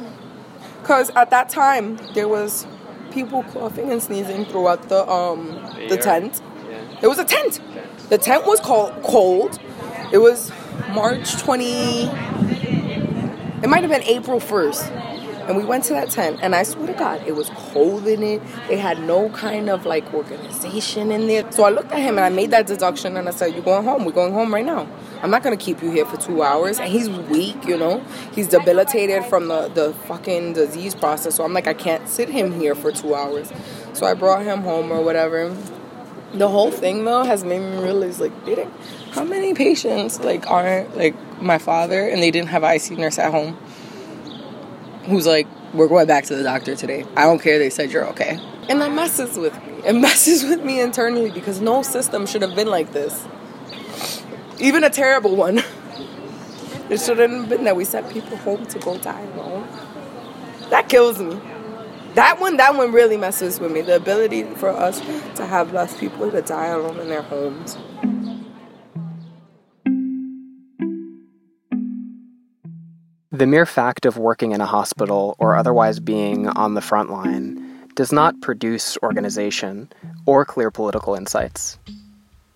Because 0.82 1.10
at 1.12 1.30
that 1.32 1.50
time, 1.50 1.98
there 2.14 2.28
was 2.28 2.66
people 3.12 3.44
coughing 3.44 3.92
and 3.92 4.02
sneezing 4.02 4.46
throughout 4.46 4.90
the 4.90 5.08
um 5.10 5.48
the 5.90 5.98
tent. 5.98 6.42
It 7.02 7.08
was 7.08 7.20
a 7.20 7.26
tent. 7.26 7.60
The 8.10 8.18
tent 8.18 8.46
was 8.46 8.60
cold. 8.60 8.94
cold. 9.04 9.60
It 10.12 10.20
was 10.20 10.52
March 10.90 11.38
20. 11.38 12.06
It 13.66 13.68
might 13.68 13.82
have 13.82 13.90
been 13.90 14.04
April 14.04 14.40
1st. 14.40 14.92
And 15.48 15.58
we 15.58 15.66
went 15.66 15.86
to 15.86 15.94
that 15.94 16.12
tent, 16.12 16.38
and 16.44 16.54
I 16.54 16.62
swear 16.62 16.86
to 16.86 16.94
God, 16.94 17.24
it 17.26 17.36
was 17.36 17.50
cold 17.50 18.06
in 18.06 18.22
it. 18.22 18.40
They 18.68 18.78
had 18.78 19.00
no 19.00 19.30
kind 19.30 19.72
of 19.72 19.88
like 19.88 20.14
organization 20.14 21.10
in 21.10 21.26
there. 21.26 21.52
So 21.52 21.64
I 21.64 21.72
looked 21.72 21.92
at 21.92 21.98
him 21.98 22.20
and 22.20 22.26
I 22.26 22.30
made 22.30 22.52
that 22.52 22.68
deduction, 22.68 23.18
and 23.18 23.28
I 23.28 23.32
said, 23.32 23.56
"You're 23.56 23.64
going 23.64 23.84
home. 23.84 24.06
We're 24.06 24.12
going 24.12 24.34
home 24.34 24.54
right 24.54 24.64
now. 24.64 24.88
I'm 25.24 25.32
not 25.32 25.42
gonna 25.42 25.58
keep 25.58 25.82
you 25.82 25.90
here 25.90 26.06
for 26.06 26.18
two 26.18 26.44
hours." 26.44 26.80
And 26.80 26.90
he's 26.90 27.10
weak, 27.10 27.66
you 27.66 27.76
know. 27.76 28.04
He's 28.36 28.48
debilitated 28.48 29.26
from 29.26 29.48
the 29.48 29.68
the 29.74 29.94
fucking 30.08 30.54
disease 30.54 30.94
process. 30.94 31.34
So 31.34 31.44
I'm 31.44 31.54
like, 31.54 31.66
I 31.66 31.74
can't 31.74 32.08
sit 32.08 32.30
him 32.30 32.52
here 32.60 32.76
for 32.76 32.92
two 32.92 33.16
hours. 33.16 33.52
So 33.94 34.06
I 34.06 34.14
brought 34.14 34.44
him 34.44 34.62
home 34.62 34.92
or 34.92 35.02
whatever. 35.02 35.56
The 36.34 36.50
whole 36.50 36.70
thing 36.70 37.06
though 37.06 37.24
has 37.24 37.44
made 37.44 37.62
me 37.62 37.78
realize 37.82 38.20
like, 38.20 38.46
did 38.46 38.60
how 39.16 39.24
many 39.24 39.54
patients 39.54 40.20
like 40.20 40.46
aren't 40.50 40.98
like 40.98 41.16
my 41.42 41.58
father 41.58 42.08
and 42.08 42.22
they 42.22 42.32
didn't 42.32 42.50
have 42.50 42.64
IC 42.64 42.98
nurse 42.98 43.18
at 43.18 43.32
home 43.32 43.58
who's 45.06 45.26
like, 45.26 45.48
we're 45.74 45.88
going 45.88 46.06
back 46.06 46.26
to 46.26 46.36
the 46.36 46.44
doctor 46.44 46.76
today. 46.76 47.06
I 47.16 47.24
don't 47.24 47.42
care. 47.42 47.58
They 47.58 47.70
said 47.70 47.92
you're 47.92 48.06
okay. 48.10 48.40
And 48.68 48.82
that 48.82 48.92
messes 48.92 49.38
with 49.38 49.54
me. 49.66 49.74
It 49.86 49.94
messes 50.02 50.44
with 50.44 50.64
me 50.64 50.82
internally 50.82 51.32
because 51.32 51.62
no 51.62 51.82
system 51.82 52.26
should 52.26 52.42
have 52.42 52.56
been 52.56 52.68
like 52.68 52.92
this. 52.92 53.26
Even 54.60 54.84
a 54.84 54.90
terrible 54.90 55.36
one. 55.36 55.62
It 56.88 57.00
shouldn't 57.02 57.34
have 57.34 57.50
been 57.50 57.64
that 57.64 57.76
we 57.76 57.84
sent 57.84 58.12
people 58.14 58.38
home 58.38 58.68
to 58.68 58.78
go 58.78 58.96
die 59.00 59.24
alone. 59.34 59.68
That 60.70 60.88
kills 60.88 61.18
me. 61.18 61.42
That 62.14 62.40
one, 62.40 62.58
that 62.58 62.76
one 62.76 62.92
really 62.92 63.18
messes 63.18 63.60
with 63.60 63.72
me. 63.72 63.82
The 63.82 63.96
ability 63.96 64.44
for 64.44 64.70
us 64.70 65.00
to 65.00 65.48
have 65.48 65.74
less 65.74 66.00
people 66.00 66.30
to 66.30 66.44
die 66.44 66.68
alone 66.68 67.00
in 67.00 67.10
their 67.10 67.24
homes. 67.24 67.76
The 73.36 73.46
mere 73.46 73.66
fact 73.66 74.06
of 74.06 74.18
working 74.18 74.54
in 74.54 74.62
a 74.62 74.66
hospital 74.66 75.36
or 75.40 75.58
otherwise 75.58 76.00
being 76.00 76.48
on 76.48 76.74
the 76.74 76.80
front 76.80 77.12
line 77.12 77.90
does 77.94 78.14
not 78.14 78.40
produce 78.40 78.98
organization 79.04 79.92
or 80.26 80.46
clear 80.46 80.72
political 80.72 81.16
insights. 81.16 81.78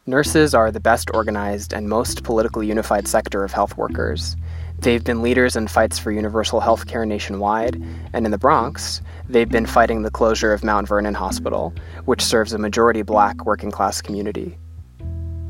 Nurses 0.06 0.56
are 0.56 0.72
the 0.72 0.80
best 0.80 1.12
organized 1.14 1.74
and 1.74 1.90
most 1.90 2.24
politically 2.24 2.66
unified 2.66 3.10
sector 3.10 3.44
of 3.44 3.52
health 3.52 3.76
workers. 3.76 4.38
They've 4.80 5.04
been 5.04 5.22
leaders 5.22 5.58
in 5.58 5.68
fights 5.68 6.00
for 6.00 6.14
universal 6.14 6.62
health 6.62 6.88
care 6.88 7.06
nationwide, 7.06 7.76
and 8.14 8.26
in 8.26 8.32
the 8.32 8.38
Bronx, 8.38 9.02
they've 9.28 9.50
been 9.50 9.66
fighting 9.66 10.04
the 10.04 10.12
closure 10.12 10.54
of 10.54 10.64
Mount 10.64 10.88
Vernon 10.88 11.14
Hospital, 11.14 11.74
which 12.06 12.24
serves 12.24 12.54
a 12.54 12.58
majority 12.58 13.02
black 13.02 13.46
working 13.46 13.70
class 13.70 14.02
community. 14.02 14.58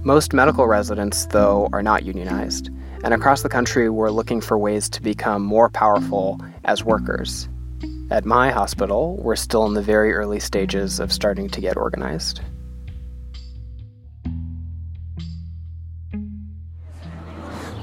Most 0.01 0.33
medical 0.33 0.65
residents, 0.65 1.27
though, 1.27 1.69
are 1.71 1.83
not 1.83 2.03
unionized, 2.03 2.71
and 3.03 3.13
across 3.13 3.43
the 3.43 3.49
country, 3.49 3.89
we're 3.89 4.11
looking 4.11 4.41
for 4.41 4.57
ways 4.57 4.89
to 4.89 5.01
become 5.01 5.41
more 5.41 5.69
powerful 5.69 6.39
as 6.65 6.83
workers. 6.83 7.47
At 8.11 8.25
my 8.25 8.49
hospital, 8.49 9.15
we're 9.17 9.35
still 9.35 9.65
in 9.67 9.73
the 9.73 9.81
very 9.81 10.13
early 10.13 10.39
stages 10.39 10.99
of 10.99 11.13
starting 11.13 11.47
to 11.49 11.61
get 11.61 11.77
organized. 11.77 12.41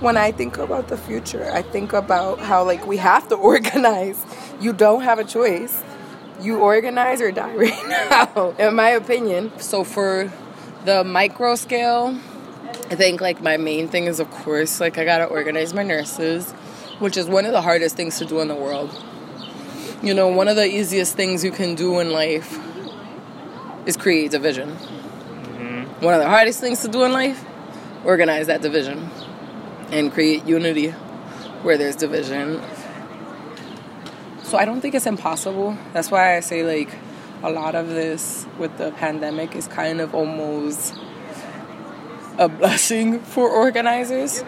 When 0.00 0.18
I 0.18 0.32
think 0.32 0.58
about 0.58 0.88
the 0.88 0.98
future, 0.98 1.50
I 1.50 1.62
think 1.62 1.94
about 1.94 2.38
how 2.38 2.64
like 2.64 2.86
we 2.86 2.98
have 2.98 3.28
to 3.28 3.34
organize. 3.52 4.22
You 4.60 4.72
don't 4.72 5.02
have 5.02 5.18
a 5.18 5.24
choice. 5.24 5.82
You 6.42 6.58
organize 6.58 7.22
or 7.22 7.32
die 7.32 7.54
right 7.56 7.88
now, 8.10 8.54
in 8.58 8.74
my 8.74 8.90
opinion. 8.90 9.52
So 9.58 9.82
for 9.84 10.30
the 10.84 11.04
micro 11.04 11.54
scale, 11.54 12.18
I 12.88 12.94
think 12.94 13.20
like 13.20 13.42
my 13.42 13.56
main 13.56 13.88
thing 13.88 14.04
is 14.04 14.20
of 14.20 14.30
course 14.30 14.80
like 14.80 14.96
I 14.96 15.04
gotta 15.04 15.24
organize 15.24 15.74
my 15.74 15.82
nurses, 15.82 16.52
which 17.00 17.16
is 17.16 17.26
one 17.26 17.44
of 17.44 17.52
the 17.52 17.62
hardest 17.62 17.96
things 17.96 18.18
to 18.18 18.24
do 18.24 18.40
in 18.40 18.46
the 18.46 18.54
world. 18.54 18.96
You 20.02 20.14
know, 20.14 20.28
one 20.28 20.46
of 20.46 20.54
the 20.54 20.66
easiest 20.66 21.16
things 21.16 21.42
you 21.42 21.50
can 21.50 21.74
do 21.74 21.98
in 21.98 22.12
life 22.12 22.58
is 23.86 23.96
create 23.96 24.30
division. 24.30 24.70
Mm-hmm. 24.70 26.04
One 26.04 26.14
of 26.14 26.20
the 26.20 26.28
hardest 26.28 26.60
things 26.60 26.82
to 26.82 26.88
do 26.88 27.02
in 27.02 27.12
life, 27.12 27.44
organize 28.04 28.46
that 28.46 28.62
division 28.62 29.10
and 29.90 30.12
create 30.12 30.46
unity 30.46 30.90
where 31.62 31.76
there's 31.76 31.96
division. 31.96 32.62
So 34.44 34.58
I 34.58 34.64
don't 34.64 34.80
think 34.80 34.94
it's 34.94 35.06
impossible. 35.06 35.76
That's 35.92 36.12
why 36.12 36.36
I 36.36 36.40
say 36.40 36.62
like 36.62 36.96
a 37.42 37.50
lot 37.50 37.74
of 37.74 37.88
this 37.88 38.46
with 38.58 38.76
the 38.78 38.92
pandemic 38.92 39.56
is 39.56 39.66
kind 39.66 40.00
of 40.00 40.14
almost 40.14 40.94
a 42.38 42.48
blessing 42.48 43.20
for 43.20 43.48
organizers 43.48 44.42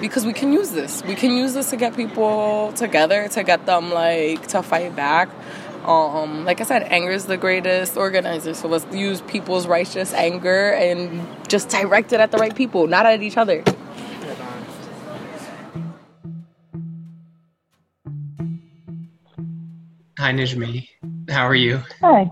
because 0.00 0.24
we 0.24 0.32
can 0.32 0.52
use 0.52 0.70
this. 0.70 1.02
We 1.04 1.14
can 1.14 1.32
use 1.36 1.54
this 1.54 1.70
to 1.70 1.76
get 1.76 1.96
people 1.96 2.72
together, 2.74 3.28
to 3.28 3.42
get 3.42 3.66
them 3.66 3.92
like 3.92 4.46
to 4.48 4.62
fight 4.62 4.96
back. 4.96 5.28
Um, 5.84 6.44
like 6.44 6.60
I 6.60 6.64
said, 6.64 6.82
anger 6.84 7.12
is 7.12 7.26
the 7.26 7.36
greatest 7.36 7.96
organizer. 7.96 8.54
So 8.54 8.68
let's 8.68 8.86
use 8.94 9.20
people's 9.22 9.66
righteous 9.66 10.12
anger 10.14 10.72
and 10.72 11.26
just 11.48 11.68
direct 11.68 12.12
it 12.12 12.20
at 12.20 12.32
the 12.32 12.38
right 12.38 12.54
people, 12.54 12.86
not 12.86 13.06
at 13.06 13.22
each 13.22 13.36
other. 13.36 13.62
Hi, 20.18 20.32
Nijmie. 20.32 20.88
How 21.28 21.46
are 21.46 21.54
you? 21.54 21.82
Hi. 22.00 22.30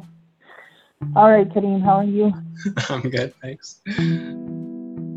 All 1.14 1.30
right, 1.30 1.48
Kareem, 1.48 1.82
how 1.82 1.98
are 1.98 2.04
you? 2.04 2.32
I'm 2.88 3.02
good, 3.02 3.34
thanks. 3.42 3.80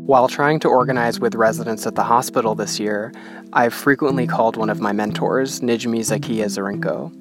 While 0.08 0.26
trying 0.26 0.58
to 0.60 0.68
organize 0.70 1.20
with 1.20 1.34
residents 1.34 1.86
at 1.86 1.94
the 1.94 2.02
hospital 2.02 2.54
this 2.54 2.80
year, 2.80 3.12
I've 3.52 3.74
frequently 3.74 4.26
called 4.26 4.56
one 4.56 4.70
of 4.70 4.80
my 4.80 4.90
mentors, 4.90 5.60
Nijmie 5.60 6.00
Zakia 6.00 6.46
Dzurinko. 6.46 7.12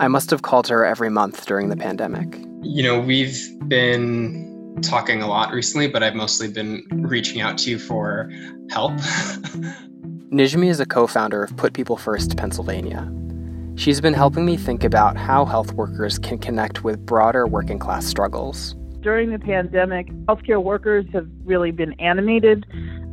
I 0.00 0.08
must 0.08 0.30
have 0.30 0.42
called 0.42 0.66
her 0.66 0.84
every 0.84 1.10
month 1.10 1.46
during 1.46 1.68
the 1.68 1.76
pandemic. 1.76 2.40
You 2.60 2.82
know, 2.82 2.98
we've 2.98 3.38
been 3.68 4.80
talking 4.82 5.22
a 5.22 5.28
lot 5.28 5.52
recently, 5.52 5.86
but 5.86 6.02
I've 6.02 6.16
mostly 6.16 6.48
been 6.48 6.84
reaching 6.90 7.40
out 7.40 7.56
to 7.58 7.70
you 7.70 7.78
for 7.78 8.32
help. 8.68 8.94
Nijmie 10.32 10.70
is 10.70 10.80
a 10.80 10.86
co 10.86 11.06
founder 11.06 11.44
of 11.44 11.56
Put 11.56 11.72
People 11.72 11.96
First 11.96 12.36
Pennsylvania. 12.36 13.08
She's 13.76 14.00
been 14.00 14.12
helping 14.12 14.44
me 14.44 14.56
think 14.56 14.82
about 14.82 15.16
how 15.16 15.44
health 15.44 15.72
workers 15.74 16.18
can 16.18 16.38
connect 16.38 16.82
with 16.82 17.06
broader 17.06 17.46
working 17.46 17.78
class 17.78 18.04
struggles 18.04 18.74
during 19.04 19.30
the 19.30 19.38
pandemic, 19.38 20.08
healthcare 20.26 20.62
workers 20.62 21.04
have 21.12 21.28
really 21.44 21.70
been 21.70 21.92
animated 22.00 22.64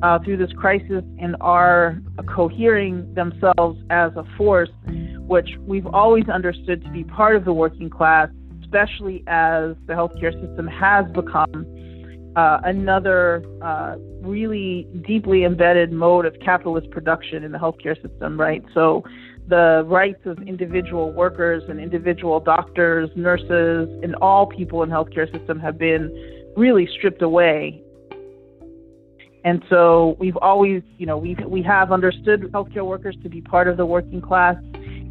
uh, 0.02 0.18
through 0.20 0.38
this 0.38 0.52
crisis 0.54 1.04
and 1.20 1.36
are 1.42 2.02
cohering 2.34 3.14
themselves 3.14 3.78
as 3.90 4.12
a 4.16 4.24
force, 4.38 4.70
which 5.28 5.50
we've 5.60 5.86
always 5.88 6.28
understood 6.30 6.82
to 6.84 6.90
be 6.92 7.04
part 7.04 7.36
of 7.36 7.44
the 7.44 7.54
working 7.54 7.90
class, 7.90 8.30
especially 8.62 9.22
as 9.28 9.76
the 9.86 9.94
healthcare 9.94 10.34
system 10.34 10.66
has 10.66 11.06
become 11.12 11.66
uh, 12.38 12.62
another 12.64 13.44
uh, 13.62 13.98
really 14.22 14.88
deeply 15.06 15.44
embedded 15.44 15.92
mode 15.92 16.26
of 16.26 16.34
capitalist 16.40 16.90
production 16.90 17.44
in 17.44 17.52
the 17.52 17.58
healthcare 17.58 18.02
system, 18.02 18.40
right? 18.40 18.64
So 18.74 19.04
the 19.52 19.84
rights 19.86 20.22
of 20.26 20.40
individual 20.48 21.12
workers 21.12 21.62
and 21.68 21.78
individual 21.78 22.40
doctors, 22.40 23.10
nurses, 23.18 23.90
and 24.02 24.16
all 24.16 24.48
people 24.48 24.82
in 24.82 24.90
healthcare 24.90 25.30
system 25.38 25.60
have 25.60 25.78
been 25.78 26.10
really 26.56 26.88
stripped 26.98 27.22
away. 27.22 27.84
And 29.44 29.62
so 29.70 30.16
we've 30.20 30.38
always, 30.38 30.84
you 30.98 31.06
know, 31.06 31.18
we 31.18 31.36
we 31.46 31.62
have 31.64 31.92
understood 31.92 32.44
healthcare 32.54 32.86
workers 32.86 33.18
to 33.24 33.30
be 33.30 33.42
part 33.42 33.68
of 33.68 33.76
the 33.76 33.86
working 33.86 34.22
class, 34.22 34.56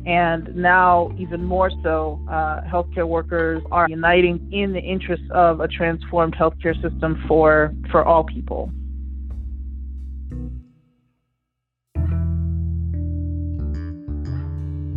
and 0.06 0.56
now 0.56 1.14
even 1.18 1.44
more 1.44 1.70
so, 1.82 2.18
uh, 2.30 2.62
healthcare 2.62 3.06
workers 3.06 3.62
are 3.70 3.88
uniting 3.90 4.48
in 4.52 4.72
the 4.72 4.80
interests 4.80 5.26
of 5.32 5.60
a 5.60 5.68
transformed 5.68 6.34
healthcare 6.34 6.80
system 6.80 7.22
for 7.28 7.74
for 7.90 8.04
all 8.04 8.24
people. 8.24 8.72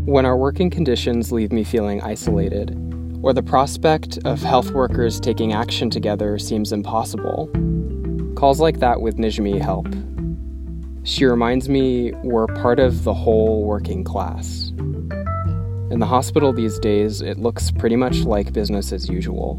When 0.05 0.25
our 0.25 0.35
working 0.35 0.69
conditions 0.69 1.31
leave 1.31 1.53
me 1.53 1.63
feeling 1.63 2.01
isolated, 2.01 2.77
or 3.21 3.31
the 3.31 3.41
prospect 3.41 4.19
of 4.25 4.41
health 4.41 4.71
workers 4.71 5.17
taking 5.17 5.53
action 5.53 5.89
together 5.89 6.37
seems 6.37 6.73
impossible, 6.73 7.47
calls 8.35 8.59
like 8.59 8.79
that 8.79 8.99
with 8.99 9.15
Nijmie 9.15 9.61
help. 9.61 9.87
She 11.03 11.23
reminds 11.23 11.69
me 11.69 12.11
we're 12.21 12.47
part 12.47 12.81
of 12.81 13.05
the 13.05 13.13
whole 13.13 13.63
working 13.63 14.03
class. 14.03 14.71
In 15.89 15.99
the 15.99 16.05
hospital 16.05 16.51
these 16.51 16.79
days, 16.79 17.21
it 17.21 17.37
looks 17.37 17.71
pretty 17.71 17.95
much 17.95 18.23
like 18.23 18.51
business 18.51 18.91
as 18.91 19.07
usual. 19.07 19.55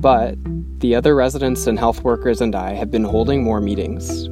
But 0.00 0.38
the 0.80 0.94
other 0.94 1.14
residents 1.14 1.66
and 1.66 1.78
health 1.78 2.02
workers 2.02 2.40
and 2.40 2.54
I 2.54 2.72
have 2.72 2.90
been 2.90 3.04
holding 3.04 3.44
more 3.44 3.60
meetings, 3.60 4.26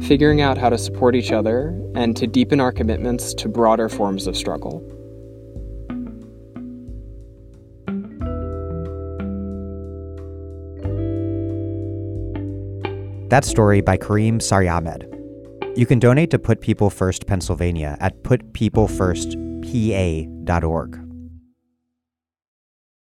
figuring 0.00 0.40
out 0.40 0.58
how 0.58 0.68
to 0.68 0.78
support 0.78 1.14
each 1.14 1.30
other 1.32 1.68
and 1.94 2.16
to 2.16 2.26
deepen 2.26 2.58
our 2.60 2.72
commitments 2.72 3.32
to 3.34 3.48
broader 3.48 3.88
forms 3.88 4.26
of 4.26 4.36
struggle. 4.36 4.82
That 13.28 13.44
story 13.46 13.80
by 13.80 13.96
Kareem 13.96 14.42
Sari-Ahmed. 14.42 15.08
You 15.74 15.86
can 15.86 15.98
donate 15.98 16.30
to 16.32 16.38
Put 16.38 16.60
People 16.60 16.90
First 16.90 17.26
Pennsylvania 17.26 17.96
at 17.98 18.22
putpeoplefirstpa.org. 18.22 20.98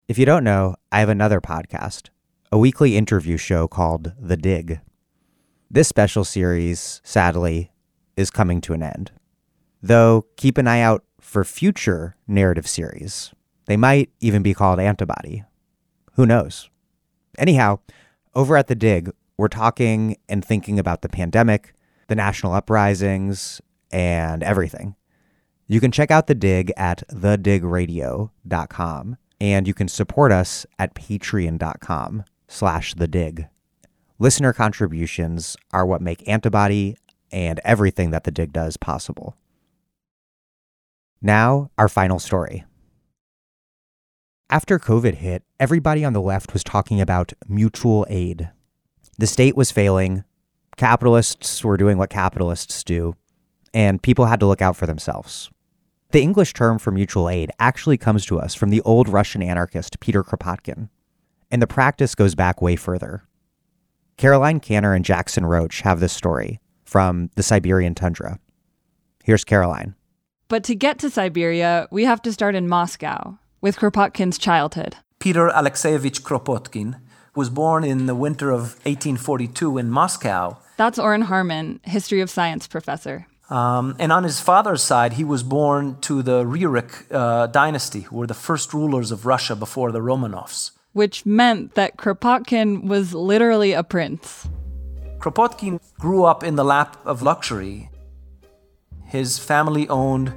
If 0.08 0.18
you 0.18 0.26
don't 0.26 0.46
know, 0.46 0.76
I 0.92 1.00
have 1.00 1.10
another 1.10 1.42
podcast, 1.42 2.08
a 2.52 2.58
weekly 2.58 2.96
interview 2.96 3.36
show 3.36 3.68
called 3.68 4.14
The 4.18 4.38
Dig. 4.38 4.80
This 5.74 5.88
special 5.88 6.24
series, 6.24 7.02
sadly, 7.04 7.72
is 8.16 8.30
coming 8.30 8.62
to 8.62 8.74
an 8.74 8.84
end. 8.84 9.12
Though, 9.82 10.28
keep 10.38 10.60
an 10.60 10.68
eye 10.68 10.82
out 10.82 11.04
for 11.20 11.44
future 11.44 12.16
narrative 12.28 12.68
series. 12.68 13.34
They 13.66 13.76
might 13.76 14.12
even 14.20 14.44
be 14.44 14.54
called 14.54 14.80
Antibody. 14.80 15.44
Who 16.12 16.28
knows? 16.28 16.70
Anyhow, 17.40 17.80
over 18.36 18.56
at 18.56 18.68
The 18.68 18.76
Dig, 18.76 19.10
we're 19.36 19.48
talking 19.48 20.18
and 20.30 20.46
thinking 20.46 20.78
about 20.78 21.02
the 21.02 21.10
pandemic, 21.10 21.74
the 22.08 22.14
national 22.14 22.54
uprisings, 22.54 23.60
and 23.92 24.44
everything. 24.44 24.94
You 25.66 25.80
can 25.80 25.92
check 25.92 26.12
out 26.12 26.28
The 26.28 26.36
Dig 26.36 26.72
at 26.78 27.02
thedigradio.com, 27.08 29.18
and 29.42 29.68
you 29.68 29.74
can 29.74 29.88
support 29.88 30.32
us 30.32 30.68
at 30.78 30.94
patreon.com 30.94 32.26
slash 32.48 32.94
the 32.94 33.08
dig. 33.08 33.48
Listener 34.24 34.54
contributions 34.54 35.58
are 35.72 35.86
what 35.86 36.02
make 36.02 36.26
Antibody 36.30 36.96
and 37.30 37.60
everything 37.66 38.12
that 38.12 38.24
The 38.24 38.32
Dig 38.32 38.54
does 38.54 38.78
possible. 38.78 39.36
Now, 41.22 41.72
our 41.78 41.90
final 41.90 42.20
story. 42.20 42.64
After 44.50 44.80
COVID 44.80 45.16
hit, 45.16 45.44
everybody 45.60 46.06
on 46.06 46.14
the 46.14 46.22
left 46.22 46.54
was 46.54 46.64
talking 46.64 47.02
about 47.02 47.34
mutual 47.50 48.06
aid. 48.10 48.50
The 49.18 49.28
state 49.28 49.58
was 49.58 49.72
failing, 49.72 50.24
capitalists 50.78 51.62
were 51.62 51.76
doing 51.76 51.98
what 51.98 52.10
capitalists 52.10 52.82
do, 52.86 53.16
and 53.74 54.02
people 54.02 54.28
had 54.28 54.40
to 54.40 54.46
look 54.46 54.62
out 54.62 54.78
for 54.78 54.86
themselves. 54.86 55.50
The 56.12 56.22
English 56.22 56.54
term 56.54 56.80
for 56.80 56.92
mutual 56.92 57.28
aid 57.28 57.52
actually 57.60 57.98
comes 57.98 58.26
to 58.28 58.40
us 58.40 58.56
from 58.56 58.70
the 58.70 58.80
old 58.84 59.10
Russian 59.10 59.44
anarchist 59.44 60.00
Peter 60.00 60.24
Kropotkin, 60.24 60.88
and 61.52 61.62
the 61.62 61.68
practice 61.68 62.16
goes 62.16 62.36
back 62.36 62.62
way 62.62 62.78
further. 62.78 63.28
Caroline 64.18 64.60
Canner 64.60 64.94
and 64.94 65.04
Jackson 65.04 65.46
Roach 65.46 65.82
have 65.82 66.00
this 66.00 66.14
story 66.14 66.60
from 66.84 67.30
the 67.36 67.44
Siberian 67.44 67.96
tundra. 67.96 68.40
Here's 69.24 69.44
Caroline. 69.44 69.96
But 70.48 70.64
to 70.66 70.76
get 70.76 71.00
to 71.00 71.10
Siberia, 71.10 71.88
we 71.92 72.06
have 72.06 72.22
to 72.24 72.34
start 72.34 72.56
in 72.56 72.68
Moscow, 72.68 73.38
with 73.62 73.78
Kropotkin's 73.78 74.38
childhood. 74.38 74.98
Peter 75.20 75.50
Alexeyevich 75.50 76.22
Kropotkin 76.22 77.00
was 77.36 77.50
born 77.50 77.84
in 77.84 78.06
the 78.06 78.14
winter 78.14 78.52
of 78.52 78.76
1842 78.86 79.78
in 79.78 79.90
Moscow. 79.90 80.58
That's 80.78 81.00
Oren 81.00 81.24
Harman, 81.24 81.80
history 81.84 82.22
of 82.22 82.30
science 82.30 82.68
professor. 82.68 83.28
Um, 83.50 83.96
and 84.00 84.12
on 84.12 84.24
his 84.24 84.40
father's 84.40 84.84
side, 84.84 85.14
he 85.14 85.24
was 85.24 85.44
born 85.44 86.00
to 86.02 86.22
the 86.22 86.44
Rurik 86.44 87.06
uh, 87.12 87.48
dynasty, 87.48 88.02
who 88.02 88.18
were 88.18 88.28
the 88.28 88.34
first 88.34 88.74
rulers 88.74 89.12
of 89.12 89.26
Russia 89.26 89.56
before 89.56 89.92
the 89.92 90.00
Romanovs. 90.00 90.72
Which 90.94 91.26
meant 91.26 91.76
that 91.76 91.98
Kropotkin 91.98 92.84
was 92.86 93.14
literally 93.14 93.74
a 93.74 93.84
prince. 93.84 94.48
Kropotkin 95.20 95.80
grew 96.00 96.24
up 96.24 96.44
in 96.44 96.56
the 96.56 96.64
lap 96.64 96.98
of 97.06 97.22
luxury. 97.22 97.90
His 99.06 99.40
family 99.40 99.88
owned 99.90 100.30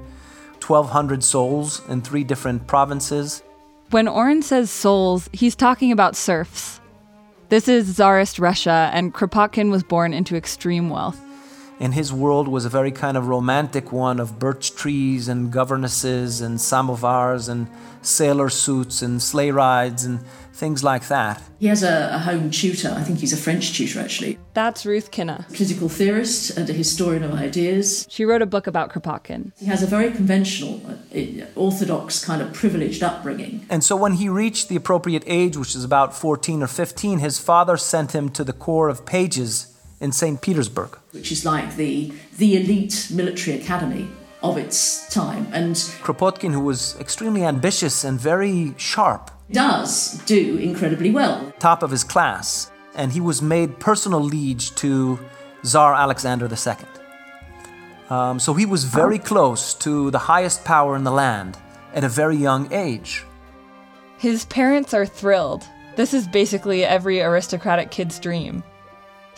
1,200 0.67 1.23
souls 1.23 1.83
in 1.89 2.03
three 2.03 2.25
different 2.25 2.67
provinces. 2.67 3.43
When 3.91 4.09
Oren 4.09 4.43
says 4.43 4.71
souls, 4.71 5.29
he's 5.33 5.55
talking 5.55 5.93
about 5.93 6.17
serfs. 6.17 6.81
This 7.49 7.69
is 7.69 7.95
Tsarist 7.95 8.39
Russia, 8.39 8.91
and 8.93 9.15
Kropotkin 9.15 9.71
was 9.71 9.85
born 9.85 10.13
into 10.13 10.35
extreme 10.37 10.91
wealth. 10.91 11.21
And 11.79 11.93
his 11.95 12.13
world 12.13 12.49
was 12.49 12.65
a 12.65 12.71
very 12.71 12.91
kind 12.91 13.17
of 13.17 13.29
romantic 13.29 13.93
one 13.93 14.19
of 14.19 14.39
birch 14.39 14.75
trees 14.75 15.29
and 15.29 15.53
governesses 15.53 16.41
and 16.41 16.59
samovars 16.59 17.49
and 17.49 17.69
sailor 18.03 18.49
suits 18.49 19.03
and 19.03 19.23
sleigh 19.23 19.51
rides 19.51 20.05
and 20.05 20.21
things 20.57 20.83
like 20.83 21.09
that. 21.09 21.43
He 21.59 21.67
has 21.67 21.83
a, 21.83 22.15
a, 22.15 22.19
home 22.19 22.51
tutor. 22.51 22.91
I 22.91 23.03
think 23.03 23.19
he's 23.19 23.33
a 23.33 23.37
French 23.37 23.77
tutor, 23.77 24.01
actually. 24.01 24.39
That's 24.55 24.87
Ruth 24.87 25.11
Kinna. 25.11 25.45
Political 25.49 25.89
theorist 25.91 26.57
and 26.57 26.69
a 26.69 26.73
historian 26.73 27.23
of 27.23 27.35
ideas. 27.35 28.07
She 28.09 28.25
wrote 28.25 28.43
a 28.43 28.47
book 28.47 28.67
about 28.67 28.91
Kropotkin. 28.91 29.53
He 29.59 29.67
has 29.67 29.83
a 29.83 29.87
very 29.87 30.11
conventional, 30.11 30.81
uh, 31.15 31.45
orthodox, 31.55 32.25
kind 32.25 32.41
of 32.41 32.53
privileged 32.55 33.03
upbringing. 33.03 33.67
And 33.69 33.85
so 33.85 33.97
when 33.97 34.15
he 34.15 34.29
reached 34.29 34.69
the 34.69 34.77
appropriate 34.77 35.25
age, 35.27 35.57
which 35.57 35.77
is 35.77 35.85
about 35.85 36.15
14 36.15 36.63
or 36.63 36.67
15, 36.67 37.19
his 37.19 37.39
father 37.39 37.77
sent 37.77 38.15
him 38.15 38.31
to 38.31 38.43
the 38.43 38.55
Corps 38.55 38.89
of 38.89 39.05
Pages 39.05 39.76
in 40.01 40.13
St. 40.13 40.41
Petersburg. 40.41 40.99
Which 41.13 41.33
is 41.33 41.45
like 41.45 41.77
the, 41.77 42.13
the 42.39 42.57
elite 42.57 43.09
military 43.13 43.61
academy 43.61 44.09
of 44.43 44.59
its 44.59 45.09
time. 45.13 45.47
And 45.53 45.75
Kropotkin, 45.75 46.53
who 46.53 46.61
was 46.61 46.97
extremely 47.01 47.45
ambitious 47.45 48.05
and 48.05 48.21
very 48.21 48.75
sharp, 48.77 49.31
does 49.51 50.19
do 50.27 50.59
incredibly 50.59 51.11
well. 51.11 51.53
Top 51.59 51.83
of 51.83 51.91
his 51.91 52.05
class, 52.05 52.71
and 52.95 53.13
he 53.13 53.21
was 53.21 53.41
made 53.41 53.79
personal 53.79 54.21
liege 54.21 54.75
to 54.77 55.19
Tsar 55.65 55.95
Alexander 55.95 56.49
II. 56.49 56.77
Um, 58.11 58.39
so 58.39 58.55
he 58.55 58.67
was 58.67 58.85
very 58.85 59.19
close 59.19 59.75
to 59.75 60.11
the 60.11 60.19
highest 60.19 60.65
power 60.65 60.95
in 60.97 61.05
the 61.05 61.11
land 61.11 61.59
at 61.95 62.05
a 62.05 62.09
very 62.09 62.37
young 62.37 62.73
age. 62.73 63.25
His 64.19 64.45
parents 64.47 64.95
are 64.95 65.07
thrilled. 65.07 65.65
This 65.97 66.15
is 66.15 66.29
basically 66.29 66.85
every 66.85 67.21
aristocratic 67.21 67.91
kid's 67.91 68.19
dream. 68.19 68.63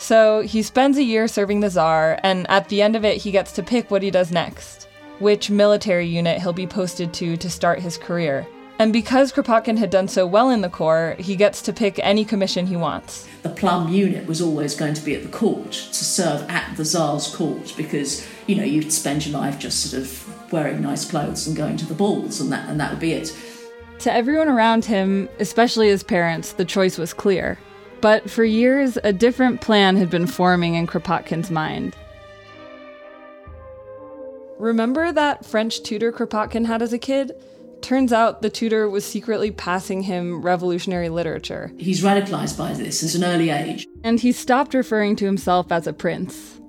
So 0.01 0.41
he 0.41 0.63
spends 0.63 0.97
a 0.97 1.03
year 1.03 1.27
serving 1.27 1.59
the 1.59 1.69
Tsar, 1.69 2.19
and 2.23 2.49
at 2.49 2.69
the 2.69 2.81
end 2.81 2.95
of 2.95 3.03
it, 3.03 3.17
he 3.17 3.31
gets 3.31 3.51
to 3.51 3.61
pick 3.61 3.91
what 3.91 4.01
he 4.01 4.09
does 4.09 4.31
next, 4.31 4.87
which 5.19 5.51
military 5.51 6.07
unit 6.07 6.41
he'll 6.41 6.53
be 6.53 6.65
posted 6.65 7.13
to 7.15 7.35
to 7.35 7.49
start 7.49 7.79
his 7.79 7.97
career. 7.97 8.47
And 8.79 8.93
because 8.93 9.33
Kropotkin 9.33 9.77
had 9.77 9.89
done 9.89 10.07
so 10.07 10.25
well 10.25 10.51
in 10.51 10.61
the 10.61 10.69
Corps, 10.69 11.17
he 11.19 11.35
gets 11.35 11.61
to 11.63 11.73
pick 11.73 11.99
any 11.99 12.23
commission 12.23 12.65
he 12.65 12.77
wants. 12.77 13.27
The 13.43 13.49
plum 13.49 13.89
unit 13.89 14.25
was 14.25 14.41
always 14.41 14.73
going 14.73 14.93
to 14.93 15.03
be 15.03 15.15
at 15.15 15.21
the 15.23 15.27
court, 15.27 15.73
to 15.73 16.05
serve 16.05 16.49
at 16.49 16.77
the 16.77 16.85
Tsar's 16.85 17.35
court, 17.35 17.73
because, 17.75 18.25
you 18.47 18.55
know, 18.55 18.63
you'd 18.63 18.93
spend 18.93 19.25
your 19.25 19.37
life 19.37 19.59
just 19.59 19.83
sort 19.83 20.01
of 20.01 20.51
wearing 20.53 20.81
nice 20.81 21.03
clothes 21.11 21.45
and 21.45 21.57
going 21.57 21.75
to 21.75 21.85
the 21.85 21.93
balls, 21.93 22.39
and 22.39 22.49
that, 22.53 22.69
and 22.69 22.79
that 22.79 22.91
would 22.91 23.01
be 23.01 23.11
it. 23.11 23.35
To 23.99 24.13
everyone 24.13 24.47
around 24.47 24.85
him, 24.85 25.27
especially 25.39 25.89
his 25.89 26.03
parents, 26.03 26.53
the 26.53 26.63
choice 26.63 26.97
was 26.97 27.13
clear. 27.13 27.59
But 28.01 28.29
for 28.29 28.43
years, 28.45 28.97
a 29.03 29.11
different 29.11 29.61
plan 29.61 29.97
had 29.97 30.09
been 30.09 30.27
forming 30.27 30.75
in 30.75 30.87
Kropotkin's 30.87 31.51
mind. 31.51 31.95
Remember 34.57 35.11
that 35.11 35.45
French 35.45 35.83
tutor 35.83 36.11
Kropotkin 36.11 36.65
had 36.65 36.81
as 36.81 36.93
a 36.93 36.97
kid? 36.97 37.31
Turns 37.81 38.11
out 38.11 38.41
the 38.41 38.49
tutor 38.49 38.89
was 38.89 39.05
secretly 39.05 39.51
passing 39.51 40.03
him 40.03 40.41
revolutionary 40.41 41.07
literature. 41.07 41.71
He's 41.77 42.03
radicalized 42.03 42.57
by 42.57 42.73
this 42.73 43.03
at 43.03 43.15
an 43.15 43.23
early 43.23 43.49
age. 43.49 43.87
And 44.03 44.19
he 44.19 44.33
stopped 44.33 44.73
referring 44.73 45.15
to 45.17 45.25
himself 45.25 45.71
as 45.71 45.87
a 45.87 45.93
prince. 45.93 46.59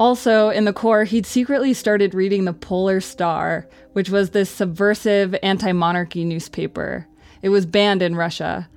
Also, 0.00 0.48
in 0.48 0.64
the 0.64 0.72
Corps, 0.72 1.04
he'd 1.04 1.26
secretly 1.26 1.74
started 1.74 2.14
reading 2.14 2.44
the 2.44 2.52
Polar 2.52 3.00
Star, 3.00 3.68
which 3.92 4.10
was 4.10 4.30
this 4.30 4.48
subversive 4.48 5.34
anti 5.42 5.72
monarchy 5.72 6.24
newspaper. 6.24 7.06
It 7.42 7.48
was 7.50 7.66
banned 7.66 8.00
in 8.00 8.14
Russia. 8.14 8.68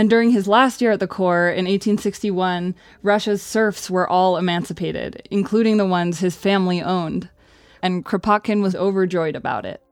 And 0.00 0.08
during 0.08 0.30
his 0.30 0.48
last 0.48 0.80
year 0.80 0.92
at 0.92 0.98
the 0.98 1.06
Corps 1.06 1.50
in 1.50 1.66
1861, 1.66 2.74
Russia's 3.02 3.42
serfs 3.42 3.90
were 3.90 4.08
all 4.08 4.38
emancipated, 4.38 5.28
including 5.30 5.76
the 5.76 5.84
ones 5.84 6.20
his 6.20 6.34
family 6.34 6.80
owned. 6.80 7.28
And 7.82 8.02
Kropotkin 8.02 8.62
was 8.62 8.74
overjoyed 8.74 9.36
about 9.36 9.66
it. 9.66 9.82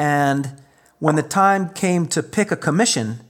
And 0.00 0.60
when 0.98 1.14
the 1.14 1.22
time 1.22 1.68
came 1.74 2.08
to 2.08 2.24
pick 2.24 2.50
a 2.50 2.56
commission, 2.56 3.20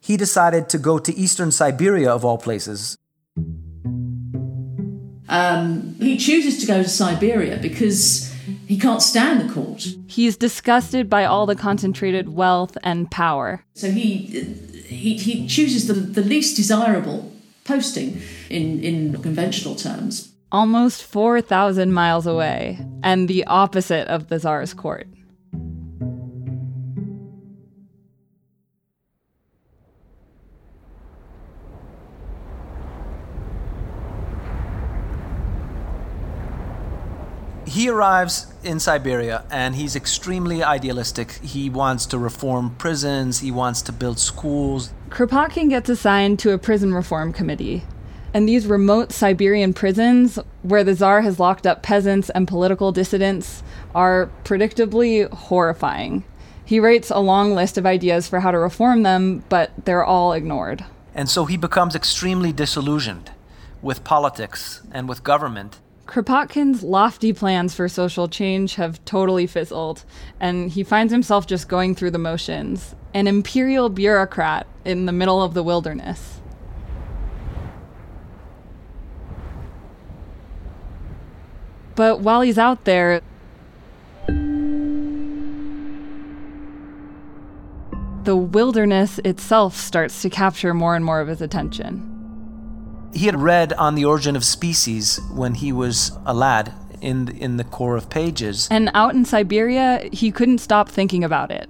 he 0.00 0.16
decided 0.16 0.68
to 0.68 0.78
go 0.78 1.00
to 1.00 1.12
eastern 1.12 1.50
Siberia, 1.50 2.12
of 2.12 2.24
all 2.24 2.38
places. 2.38 2.96
Um, 5.28 5.96
he 5.98 6.16
chooses 6.16 6.60
to 6.60 6.66
go 6.66 6.84
to 6.84 6.88
Siberia 6.88 7.56
because 7.56 8.31
he 8.72 8.78
can't 8.78 9.02
stand 9.02 9.38
the 9.38 9.52
court. 9.52 9.86
He's 10.06 10.34
disgusted 10.34 11.10
by 11.10 11.26
all 11.26 11.44
the 11.44 11.54
concentrated 11.54 12.30
wealth 12.30 12.78
and 12.82 13.10
power. 13.10 13.62
So 13.74 13.90
he 13.90 14.44
he, 14.86 15.18
he 15.18 15.46
chooses 15.46 15.88
the, 15.88 15.92
the 15.92 16.22
least 16.22 16.56
desirable 16.56 17.30
posting 17.64 18.22
in, 18.48 18.82
in 18.82 19.20
conventional 19.20 19.74
terms. 19.74 20.32
Almost 20.50 21.02
4,000 21.04 21.92
miles 21.92 22.26
away, 22.26 22.78
and 23.02 23.28
the 23.28 23.44
opposite 23.44 24.08
of 24.08 24.28
the 24.28 24.38
Tsar's 24.38 24.72
court. 24.72 25.06
He 37.72 37.88
arrives 37.88 38.52
in 38.62 38.78
Siberia 38.78 39.44
and 39.50 39.74
he's 39.74 39.96
extremely 39.96 40.62
idealistic. 40.62 41.32
He 41.42 41.70
wants 41.70 42.04
to 42.06 42.18
reform 42.18 42.74
prisons, 42.76 43.40
he 43.40 43.50
wants 43.50 43.80
to 43.82 43.92
build 43.92 44.18
schools. 44.18 44.92
Kropotkin 45.08 45.70
gets 45.70 45.88
assigned 45.88 46.38
to 46.40 46.52
a 46.52 46.58
prison 46.58 46.92
reform 46.92 47.32
committee. 47.32 47.84
And 48.34 48.48
these 48.48 48.66
remote 48.66 49.12
Siberian 49.12 49.72
prisons, 49.74 50.38
where 50.62 50.84
the 50.84 50.94
Tsar 50.94 51.22
has 51.22 51.40
locked 51.40 51.66
up 51.66 51.82
peasants 51.82 52.30
and 52.30 52.46
political 52.46 52.92
dissidents, 52.92 53.62
are 53.94 54.30
predictably 54.44 55.30
horrifying. 55.30 56.24
He 56.64 56.78
writes 56.78 57.10
a 57.10 57.18
long 57.18 57.54
list 57.54 57.76
of 57.78 57.86
ideas 57.86 58.28
for 58.28 58.40
how 58.40 58.50
to 58.50 58.58
reform 58.58 59.02
them, 59.02 59.44
but 59.48 59.72
they're 59.84 60.04
all 60.04 60.32
ignored. 60.32 60.84
And 61.14 61.28
so 61.28 61.44
he 61.44 61.56
becomes 61.56 61.94
extremely 61.94 62.52
disillusioned 62.52 63.30
with 63.82 64.04
politics 64.04 64.80
and 64.92 65.08
with 65.08 65.24
government. 65.24 65.78
Kropotkin's 66.12 66.82
lofty 66.82 67.32
plans 67.32 67.74
for 67.74 67.88
social 67.88 68.28
change 68.28 68.74
have 68.74 69.02
totally 69.06 69.46
fizzled, 69.46 70.04
and 70.38 70.70
he 70.70 70.84
finds 70.84 71.10
himself 71.10 71.46
just 71.46 71.68
going 71.70 71.94
through 71.94 72.10
the 72.10 72.18
motions, 72.18 72.94
an 73.14 73.26
imperial 73.26 73.88
bureaucrat 73.88 74.66
in 74.84 75.06
the 75.06 75.12
middle 75.12 75.42
of 75.42 75.54
the 75.54 75.62
wilderness. 75.62 76.42
But 81.94 82.20
while 82.20 82.42
he's 82.42 82.58
out 82.58 82.84
there, 82.84 83.22
the 88.24 88.36
wilderness 88.36 89.18
itself 89.24 89.74
starts 89.74 90.20
to 90.20 90.28
capture 90.28 90.74
more 90.74 90.94
and 90.94 91.06
more 91.06 91.22
of 91.22 91.28
his 91.28 91.40
attention. 91.40 92.11
He 93.14 93.26
had 93.26 93.40
read 93.40 93.72
on 93.74 93.94
the 93.94 94.04
origin 94.04 94.36
of 94.36 94.44
species 94.44 95.20
when 95.32 95.54
he 95.54 95.72
was 95.72 96.12
a 96.24 96.32
lad 96.32 96.72
in 97.00 97.26
the, 97.26 97.32
in 97.36 97.56
the 97.56 97.64
Corps 97.64 97.96
of 97.96 98.08
pages. 98.08 98.68
And 98.70 98.90
out 98.94 99.14
in 99.14 99.24
Siberia, 99.24 100.08
he 100.12 100.30
couldn't 100.30 100.58
stop 100.58 100.88
thinking 100.88 101.22
about 101.22 101.50
it. 101.50 101.68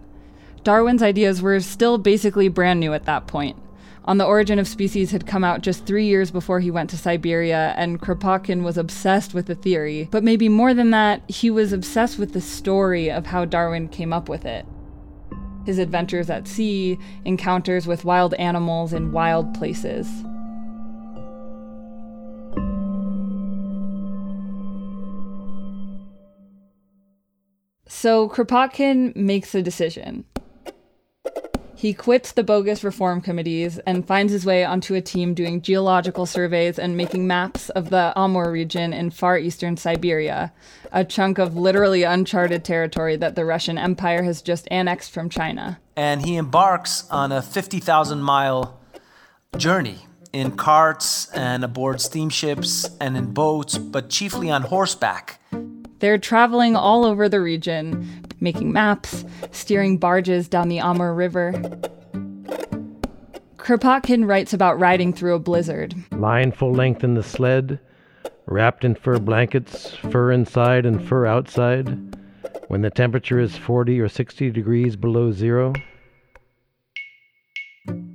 Darwin's 0.63 1.03
ideas 1.03 1.43
were 1.43 1.59
still 1.61 1.99
basically 1.99 2.49
brand 2.49 2.79
new 2.79 2.95
at 2.95 3.07
that 3.07 3.27
point. 3.27 3.57
On 4.05 4.19
the 4.19 4.25
Origin 4.25 4.59
of 4.59 4.67
Species 4.67 5.13
had 5.13 5.27
come 5.27 5.45
out 5.45 5.61
just 5.61 5.87
three 5.87 6.07
years 6.07 6.31
before 6.31 6.61
he 6.61 6.73
went 6.73 6.91
to 6.91 6.99
Siberia, 6.99 7.73
and 7.77 8.01
Kropotkin 8.01 8.63
was 8.63 8.77
obsessed 8.77 9.33
with 9.33 9.47
the 9.47 9.55
theory. 9.55 10.09
But 10.11 10.25
maybe 10.25 10.49
more 10.49 10.75
than 10.75 10.91
that, 10.91 11.23
he 11.29 11.51
was 11.51 11.73
obsessed 11.73 12.19
with 12.19 12.33
the 12.33 12.41
story 12.41 13.11
of 13.11 13.27
how 13.27 13.45
Darwin 13.45 13.89
came 13.89 14.13
up 14.13 14.29
with 14.29 14.45
it. 14.45 14.67
His 15.65 15.79
adventures 15.79 16.31
at 16.31 16.49
sea, 16.49 16.99
encounters 17.25 17.87
with 17.87 18.05
wild 18.05 18.35
animals 18.35 18.93
in 18.93 19.13
wild 19.13 19.55
places. 19.55 20.09
So 27.95 28.27
Kropotkin 28.27 29.15
makes 29.15 29.55
a 29.55 29.63
decision. 29.63 30.25
He 31.77 31.93
quits 31.93 32.33
the 32.33 32.43
bogus 32.43 32.83
reform 32.83 33.21
committees 33.21 33.79
and 33.81 34.07
finds 34.07 34.33
his 34.33 34.47
way 34.47 34.65
onto 34.65 34.95
a 34.95 35.03
team 35.03 35.35
doing 35.35 35.61
geological 35.61 36.25
surveys 36.25 36.79
and 36.79 36.97
making 36.97 37.27
maps 37.27 37.69
of 37.69 37.91
the 37.91 38.13
Amur 38.17 38.51
region 38.51 38.95
in 38.95 39.11
far 39.11 39.39
eastern 39.39 39.77
Siberia, 39.77 40.53
a 40.91 41.05
chunk 41.05 41.39
of 41.39 41.55
literally 41.55 42.03
uncharted 42.03 42.65
territory 42.65 43.15
that 43.17 43.37
the 43.37 43.45
Russian 43.45 43.77
Empire 43.77 44.23
has 44.23 44.41
just 44.41 44.67
annexed 44.71 45.13
from 45.13 45.29
China. 45.29 45.79
And 45.95 46.25
he 46.25 46.37
embarks 46.37 47.07
on 47.11 47.31
a 47.31 47.43
50,000 47.43 48.23
mile 48.23 48.81
journey 49.59 49.99
in 50.33 50.53
carts 50.53 51.31
and 51.33 51.63
aboard 51.63 52.01
steamships 52.01 52.89
and 52.99 53.19
in 53.19 53.33
boats, 53.33 53.77
but 53.77 54.09
chiefly 54.09 54.51
on 54.51 54.63
horseback. 54.63 55.42
They're 56.03 56.19
traveling 56.19 56.75
all 56.75 57.05
over 57.05 57.29
the 57.29 57.41
region, 57.41 58.27
making 58.41 58.73
maps, 58.73 59.25
steering 59.53 59.99
barges 59.99 60.49
down 60.49 60.69
the 60.69 60.81
Amur 60.81 61.15
River. 61.15 61.53
Kropotkin 63.57 64.27
writes 64.27 64.53
about 64.53 64.81
riding 64.81 65.13
through 65.13 65.37
a 65.37 65.39
blizzard. 65.39 65.95
Lying 66.11 66.51
full 66.51 66.73
length 66.73 67.05
in 67.05 67.15
the 67.15 67.23
sled, 67.23 67.79
wrapped 68.47 68.85
in 68.85 68.97
fur 68.97 69.21
blankets, 69.21 69.95
fur 69.95 70.33
inside 70.33 70.87
and 70.87 71.07
fur 71.07 71.25
outside, 71.25 71.87
when 72.67 72.83
the 72.83 72.91
temperature 72.91 73.39
is 73.39 73.57
40 73.57 74.01
or 74.01 74.09
60 74.09 74.51
degrees 74.51 74.97
below 74.97 75.31
zero. 75.31 75.73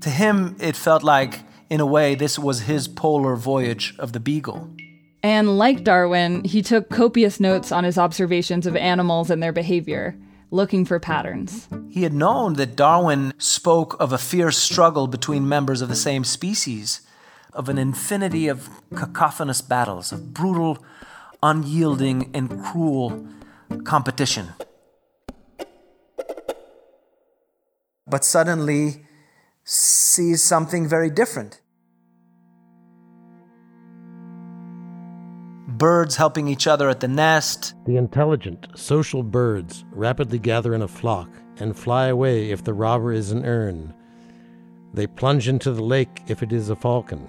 To 0.02 0.10
him, 0.10 0.58
it 0.60 0.76
felt 0.76 1.04
like, 1.04 1.40
in 1.70 1.80
a 1.80 1.86
way, 1.86 2.16
this 2.16 2.38
was 2.38 2.64
his 2.64 2.90
polar 2.90 3.38
voyage 3.38 3.96
of 3.98 4.12
the 4.12 4.20
Beagle. 4.20 4.76
And 5.24 5.58
like 5.58 5.84
Darwin, 5.84 6.44
he 6.44 6.62
took 6.62 6.90
copious 6.90 7.40
notes 7.40 7.72
on 7.72 7.84
his 7.84 7.98
observations 7.98 8.66
of 8.66 8.76
animals 8.76 9.30
and 9.30 9.42
their 9.42 9.52
behavior, 9.52 10.16
looking 10.52 10.86
for 10.86 11.00
patterns. 11.00 11.68
He 11.90 12.04
had 12.04 12.14
known 12.14 12.54
that 12.54 12.76
Darwin 12.76 13.34
spoke 13.38 14.00
of 14.00 14.14
a 14.14 14.18
fierce 14.18 14.58
struggle 14.58 15.08
between 15.08 15.50
members 15.50 15.82
of 15.82 15.90
the 15.90 15.96
same 15.96 16.24
species, 16.24 17.02
of 17.54 17.68
an 17.68 17.78
infinity 17.78 18.48
of 18.48 18.70
cacophonous 18.96 19.62
battles, 19.62 20.12
of 20.12 20.34
brutal, 20.34 20.84
unyielding, 21.42 22.30
and 22.34 22.64
cruel 22.64 23.28
competition. 23.84 24.50
But 28.06 28.24
suddenly 28.24 29.06
sees 29.64 30.42
something 30.42 30.88
very 30.88 31.10
different. 31.10 31.60
Birds 35.78 36.16
helping 36.16 36.48
each 36.48 36.66
other 36.66 36.90
at 36.90 37.02
the 37.02 37.08
nest. 37.08 37.76
The 37.86 37.98
intelligent, 37.98 38.66
social 38.74 39.22
birds 39.22 39.86
rapidly 39.92 40.40
gather 40.40 40.74
in 40.74 40.82
a 40.82 40.88
flock 40.88 41.30
and 41.60 41.78
fly 41.78 42.08
away 42.08 42.50
if 42.50 42.64
the 42.64 42.74
robber 42.74 43.14
is 43.14 43.32
an 43.32 43.46
erne. 43.46 43.94
They 44.96 45.06
plunge 45.06 45.48
into 45.48 45.72
the 45.72 45.84
lake 45.84 46.24
if 46.26 46.42
it 46.42 46.52
is 46.52 46.72
a 46.72 46.76
falcon, 46.76 47.28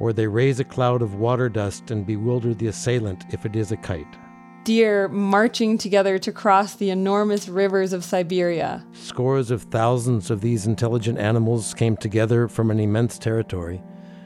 or 0.00 0.12
they 0.12 0.26
raise 0.26 0.58
a 0.58 0.64
cloud 0.64 1.00
of 1.00 1.14
water 1.14 1.48
dust 1.48 1.92
and 1.92 2.04
bewilder 2.04 2.54
the 2.54 2.66
assailant 2.66 3.24
if 3.30 3.46
it 3.46 3.54
is 3.54 3.70
a 3.70 3.76
kite. 3.76 4.16
Deer 4.64 5.06
marching 5.06 5.78
together 5.78 6.18
to 6.18 6.32
cross 6.32 6.74
the 6.74 6.90
enormous 6.90 7.48
rivers 7.48 7.92
of 7.92 8.02
Siberia. 8.02 8.84
Scores 8.94 9.52
of 9.52 9.62
thousands 9.62 10.28
of 10.28 10.40
these 10.40 10.66
intelligent 10.66 11.18
animals 11.18 11.72
came 11.72 11.96
together 11.96 12.48
from 12.48 12.72
an 12.72 12.80
immense 12.80 13.16
territory, 13.16 13.80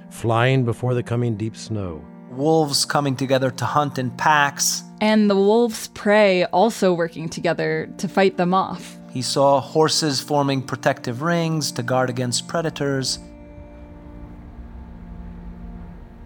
flying 0.08 0.64
before 0.64 0.94
the 0.94 1.02
coming 1.02 1.36
deep 1.36 1.54
snow 1.54 2.02
wolves 2.31 2.85
coming 2.85 3.16
together 3.16 3.51
to 3.51 3.64
hunt 3.64 3.99
in 3.99 4.11
packs. 4.12 4.83
And 5.01 5.28
the 5.28 5.37
wolves' 5.37 5.89
prey 5.89 6.45
also 6.47 6.93
working 6.93 7.28
together 7.28 7.93
to 7.99 8.09
fight 8.09 8.37
them 8.37 8.55
off. 8.55 8.99
He 9.11 9.22
saw 9.22 9.61
horses 9.61 10.20
forming 10.20 10.62
protective 10.62 11.22
rings 11.22 11.72
to 11.72 11.83
guard 11.83 12.11
against 12.11 12.47
predators. 12.47 13.18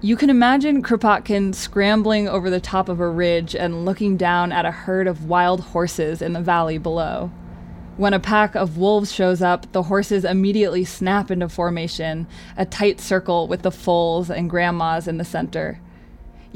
You 0.03 0.17
can 0.17 0.29
imagine 0.29 0.83
Kropotkin 0.83 1.55
scrambling 1.55 2.29
over 2.29 2.51
the 2.51 2.61
top 2.61 2.91
of 2.91 3.01
a 3.01 3.09
ridge 3.09 3.57
and 3.57 3.87
looking 3.87 4.19
down 4.19 4.53
at 4.53 4.67
a 4.67 4.71
herd 4.71 5.07
of 5.07 5.25
wild 5.25 5.61
horses 5.61 6.21
in 6.21 6.35
the 6.35 6.43
valley 6.43 6.77
below. 6.77 7.31
When 7.97 8.13
a 8.13 8.21
pack 8.21 8.55
of 8.55 8.77
wolves 8.77 9.13
shows 9.13 9.41
up, 9.41 9.71
the 9.73 9.85
horses 9.85 10.27
immediately 10.27 10.85
snap 10.85 11.31
into 11.31 11.49
formation, 11.49 12.27
a 12.57 12.67
tight 12.67 13.01
circle 13.01 13.47
with 13.47 13.63
the 13.63 13.71
foals 13.71 14.31
and 14.31 14.51
grandmas 14.51 15.09
in 15.09 15.17
the 15.17 15.25
center. 15.25 15.81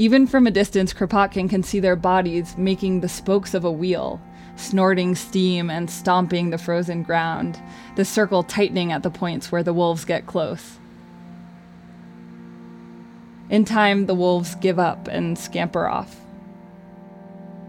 Even 0.00 0.28
from 0.28 0.46
a 0.46 0.52
distance, 0.52 0.94
Kropotkin 0.94 1.50
can 1.50 1.64
see 1.64 1.80
their 1.80 1.96
bodies 1.96 2.56
making 2.56 3.00
the 3.00 3.08
spokes 3.08 3.52
of 3.52 3.64
a 3.64 3.72
wheel, 3.72 4.20
snorting 4.54 5.16
steam 5.16 5.68
and 5.68 5.90
stomping 5.90 6.50
the 6.50 6.56
frozen 6.56 7.02
ground, 7.02 7.60
the 7.96 8.04
circle 8.04 8.44
tightening 8.44 8.92
at 8.92 9.02
the 9.02 9.10
points 9.10 9.50
where 9.50 9.64
the 9.64 9.72
wolves 9.72 10.04
get 10.04 10.24
close. 10.24 10.78
In 13.50 13.64
time, 13.64 14.06
the 14.06 14.14
wolves 14.14 14.54
give 14.54 14.78
up 14.78 15.08
and 15.08 15.36
scamper 15.36 15.88
off. 15.88 16.20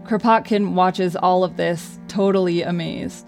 Kropotkin 0.04 0.74
watches 0.74 1.16
all 1.16 1.42
of 1.42 1.56
this, 1.56 1.98
totally 2.06 2.62
amazed. 2.62 3.26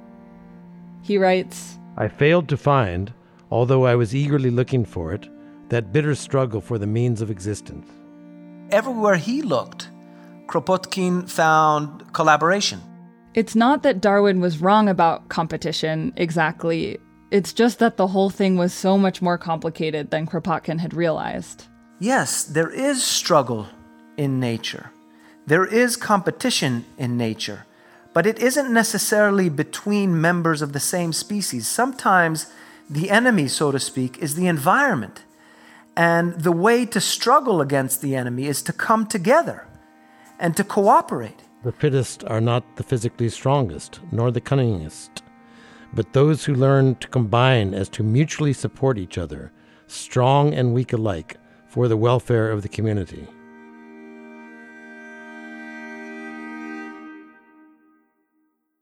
He 1.03 1.18
writes 1.18 1.76
I 1.96 2.07
failed 2.07 2.48
to 2.50 2.57
find, 2.57 3.12
although 3.50 3.84
I 3.84 3.96
was 3.96 4.14
eagerly 4.14 4.50
looking 4.50 4.84
for 4.84 5.12
it, 5.12 5.28
that 5.70 5.92
bitter 5.92 6.14
struggle 6.14 6.61
for 6.61 6.78
the 6.78 6.86
means 6.86 7.20
of 7.20 7.32
existence. 7.32 7.90
Everywhere 8.72 9.16
he 9.16 9.42
looked, 9.42 9.90
Kropotkin 10.46 11.28
found 11.28 12.10
collaboration. 12.14 12.80
It's 13.34 13.54
not 13.54 13.82
that 13.82 14.00
Darwin 14.00 14.40
was 14.40 14.62
wrong 14.62 14.88
about 14.88 15.28
competition 15.28 16.14
exactly. 16.16 16.98
It's 17.30 17.52
just 17.52 17.80
that 17.80 17.98
the 17.98 18.06
whole 18.06 18.30
thing 18.30 18.56
was 18.56 18.72
so 18.72 18.96
much 18.96 19.20
more 19.20 19.36
complicated 19.36 20.10
than 20.10 20.26
Kropotkin 20.26 20.80
had 20.80 20.94
realized. 20.94 21.66
Yes, 21.98 22.44
there 22.44 22.70
is 22.70 23.04
struggle 23.04 23.68
in 24.16 24.40
nature. 24.40 24.90
There 25.46 25.66
is 25.66 25.96
competition 25.96 26.86
in 26.96 27.18
nature. 27.18 27.66
But 28.14 28.26
it 28.26 28.38
isn't 28.38 28.72
necessarily 28.72 29.50
between 29.50 30.18
members 30.18 30.62
of 30.62 30.72
the 30.72 30.80
same 30.80 31.12
species. 31.12 31.68
Sometimes 31.68 32.46
the 32.88 33.10
enemy, 33.10 33.48
so 33.48 33.70
to 33.70 33.78
speak, 33.78 34.16
is 34.18 34.34
the 34.34 34.46
environment. 34.46 35.24
And 35.97 36.40
the 36.40 36.53
way 36.53 36.86
to 36.86 37.01
struggle 37.01 37.61
against 37.61 38.01
the 38.01 38.16
enemy 38.16 38.47
is 38.47 38.62
to 38.62 38.72
come 38.72 39.07
together 39.07 39.66
and 40.38 40.57
to 40.57 40.64
cooperate. 40.64 41.43
The 41.64 41.72
fittest 41.72 42.24
are 42.24 42.40
not 42.40 42.76
the 42.76 42.82
physically 42.82 43.28
strongest, 43.28 44.01
nor 44.11 44.30
the 44.30 44.40
cunningest, 44.40 45.22
but 45.93 46.12
those 46.12 46.45
who 46.45 46.55
learn 46.55 46.97
to 46.97 47.09
combine 47.09 47.74
as 47.74 47.88
to 47.90 48.03
mutually 48.03 48.53
support 48.53 48.99
each 48.99 49.18
other, 49.18 49.53
strong 49.86 50.55
and 50.55 50.72
weak 50.72 50.93
alike, 50.93 51.36
for 51.68 51.88
the 51.88 51.97
welfare 51.97 52.51
of 52.51 52.62
the 52.62 52.68
community. 52.68 53.26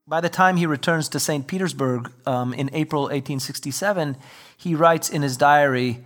By 0.07 0.21
the 0.21 0.29
time 0.29 0.57
he 0.57 0.67
returns 0.67 1.09
to 1.11 1.21
St. 1.21 1.47
Petersburg 1.47 2.11
um, 2.27 2.53
in 2.53 2.69
April 2.73 3.03
1867, 3.03 4.17
he 4.57 4.75
writes 4.75 5.09
in 5.09 5.23
his 5.23 5.37
diary 5.37 6.05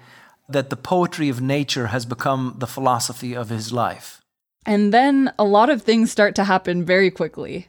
that 0.48 0.70
the 0.70 0.76
poetry 0.76 1.28
of 1.28 1.40
nature 1.40 1.88
has 1.88 2.04
become 2.04 2.56
the 2.58 2.66
philosophy 2.66 3.34
of 3.34 3.48
his 3.48 3.72
life. 3.72 4.20
And 4.66 4.92
then 4.92 5.32
a 5.38 5.44
lot 5.44 5.70
of 5.70 5.82
things 5.82 6.10
start 6.10 6.34
to 6.36 6.44
happen 6.44 6.84
very 6.84 7.10
quickly. 7.10 7.68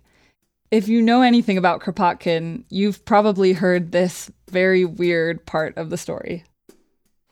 If 0.72 0.88
you 0.88 1.02
know 1.02 1.22
anything 1.22 1.58
about 1.58 1.82
Kropotkin, 1.82 2.64
you've 2.70 3.06
probably 3.06 3.54
heard 3.54 3.92
this 3.92 4.32
very 4.50 4.84
weird 4.84 5.46
part 5.46 5.78
of 5.78 5.90
the 5.90 5.98
story. 5.98 6.44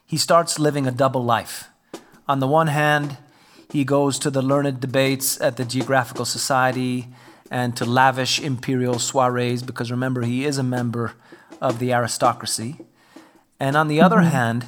He 0.06 0.18
starts 0.18 0.60
living 0.60 0.86
a 0.86 0.92
double 0.92 1.24
life. 1.24 1.70
On 2.28 2.40
the 2.40 2.48
one 2.48 2.68
hand, 2.68 3.18
he 3.72 3.84
goes 3.84 4.20
to 4.20 4.30
the 4.30 4.42
learned 4.42 4.80
debates 4.80 5.42
at 5.42 5.58
the 5.58 5.66
Geographical 5.66 6.26
Society 6.26 7.08
and 7.50 7.76
to 7.76 7.86
lavish 7.86 8.40
imperial 8.40 9.00
soirees, 9.00 9.64
because 9.64 9.92
remember, 9.92 10.22
he 10.22 10.46
is 10.46 10.58
a 10.58 10.64
member 10.64 11.14
of 11.60 11.80
the 11.80 11.94
aristocracy. 11.94 12.78
And 13.60 13.76
on 13.76 13.88
the 13.88 14.02
other 14.02 14.18
mm-hmm. 14.18 14.30
hand, 14.30 14.68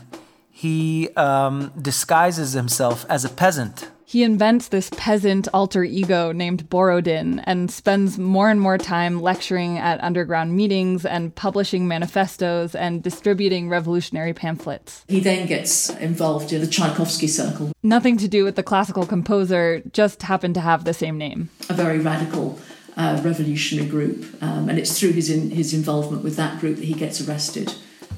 he 0.55 1.09
um, 1.17 1.69
disguises 1.81 2.53
himself 2.53 3.05
as 3.09 3.25
a 3.25 3.29
peasant. 3.29 3.91
He 4.05 4.23
invents 4.23 4.69
this 4.69 4.89
peasant 4.95 5.49
alter 5.53 5.83
ego 5.83 6.31
named 6.31 6.69
Borodin 6.69 7.43
and 7.43 7.69
spends 7.69 8.17
more 8.17 8.49
and 8.49 8.61
more 8.61 8.77
time 8.77 9.21
lecturing 9.21 9.77
at 9.77 10.01
underground 10.01 10.55
meetings 10.55 11.05
and 11.05 11.35
publishing 11.35 11.89
manifestos 11.89 12.73
and 12.73 13.03
distributing 13.03 13.67
revolutionary 13.67 14.33
pamphlets. 14.33 15.03
He 15.09 15.19
then 15.19 15.45
gets 15.45 15.89
involved 15.89 16.53
in 16.53 16.61
the 16.61 16.67
Tchaikovsky 16.67 17.27
Circle. 17.27 17.73
Nothing 17.83 18.15
to 18.15 18.29
do 18.29 18.45
with 18.45 18.55
the 18.55 18.63
classical 18.63 19.05
composer, 19.05 19.81
just 19.91 20.23
happened 20.23 20.55
to 20.55 20.61
have 20.61 20.85
the 20.85 20.93
same 20.93 21.17
name. 21.17 21.49
A 21.69 21.73
very 21.73 21.99
radical 21.99 22.57
uh, 22.95 23.19
revolutionary 23.25 23.89
group, 23.89 24.41
um, 24.41 24.69
and 24.69 24.79
it's 24.79 24.97
through 24.97 25.11
his 25.11 25.29
in, 25.29 25.51
his 25.51 25.73
involvement 25.73 26.23
with 26.23 26.37
that 26.37 26.61
group 26.61 26.77
that 26.77 26.85
he 26.85 26.93
gets 26.93 27.19
arrested 27.27 27.73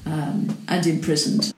um, 0.06 0.56
and 0.68 0.86
imprisoned. 0.86 1.52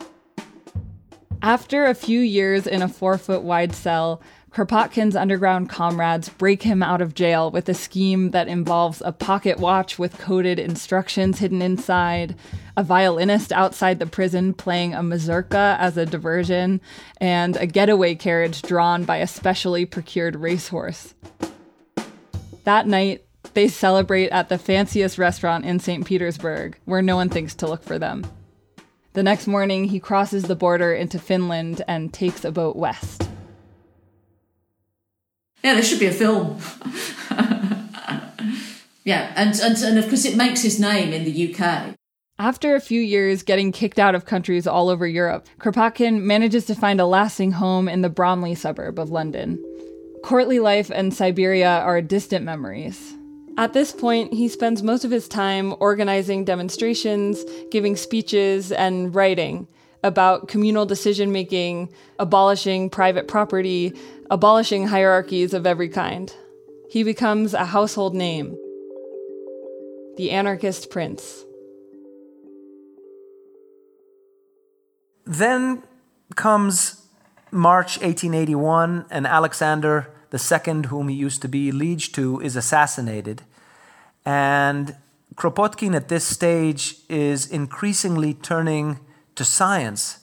After 1.43 1.87
a 1.87 1.95
few 1.95 2.21
years 2.21 2.67
in 2.67 2.83
a 2.83 2.89
four 2.89 3.17
foot 3.17 3.43
wide 3.43 3.75
cell, 3.75 4.21
Kropotkin's 4.51 5.17
underground 5.17 5.71
comrades 5.71 6.29
break 6.29 6.63
him 6.65 6.83
out 6.83 7.01
of 7.01 7.15
jail 7.15 7.51
with 7.51 7.67
a 7.69 7.75
scheme 7.75 8.33
that 8.33 8.49
involves 8.49 9.01
a 9.03 9.13
pocket 9.13 9.59
watch 9.59 9.99
with 9.99 10.19
coded 10.19 10.59
instructions 10.59 11.39
hidden 11.39 11.63
inside, 11.63 12.35
a 12.77 12.83
violinist 12.83 13.53
outside 13.53 14.01
the 14.01 14.07
prison 14.07 14.53
playing 14.53 14.93
a 14.93 15.03
mazurka 15.03 15.77
as 15.81 15.97
a 15.97 16.05
diversion, 16.05 16.81
and 17.19 17.57
a 17.57 17.67
getaway 17.67 18.15
carriage 18.15 18.61
drawn 18.61 19.05
by 19.05 19.17
a 19.17 19.27
specially 19.27 19.87
procured 19.87 20.37
racehorse. 20.37 21.15
That 22.65 22.87
night, 22.87 23.25
they 23.55 23.69
celebrate 23.69 24.29
at 24.29 24.51
the 24.51 24.59
fanciest 24.59 25.17
restaurant 25.17 25.65
in 25.65 25.79
St. 25.79 26.05
Petersburg, 26.05 26.77
where 26.85 27.03
no 27.03 27.17
one 27.17 27.31
thinks 27.31 27.55
to 27.57 27.67
look 27.67 27.83
for 27.83 27.99
them. 27.99 28.27
The 29.13 29.23
next 29.25 29.49
morning, 29.49 29.87
he 29.87 29.99
crosses 29.99 30.45
the 30.45 30.55
border 30.55 30.93
into 30.93 31.19
Finland 31.19 31.83
and 31.89 32.13
takes 32.13 32.45
a 32.45 32.53
boat 32.53 32.77
west. 32.77 33.29
Yeah, 35.65 35.75
there 35.75 35.83
should 35.83 35.99
be 35.99 36.07
a 36.07 36.13
film. 36.13 36.59
yeah, 39.05 39.33
and, 39.35 39.59
and, 39.61 39.77
and 39.77 39.99
of 39.99 40.09
course, 40.09 40.25
it 40.25 40.37
makes 40.37 40.63
his 40.63 40.79
name 40.79 41.13
in 41.13 41.25
the 41.25 41.55
UK. 41.55 41.97
After 42.39 42.75
a 42.75 42.81
few 42.81 43.01
years 43.03 43.43
getting 43.43 43.73
kicked 43.73 43.99
out 43.99 44.15
of 44.15 44.25
countries 44.25 44.67
all 44.67 44.89
over 44.89 45.07
Europe, 45.07 45.47
Kropotkin 45.59 46.23
manages 46.23 46.65
to 46.67 46.75
find 46.75 47.01
a 47.01 47.05
lasting 47.05 47.53
home 47.53 47.89
in 47.89 48.01
the 48.01 48.09
Bromley 48.09 48.55
suburb 48.55 48.99
of 48.99 49.11
London. 49.11 49.63
Courtly 50.23 50.61
life 50.61 50.91
and 50.95 51.13
Siberia 51.13 51.81
are 51.81 52.01
distant 52.01 52.45
memories. 52.45 53.15
At 53.57 53.73
this 53.73 53.93
point, 53.93 54.33
he 54.33 54.49
spends 54.49 54.83
most 54.83 55.05
of 55.05 55.11
his 55.11 55.29
time 55.29 55.75
organizing 55.81 56.45
demonstrations, 56.45 57.45
giving 57.71 57.97
speeches, 57.97 58.73
and 58.73 59.15
writing 59.15 59.69
about 60.03 60.49
communal 60.49 60.87
decision 60.87 61.31
making, 61.31 61.93
abolishing 62.19 62.89
private 62.89 63.29
property, 63.29 63.93
abolishing 64.31 64.87
hierarchies 64.87 65.53
of 65.53 65.67
every 65.67 65.89
kind. 65.89 66.35
He 66.89 67.03
becomes 67.03 67.55
a 67.55 67.67
household 67.67 68.15
name 68.15 68.57
the 70.17 70.31
anarchist 70.33 70.91
prince. 70.91 71.45
Then 75.25 75.83
comes 76.35 77.07
March 77.51 77.99
1881, 77.99 79.07
and 79.11 79.27
Alexander 79.27 80.13
II, 80.33 80.83
whom 80.89 81.09
he 81.09 81.17
used 81.17 81.43
to 81.43 81.49
be 81.49 81.73
liege 81.73 82.13
to, 82.13 82.41
is 82.41 82.57
assassinated. 82.57 83.43
And 84.25 84.97
Kropotkin 85.35 85.95
at 85.95 86.09
this 86.09 86.25
stage 86.25 86.97
is 87.09 87.47
increasingly 87.47 88.35
turning 88.35 89.01
to 89.37 89.45
science 89.45 90.21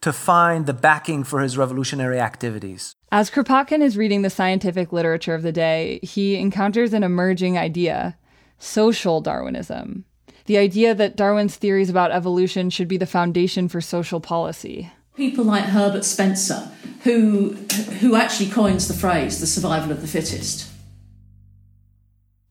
to 0.00 0.12
find 0.12 0.66
the 0.66 0.72
backing 0.72 1.24
for 1.24 1.40
his 1.40 1.58
revolutionary 1.58 2.20
activities. 2.20 2.94
As 3.10 3.30
Kropotkin 3.30 3.80
is 3.80 3.96
reading 3.96 4.22
the 4.22 4.30
scientific 4.30 4.92
literature 4.92 5.34
of 5.34 5.42
the 5.42 5.52
day, 5.52 5.98
he 6.02 6.36
encounters 6.36 6.92
an 6.92 7.02
emerging 7.02 7.58
idea 7.58 8.16
social 8.58 9.20
Darwinism. 9.20 10.04
The 10.46 10.58
idea 10.58 10.94
that 10.94 11.16
Darwin's 11.16 11.56
theories 11.56 11.90
about 11.90 12.10
evolution 12.10 12.70
should 12.70 12.88
be 12.88 12.96
the 12.96 13.06
foundation 13.06 13.68
for 13.68 13.80
social 13.80 14.20
policy 14.20 14.90
people 15.18 15.44
like 15.44 15.64
Herbert 15.64 16.04
Spencer, 16.04 16.70
who, 17.02 17.50
who 18.00 18.14
actually 18.14 18.48
coins 18.48 18.88
the 18.88 18.94
phrase 18.94 19.40
the 19.40 19.46
survival 19.46 19.90
of 19.90 20.00
the 20.00 20.06
fittest. 20.06 20.70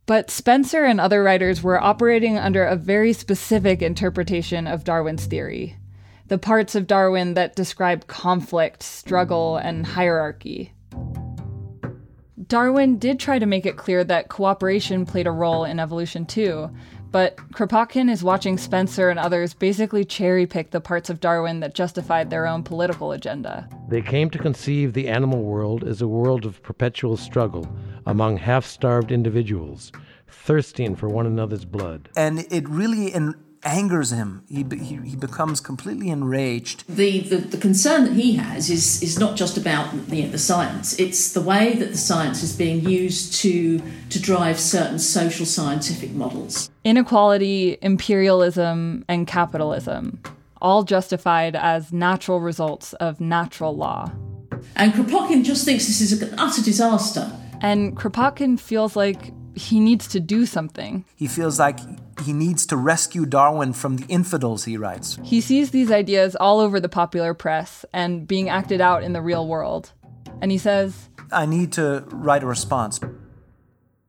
But 0.05 0.29
Spencer 0.29 0.83
and 0.83 1.01
other 1.01 1.23
writers 1.23 1.63
were 1.63 1.81
operating 1.81 2.37
under 2.37 2.63
a 2.63 2.75
very 2.75 3.13
specific 3.13 3.81
interpretation 3.81 4.67
of 4.67 4.83
Darwin's 4.83 5.25
theory 5.25 5.77
the 6.27 6.37
parts 6.37 6.75
of 6.75 6.87
Darwin 6.87 7.35
that 7.35 7.55
describe 7.55 8.05
conflict, 8.07 8.83
struggle, 8.83 9.55
and 9.55 9.85
hierarchy. 9.85 10.73
Darwin 12.47 12.97
did 12.97 13.17
try 13.17 13.39
to 13.39 13.45
make 13.45 13.65
it 13.65 13.77
clear 13.77 14.03
that 14.03 14.27
cooperation 14.27 15.05
played 15.05 15.25
a 15.25 15.31
role 15.31 15.63
in 15.63 15.79
evolution 15.79 16.25
too, 16.25 16.69
But 17.11 17.37
Kropotkin 17.53 18.09
is 18.09 18.23
watching 18.23 18.57
Spencer 18.57 19.09
and 19.09 19.17
others 19.17 19.53
basically 19.53 20.03
cherry 20.03 20.45
pick 20.45 20.71
the 20.71 20.81
parts 20.81 21.09
of 21.09 21.19
Darwin 21.19 21.61
that 21.61 21.73
justified 21.73 22.29
their 22.29 22.45
own 22.45 22.63
political 22.63 23.11
agenda. 23.13 23.69
They 23.87 24.01
came 24.01 24.29
to 24.31 24.37
conceive 24.37 24.93
the 24.93 25.07
animal 25.07 25.43
world 25.43 25.83
as 25.83 26.01
a 26.01 26.07
world 26.07 26.45
of 26.45 26.61
perpetual 26.61 27.15
struggle 27.17 27.67
among 28.05 28.37
half 28.37 28.65
starved 28.65 29.11
individuals, 29.11 29.91
thirsting 30.27 30.95
for 30.95 31.07
one 31.07 31.25
another's 31.25 31.65
blood. 31.65 32.09
And 32.17 32.45
it 32.51 32.67
really 32.67 33.13
en- 33.13 33.35
angers 33.67 34.11
him. 34.11 34.43
He, 34.49 34.65
he, 34.71 34.95
he 35.03 35.15
becomes 35.15 35.59
completely 35.59 36.09
enraged. 36.09 36.87
The, 36.87 37.19
the, 37.19 37.37
the 37.37 37.57
concern 37.57 38.05
that 38.05 38.13
he 38.13 38.35
has 38.35 38.69
is, 38.69 39.03
is 39.03 39.19
not 39.19 39.35
just 39.35 39.57
about 39.57 39.91
the, 40.07 40.25
the 40.25 40.37
science, 40.37 40.97
it's 40.99 41.33
the 41.33 41.41
way 41.41 41.73
that 41.73 41.91
the 41.91 41.97
science 41.97 42.41
is 42.43 42.55
being 42.55 42.81
used 42.81 43.33
to, 43.41 43.81
to 44.09 44.21
drive 44.21 44.59
certain 44.59 44.99
social 44.99 45.45
scientific 45.45 46.11
models. 46.11 46.69
Inequality, 46.83 47.77
imperialism, 47.81 49.03
and 49.07 49.27
capitalism, 49.27 50.21
all 50.61 50.83
justified 50.83 51.55
as 51.55 51.91
natural 51.91 52.39
results 52.39 52.93
of 52.93 53.19
natural 53.19 53.75
law. 53.75 54.11
And 54.75 54.93
Kropotkin 54.93 55.43
just 55.43 55.65
thinks 55.65 55.87
this 55.87 56.01
is 56.01 56.21
an 56.21 56.39
utter 56.39 56.63
disaster. 56.63 57.31
And 57.61 57.95
Kropotkin 57.95 58.59
feels 58.59 58.95
like 58.95 59.33
he 59.55 59.79
needs 59.79 60.07
to 60.09 60.19
do 60.19 60.45
something. 60.45 61.03
He 61.15 61.27
feels 61.27 61.59
like 61.59 61.79
he 62.27 62.33
needs 62.33 62.65
to 62.65 62.75
rescue 62.75 63.25
Darwin 63.25 63.71
from 63.71 63.95
the 63.95 64.05
infidels, 64.09 64.65
he 64.65 64.75
writes. 64.75 65.17
He 65.23 65.39
sees 65.39 65.71
these 65.71 65.89
ideas 65.89 66.35
all 66.35 66.59
over 66.59 66.77
the 66.77 66.89
popular 66.89 67.33
press 67.33 67.85
and 67.93 68.27
being 68.27 68.49
acted 68.49 68.81
out 68.81 69.01
in 69.01 69.13
the 69.13 69.21
real 69.21 69.47
world. 69.47 69.93
And 70.41 70.51
he 70.51 70.57
says, 70.57 71.07
I 71.31 71.45
need 71.45 71.71
to 71.73 72.03
write 72.09 72.43
a 72.43 72.45
response. 72.45 72.99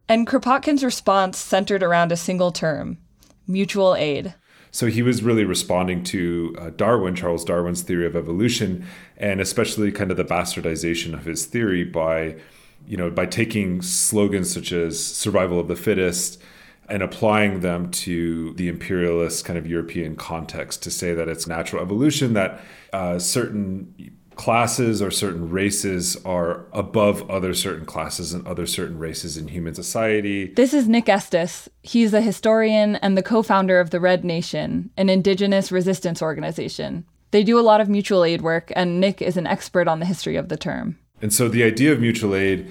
And 0.09 0.27
Kropotkin's 0.27 0.83
response 0.83 1.39
centered 1.39 1.85
around 1.85 2.11
a 2.11 2.17
single 2.17 2.51
term 2.51 2.99
mutual 3.47 3.95
aid. 3.95 4.35
So 4.73 4.87
he 4.87 5.01
was 5.01 5.23
really 5.23 5.45
responding 5.45 6.03
to 6.05 6.57
uh, 6.59 6.71
Darwin, 6.71 7.15
Charles 7.15 7.45
Darwin's 7.45 7.83
theory 7.83 8.05
of 8.05 8.17
evolution, 8.17 8.85
and 9.17 9.41
especially 9.41 9.93
kind 9.93 10.11
of 10.11 10.17
the 10.17 10.25
bastardization 10.25 11.15
of 11.15 11.25
his 11.25 11.47
theory 11.47 11.85
by, 11.85 12.37
you 12.85 12.97
know, 12.97 13.11
by 13.11 13.27
taking 13.27 13.81
slogans 13.81 14.53
such 14.53 14.73
as 14.73 15.03
survival 15.03 15.61
of 15.61 15.69
the 15.69 15.77
fittest 15.77 16.43
and 16.89 17.03
applying 17.03 17.61
them 17.61 17.91
to 17.91 18.55
the 18.55 18.69
imperialist 18.69 19.45
kind 19.45 19.59
of 19.59 19.67
European 19.67 20.17
context 20.17 20.83
to 20.83 20.91
say 20.91 21.15
that 21.15 21.29
it's 21.29 21.47
natural 21.47 21.83
evolution, 21.83 22.33
that 22.35 22.61
uh, 22.93 23.19
certain 23.19 23.95
classes 24.39 25.03
or 25.03 25.11
certain 25.11 25.51
races 25.51 26.17
are 26.25 26.65
above 26.73 27.29
other 27.29 27.53
certain 27.53 27.85
classes 27.85 28.33
and 28.33 28.47
other 28.47 28.67
certain 28.67 28.97
races 28.99 29.37
in 29.37 29.49
human 29.49 29.75
society. 29.75 30.47
This 30.55 30.73
is 30.73 30.89
Nick 30.89 31.09
Estes. 31.09 31.69
He's 31.83 32.15
a 32.15 32.21
historian 32.21 32.97
and 32.97 33.19
the 33.19 33.23
co 33.23 33.43
founder 33.43 33.81
of 33.81 33.91
the 33.91 34.01
Red 34.01 34.25
Nation, 34.25 34.91
an 34.97 35.11
indigenous 35.11 35.71
resistance 35.71 36.23
organization. 36.23 37.05
They 37.33 37.43
do 37.43 37.59
a 37.59 37.61
lot 37.61 37.83
of 37.83 37.91
mutual 37.91 38.25
aid 38.25 38.41
work, 38.41 38.73
and 38.75 39.01
Nick 39.01 39.21
is 39.21 39.37
an 39.37 39.47
expert 39.47 39.87
on 39.87 39.99
the 39.99 40.07
history 40.07 40.37
of 40.37 40.49
the 40.49 40.57
term. 40.57 40.99
And 41.21 41.35
so 41.35 41.49
the 41.49 41.65
idea 41.65 41.93
of 41.93 42.01
mutual 42.01 42.35
aid 42.35 42.71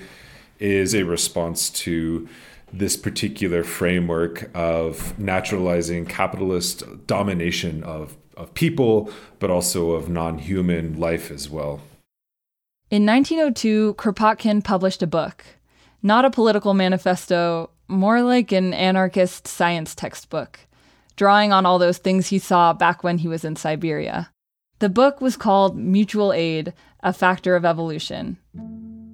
is 0.59 0.95
a 0.95 1.03
response 1.03 1.69
to 1.69 2.27
this 2.71 2.97
particular 2.97 3.63
framework 3.63 4.49
of 4.53 5.17
naturalizing 5.17 6.05
capitalist 6.05 6.83
domination 7.07 7.83
of 7.83 8.17
of 8.37 8.53
people, 8.53 9.11
but 9.39 9.49
also 9.49 9.91
of 9.91 10.07
non 10.07 10.37
human 10.37 10.99
life 10.99 11.29
as 11.31 11.49
well. 11.49 11.81
In 12.89 13.05
1902, 13.05 13.95
Kropotkin 13.95 14.63
published 14.63 15.03
a 15.03 15.07
book, 15.07 15.43
not 16.01 16.23
a 16.23 16.29
political 16.29 16.73
manifesto, 16.73 17.69
more 17.89 18.21
like 18.21 18.51
an 18.53 18.73
anarchist 18.73 19.47
science 19.47 19.93
textbook, 19.93 20.59
drawing 21.17 21.51
on 21.51 21.65
all 21.65 21.79
those 21.79 21.97
things 21.97 22.27
he 22.27 22.39
saw 22.39 22.71
back 22.71 23.03
when 23.03 23.17
he 23.17 23.27
was 23.27 23.43
in 23.43 23.57
Siberia. 23.57 24.31
The 24.79 24.89
book 24.89 25.19
was 25.19 25.35
called 25.35 25.75
Mutual 25.75 26.31
Aid 26.31 26.73
A 27.01 27.11
Factor 27.11 27.55
of 27.55 27.65
Evolution. 27.65 28.37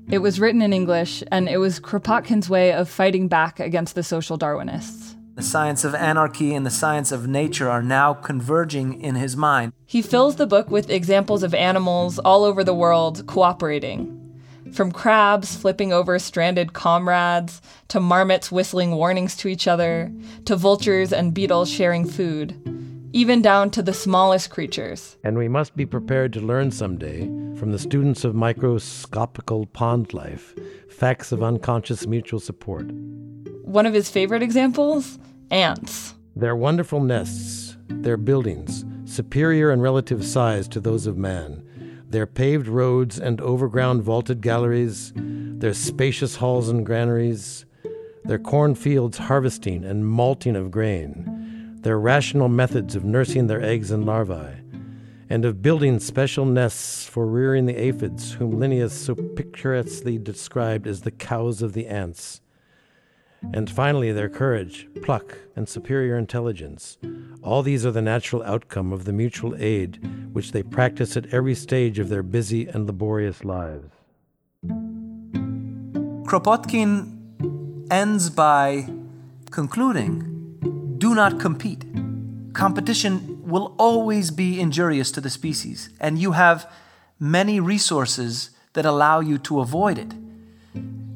It 0.10 0.20
was 0.20 0.40
written 0.40 0.62
in 0.62 0.74
English, 0.74 1.24
and 1.32 1.48
it 1.48 1.58
was 1.58 1.80
Kropotkin's 1.80 2.50
way 2.50 2.74
of 2.74 2.90
fighting 2.90 3.28
back 3.28 3.60
against 3.60 3.96
the 3.96 4.04
social 4.04 4.38
Darwinists. 4.38 5.16
The 5.36 5.42
science 5.42 5.84
of 5.84 5.96
anarchy 5.96 6.54
and 6.54 6.66
the 6.66 6.70
science 6.70 7.12
of 7.12 7.28
nature 7.28 7.70
are 7.70 7.82
now 7.82 8.14
converging 8.14 9.02
in 9.02 9.16
his 9.16 9.36
mind. 9.36 9.74
He 9.86 10.02
fills 10.02 10.36
the 10.36 10.46
book 10.46 10.70
with 10.70 10.92
examples 10.92 11.42
of 11.42 11.56
animals 11.56 12.20
all 12.20 12.44
over 12.44 12.64
the 12.64 12.74
world 12.74 13.26
cooperating. 13.26 14.20
From 14.74 14.92
crabs 14.92 15.56
flipping 15.56 15.92
over 15.94 16.20
stranded 16.20 16.74
comrades, 16.74 17.62
to 17.88 18.00
marmots 18.00 18.52
whistling 18.52 18.92
warnings 18.92 19.36
to 19.38 19.48
each 19.48 19.68
other, 19.68 20.12
to 20.46 20.56
vultures 20.56 21.14
and 21.14 21.34
beetles 21.34 21.70
sharing 21.70 22.06
food, 22.08 22.56
even 23.14 23.44
down 23.44 23.70
to 23.70 23.84
the 23.84 23.94
smallest 23.94 24.50
creatures. 24.50 25.18
And 25.24 25.38
we 25.38 25.48
must 25.48 25.76
be 25.76 25.86
prepared 25.86 26.34
to 26.34 26.42
learn 26.42 26.72
someday 26.72 27.28
from 27.56 27.72
the 27.72 27.78
students 27.78 28.24
of 28.24 28.34
microscopical 28.34 29.68
pond 29.68 30.14
life 30.14 30.56
facts 30.90 31.32
of 31.32 31.44
unconscious 31.44 32.08
mutual 32.08 32.40
support. 32.40 32.92
One 33.62 33.86
of 33.86 33.94
his 33.94 34.10
favorite 34.10 34.42
examples 34.42 35.20
ants. 35.52 36.16
Their 36.36 36.56
wonderful 36.56 37.02
nests, 37.02 37.78
their 37.88 38.18
buildings, 38.18 38.84
superior 39.06 39.72
in 39.72 39.82
relative 39.82 40.26
size 40.26 40.68
to 40.70 40.80
those 40.80 41.06
of 41.06 41.16
man, 41.16 41.64
their 42.10 42.26
paved 42.26 42.68
roads 42.68 43.20
and 43.20 43.40
overground 43.42 44.02
vaulted 44.02 44.42
galleries, 44.42 45.14
their 45.16 45.74
spacious 45.74 46.38
halls 46.38 46.68
and 46.68 46.84
granaries, 46.84 47.66
their 48.26 48.40
cornfields 48.40 49.18
harvesting 49.20 49.84
and 49.84 50.08
malting 50.08 50.56
of 50.56 50.72
grain, 50.72 51.43
their 51.84 52.00
rational 52.00 52.50
methods 52.50 52.96
of 52.96 53.06
nursing 53.06 53.48
their 53.48 53.62
eggs 53.62 53.92
and 53.92 54.06
larvae, 54.06 54.58
and 55.30 55.46
of 55.46 55.62
building 55.62 56.00
special 56.00 56.46
nests 56.46 57.06
for 57.06 57.28
rearing 57.28 57.66
the 57.66 57.80
aphids, 57.80 58.34
whom 58.34 58.60
Linnaeus 58.60 58.94
so 58.94 59.16
picturesquely 59.16 60.18
described 60.18 60.88
as 60.88 61.02
the 61.02 61.12
cows 61.12 61.62
of 61.62 61.74
the 61.74 61.88
ants 61.88 62.42
and 63.52 63.70
finally 63.70 64.12
their 64.12 64.30
courage, 64.30 64.88
pluck, 65.02 65.38
and 65.56 65.68
superior 65.68 66.18
intelligence. 66.18 66.98
All 67.42 67.62
these 67.62 67.86
are 67.86 67.92
the 67.92 68.02
natural 68.02 68.42
outcome 68.44 68.94
of 68.94 69.06
the 69.06 69.12
mutual 69.12 69.56
aid 69.58 70.00
which 70.32 70.52
they 70.52 70.64
practice 70.64 71.18
at 71.18 71.34
every 71.34 71.56
stage 71.56 72.00
of 72.00 72.10
their 72.10 72.24
busy 72.24 72.68
and 72.68 72.88
laborious 72.88 73.44
lives. 73.44 73.90
Kropotkin 76.26 77.20
ends 77.92 78.30
by 78.30 78.88
concluding 79.52 80.33
do 81.04 81.14
not 81.14 81.38
compete. 81.38 81.84
Competition 82.54 83.46
will 83.46 83.76
always 83.78 84.32
be 84.32 84.62
injurious 84.62 85.12
to 85.12 85.20
the 85.20 85.30
species, 85.30 85.90
and 86.00 86.18
you 86.18 86.32
have 86.32 86.72
many 87.20 87.60
resources 87.60 88.52
that 88.72 88.86
allow 88.86 89.20
you 89.20 89.38
to 89.38 89.60
avoid 89.60 89.98
it. 89.98 90.14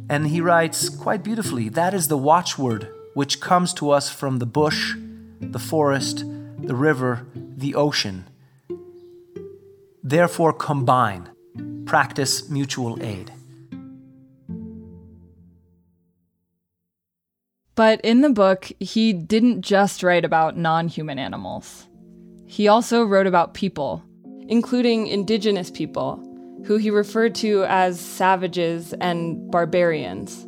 And 0.09 0.27
he 0.27 0.41
writes 0.41 0.89
quite 0.89 1.23
beautifully 1.23 1.69
that 1.69 1.93
is 1.93 2.09
the 2.09 2.17
watchword 2.17 2.89
which 3.13 3.39
comes 3.39 3.73
to 3.75 3.91
us 3.91 4.09
from 4.09 4.39
the 4.39 4.45
bush, 4.45 4.93
the 5.39 5.63
forest, 5.71 6.25
the 6.71 6.75
river, 6.75 7.25
the 7.33 7.73
ocean. 7.73 8.25
Therefore, 10.03 10.51
combine, 10.51 11.29
practice 11.85 12.49
mutual 12.49 13.01
aid. 13.01 13.31
But 17.77 18.01
in 18.01 18.21
the 18.21 18.31
book, 18.31 18.71
he 18.79 19.13
didn't 19.13 19.61
just 19.61 20.01
write 20.01 20.25
about 20.25 20.57
non 20.57 20.87
human 20.87 21.19
animals. 21.19 21.87
He 22.47 22.67
also 22.67 23.03
wrote 23.03 23.27
about 23.27 23.53
people, 23.53 24.03
including 24.47 25.05
indigenous 25.05 25.69
people, 25.69 26.19
who 26.65 26.77
he 26.77 26.89
referred 26.89 27.35
to 27.35 27.65
as 27.65 27.99
savages 27.99 28.93
and 28.99 29.51
barbarians. 29.51 30.43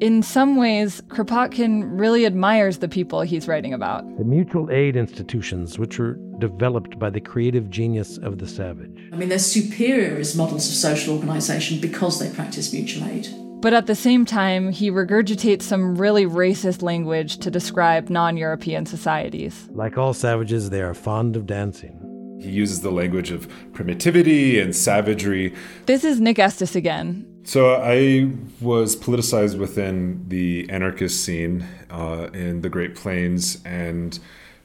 In 0.00 0.22
some 0.22 0.56
ways, 0.56 1.02
Kropotkin 1.08 2.00
really 2.00 2.24
admires 2.24 2.78
the 2.78 2.88
people 2.88 3.20
he's 3.20 3.48
writing 3.48 3.74
about. 3.74 4.04
The 4.16 4.24
mutual 4.24 4.70
aid 4.70 4.96
institutions, 4.96 5.78
which 5.78 5.98
were 5.98 6.16
developed 6.38 6.98
by 6.98 7.10
the 7.10 7.20
creative 7.20 7.68
genius 7.68 8.16
of 8.18 8.38
the 8.38 8.46
savage. 8.46 9.10
I 9.12 9.16
mean, 9.16 9.28
they're 9.28 9.40
superior 9.40 10.16
as 10.16 10.34
models 10.34 10.68
of 10.68 10.74
social 10.74 11.16
organisation 11.16 11.80
because 11.80 12.18
they 12.18 12.30
practice 12.30 12.72
mutual 12.72 13.06
aid. 13.08 13.28
But 13.60 13.74
at 13.74 13.86
the 13.86 13.96
same 13.96 14.24
time, 14.24 14.70
he 14.70 14.88
regurgitates 14.88 15.62
some 15.62 15.96
really 15.96 16.24
racist 16.24 16.80
language 16.80 17.38
to 17.38 17.50
describe 17.50 18.08
non 18.08 18.36
European 18.36 18.86
societies. 18.86 19.68
Like 19.72 19.98
all 19.98 20.14
savages, 20.14 20.70
they 20.70 20.80
are 20.80 20.94
fond 20.94 21.34
of 21.34 21.44
dancing. 21.46 22.38
He 22.40 22.50
uses 22.50 22.82
the 22.82 22.92
language 22.92 23.32
of 23.32 23.48
primitivity 23.72 24.60
and 24.60 24.76
savagery. 24.76 25.54
This 25.86 26.04
is 26.04 26.20
Nick 26.20 26.38
Estes 26.38 26.76
again. 26.76 27.26
So 27.42 27.74
I 27.74 28.30
was 28.60 28.94
politicized 28.94 29.58
within 29.58 30.24
the 30.28 30.68
anarchist 30.70 31.24
scene 31.24 31.66
uh, 31.90 32.28
in 32.32 32.60
the 32.60 32.68
Great 32.68 32.94
Plains 32.94 33.60
and 33.64 34.16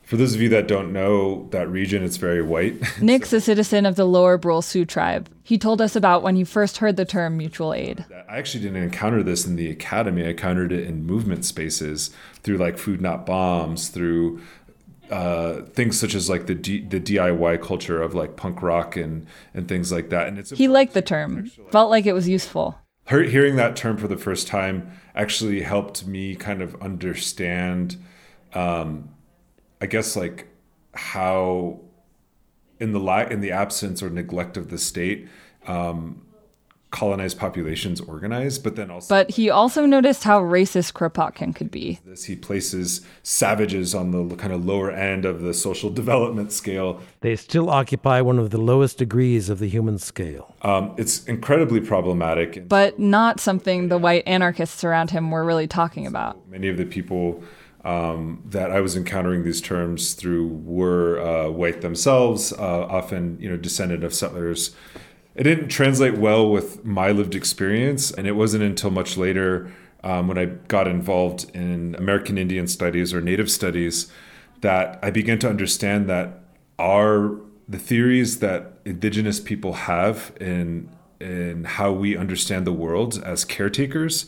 For 0.04 0.18
those 0.18 0.36
of 0.36 0.41
you 0.41 0.49
that 0.49 0.68
don't 0.68 0.91
know 0.91 1.47
that 1.51 1.70
region, 1.70 2.04
it's 2.04 2.18
very 2.18 2.41
white. 2.41 2.76
Nick's 3.01 3.32
a 3.32 3.39
citizen 3.39 3.86
of 3.86 3.95
the 3.95 4.06
Lower 4.06 4.38
Brule 4.38 4.62
Sioux 4.62 4.86
tribe. 4.86 5.30
He 5.43 5.58
told 5.58 5.82
us 5.82 5.95
about 5.95 6.24
when 6.24 6.36
he 6.36 6.43
first 6.43 6.78
heard 6.78 6.97
the 6.97 7.06
term 7.06 7.38
mutual 7.38 7.74
aid. 7.74 8.06
I 8.30 8.38
actually 8.38 8.64
didn't 8.64 8.84
encounter 8.84 9.24
this 9.24 9.45
in 9.45 9.56
the 9.56 9.70
academy. 9.70 10.24
I 10.26 10.30
encountered 10.30 10.72
it 10.72 10.86
in 10.86 11.06
movement 11.06 11.45
spaces 11.45 12.12
through 12.41 12.58
like 12.58 12.78
Food 12.78 13.01
Not 13.01 13.26
Bombs, 13.26 13.88
through 13.88 14.41
uh, 15.10 15.62
things 15.74 15.99
such 15.99 16.16
as 16.16 16.30
like 16.30 16.47
the 16.47 16.56
D- 16.56 16.82
the 16.82 16.99
DIY 16.99 17.62
culture 17.62 18.01
of 18.01 18.14
like 18.14 18.36
punk 18.36 18.62
rock 18.62 18.95
and 18.95 19.26
and 19.54 19.68
things 19.68 19.91
like 19.91 20.10
that. 20.10 20.28
And 20.28 20.38
it's 20.38 20.51
He 20.51 20.68
liked 20.68 20.93
the 20.93 21.01
term, 21.01 21.47
felt 21.72 21.89
like 21.89 22.06
it 22.06 22.14
was 22.14 22.28
useful. 22.28 22.78
Hear- 23.10 23.24
hearing 23.24 23.56
that 23.58 23.76
term 23.76 23.97
for 23.97 24.08
the 24.08 24.18
first 24.18 24.47
time 24.47 24.91
actually 25.16 25.62
helped 25.62 26.08
me 26.08 26.36
kind 26.36 26.62
of 26.62 26.82
understand 26.82 27.97
um, 28.54 29.10
i 29.84 29.86
guess 29.86 30.15
like 30.15 30.47
how 30.93 31.79
in 32.79 32.91
the 32.93 32.99
la- 32.99 33.27
in 33.36 33.41
the 33.41 33.51
absence 33.51 34.01
or 34.03 34.09
neglect 34.09 34.55
of 34.57 34.69
the 34.69 34.77
state 34.77 35.27
um, 35.67 36.21
colonized 36.91 37.39
populations 37.39 37.99
organize 38.01 38.59
but 38.59 38.75
then 38.75 38.91
also 38.91 39.07
But 39.15 39.31
he 39.31 39.49
also 39.49 39.86
noticed 39.88 40.23
how 40.23 40.39
racist 40.41 40.93
Kropotkin 40.93 41.55
could 41.55 41.71
be. 41.71 41.99
this 42.05 42.25
he 42.25 42.36
places 42.36 43.01
savages 43.23 43.95
on 43.95 44.11
the 44.11 44.36
kind 44.36 44.53
of 44.53 44.63
lower 44.65 44.91
end 44.91 45.25
of 45.25 45.41
the 45.41 45.53
social 45.55 45.89
development 46.01 46.51
scale 46.51 47.01
They 47.21 47.36
still 47.36 47.69
occupy 47.69 48.21
one 48.21 48.38
of 48.38 48.51
the 48.51 48.59
lowest 48.71 48.99
degrees 48.99 49.49
of 49.49 49.57
the 49.59 49.67
human 49.67 49.97
scale. 49.97 50.55
um, 50.61 50.93
it's 50.97 51.25
incredibly 51.25 51.81
problematic 51.81 52.69
But 52.69 52.99
not 52.99 53.39
something 53.39 53.88
the 53.89 53.97
white 53.97 54.25
anarchists 54.27 54.84
around 54.84 55.09
him 55.09 55.31
were 55.31 55.43
really 55.43 55.67
talking 55.67 56.05
about. 56.05 56.47
many 56.47 56.67
of 56.67 56.77
the 56.77 56.86
people 56.86 57.41
um, 57.84 58.41
that 58.45 58.71
I 58.71 58.79
was 58.79 58.95
encountering 58.95 59.43
these 59.43 59.61
terms 59.61 60.13
through 60.13 60.47
were 60.47 61.19
uh, 61.19 61.49
white 61.49 61.81
themselves, 61.81 62.53
uh, 62.53 62.86
often 62.86 63.38
you 63.39 63.49
know 63.49 63.57
descendant 63.57 64.03
of 64.03 64.13
settlers. 64.13 64.75
It 65.36 65.43
didn't 65.43 65.69
translate 65.69 66.17
well 66.17 66.49
with 66.49 66.86
my 66.86 67.11
lived 67.11 67.36
experience, 67.36 68.11
and 68.11 68.27
it 68.27 68.34
wasn't 68.34 68.63
until 68.63 68.91
much 68.91 69.17
later 69.17 69.73
um, 70.03 70.27
when 70.27 70.38
I 70.38 70.45
got 70.45 70.88
involved 70.88 71.49
in 71.55 71.95
American 71.95 72.38
Indian 72.38 72.67
studies 72.67 73.13
or 73.13 73.21
Native 73.21 73.49
studies 73.49 74.11
that 74.61 74.99
I 75.01 75.11
began 75.11 75.39
to 75.39 75.49
understand 75.49 76.09
that 76.09 76.39
our 76.79 77.39
the 77.67 77.77
theories 77.77 78.39
that 78.39 78.73
indigenous 78.86 79.39
people 79.39 79.73
have 79.73 80.34
in 80.39 80.89
in 81.19 81.63
how 81.63 81.91
we 81.91 82.17
understand 82.17 82.67
the 82.67 82.73
world 82.73 83.21
as 83.23 83.45
caretakers 83.45 84.25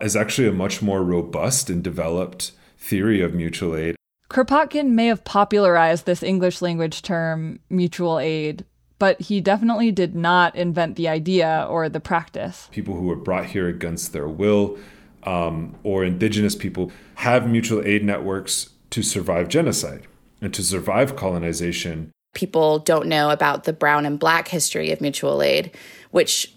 is 0.00 0.14
actually 0.14 0.46
a 0.46 0.52
much 0.52 0.82
more 0.82 1.02
robust 1.02 1.68
and 1.68 1.82
developed 1.82 2.52
theory 2.86 3.20
of 3.20 3.34
mutual 3.34 3.74
aid. 3.74 3.96
Kropotkin 4.30 4.90
may 4.90 5.06
have 5.06 5.24
popularized 5.24 6.06
this 6.06 6.22
English 6.22 6.62
language 6.62 7.02
term, 7.02 7.58
mutual 7.68 8.18
aid, 8.18 8.64
but 8.98 9.20
he 9.20 9.40
definitely 9.40 9.92
did 9.92 10.14
not 10.14 10.54
invent 10.56 10.96
the 10.96 11.08
idea 11.08 11.66
or 11.68 11.88
the 11.88 12.00
practice. 12.00 12.68
People 12.70 12.94
who 12.94 13.06
were 13.06 13.16
brought 13.16 13.46
here 13.46 13.68
against 13.68 14.12
their 14.12 14.28
will 14.28 14.78
um, 15.24 15.74
or 15.82 16.04
indigenous 16.04 16.54
people 16.54 16.92
have 17.16 17.48
mutual 17.48 17.84
aid 17.84 18.04
networks 18.04 18.70
to 18.90 19.02
survive 19.02 19.48
genocide 19.48 20.06
and 20.40 20.54
to 20.54 20.62
survive 20.62 21.16
colonization. 21.16 22.12
people 22.34 22.78
don't 22.78 23.06
know 23.08 23.30
about 23.30 23.64
the 23.64 23.72
brown 23.72 24.04
and 24.06 24.18
black 24.18 24.48
history 24.48 24.92
of 24.92 25.00
mutual 25.00 25.42
aid, 25.42 25.70
which 26.10 26.54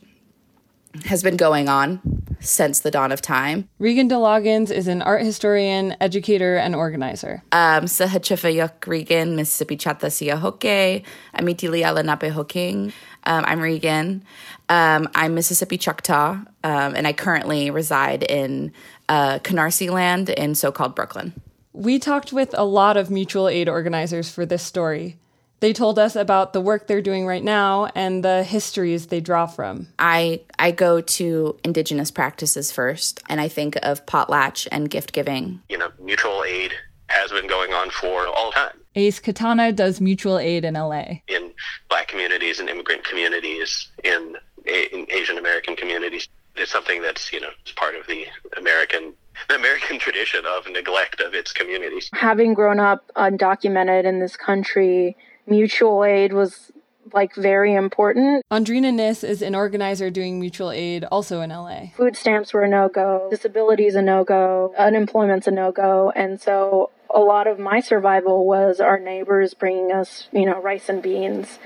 has 1.05 1.23
been 1.23 1.37
going 1.37 1.69
on 1.69 2.01
since 2.39 2.79
the 2.79 2.91
dawn 2.91 3.11
of 3.11 3.21
time. 3.21 3.67
Regan 3.79 4.07
de 4.07 4.17
Loggans 4.17 4.71
is 4.71 4.87
an 4.87 5.01
art 5.01 5.23
historian, 5.23 5.95
educator, 5.99 6.55
and 6.55 6.75
organizer. 6.75 7.43
Um, 7.51 7.87
sa 7.87 8.05
Hachifayuk 8.05 8.87
Regan, 8.87 9.35
Mississippi 9.35 9.77
Chata 9.77 10.11
Sia 10.11 10.37
Hoke, 10.37 11.03
Amitili 11.35 11.83
Alanape 11.83 12.31
Hoking. 12.31 12.93
Um, 13.25 13.43
I'm 13.45 13.59
Regan. 13.59 14.23
Um, 14.69 15.09
I'm 15.15 15.35
Mississippi 15.35 15.77
Choctaw, 15.77 16.31
um, 16.63 16.95
and 16.95 17.05
I 17.05 17.13
currently 17.13 17.69
reside 17.69 18.23
in 18.23 18.71
uh, 19.09 19.39
Canarsie 19.39 19.91
land 19.91 20.29
in 20.29 20.55
so 20.55 20.71
called 20.71 20.95
Brooklyn. 20.95 21.33
We 21.73 21.99
talked 21.99 22.33
with 22.33 22.55
a 22.57 22.63
lot 22.63 22.97
of 22.97 23.09
mutual 23.09 23.47
aid 23.47 23.69
organizers 23.69 24.29
for 24.29 24.45
this 24.45 24.63
story. 24.63 25.17
They 25.59 25.73
told 25.73 25.99
us 25.99 26.15
about 26.15 26.53
the 26.53 26.61
work 26.61 26.87
they're 26.87 27.01
doing 27.01 27.25
right 27.25 27.43
now 27.43 27.87
and 27.95 28.23
the 28.23 28.43
histories 28.43 29.07
they 29.07 29.19
draw 29.19 29.45
from. 29.45 29.87
I 29.97 30.41
I 30.57 30.71
go 30.71 31.01
to 31.01 31.59
indigenous 31.63 32.11
practices 32.11 32.71
first, 32.71 33.21
and 33.27 33.41
I 33.41 33.47
think 33.47 33.77
of 33.83 34.05
potlatch 34.05 34.67
and 34.71 34.89
gift 34.89 35.11
giving. 35.13 35.61
You 35.69 35.77
know, 35.77 35.89
mutual 36.01 36.43
aid 36.43 36.73
has 37.07 37.31
been 37.31 37.47
going 37.47 37.73
on 37.73 37.89
for 37.89 38.27
all 38.27 38.51
time 38.51 38.79
Ace 38.95 39.19
Katana 39.19 39.71
does 39.71 40.01
mutual 40.01 40.39
aid 40.39 40.65
in 40.65 40.73
LA. 40.73 41.21
in 41.27 41.53
black 41.89 42.07
communities 42.07 42.59
and 42.59 42.69
immigrant 42.69 43.03
communities, 43.03 43.89
in, 44.03 44.35
in 44.65 45.07
Asian 45.09 45.37
American 45.37 45.75
communities. 45.75 46.27
It's 46.55 46.71
something 46.71 47.01
that's, 47.01 47.31
you 47.31 47.39
know, 47.39 47.49
it's 47.61 47.71
part 47.71 47.95
of 47.95 48.07
the 48.07 48.25
American 48.57 49.13
the 49.47 49.55
American 49.55 49.99
tradition 50.05 50.41
of 50.45 50.69
neglect 50.69 51.21
of 51.21 51.33
its 51.33 51.53
communities. 51.53 52.09
having 52.13 52.53
grown 52.53 52.79
up 52.79 53.09
undocumented 53.15 54.03
in 54.03 54.19
this 54.19 54.35
country, 54.35 55.15
mutual 55.49 56.03
aid 56.03 56.33
was 56.33 56.71
like 57.13 57.35
very 57.35 57.73
important. 57.73 58.43
Andrina 58.51 58.93
Nis 58.93 59.23
is 59.23 59.41
an 59.41 59.55
organizer 59.55 60.09
doing 60.09 60.39
mutual 60.39 60.71
aid 60.71 61.05
also 61.05 61.41
in 61.41 61.49
LA. 61.49 61.87
Food 61.95 62.15
stamps 62.15 62.53
were 62.53 62.63
a 62.63 62.69
no 62.69 62.89
go, 62.89 63.27
disability 63.29 63.85
is 63.85 63.95
a 63.95 64.01
no 64.01 64.23
go, 64.23 64.73
unemployment's 64.77 65.47
a 65.47 65.51
no 65.51 65.71
go. 65.71 66.11
And 66.15 66.39
so 66.39 66.91
a 67.13 67.19
lot 67.19 67.47
of 67.47 67.59
my 67.59 67.79
survival 67.79 68.45
was 68.45 68.79
our 68.79 68.99
neighbors 68.99 69.53
bringing 69.53 69.91
us, 69.91 70.27
you 70.31 70.45
know, 70.45 70.61
rice 70.61 70.89
and 70.89 71.01
beans. 71.01 71.59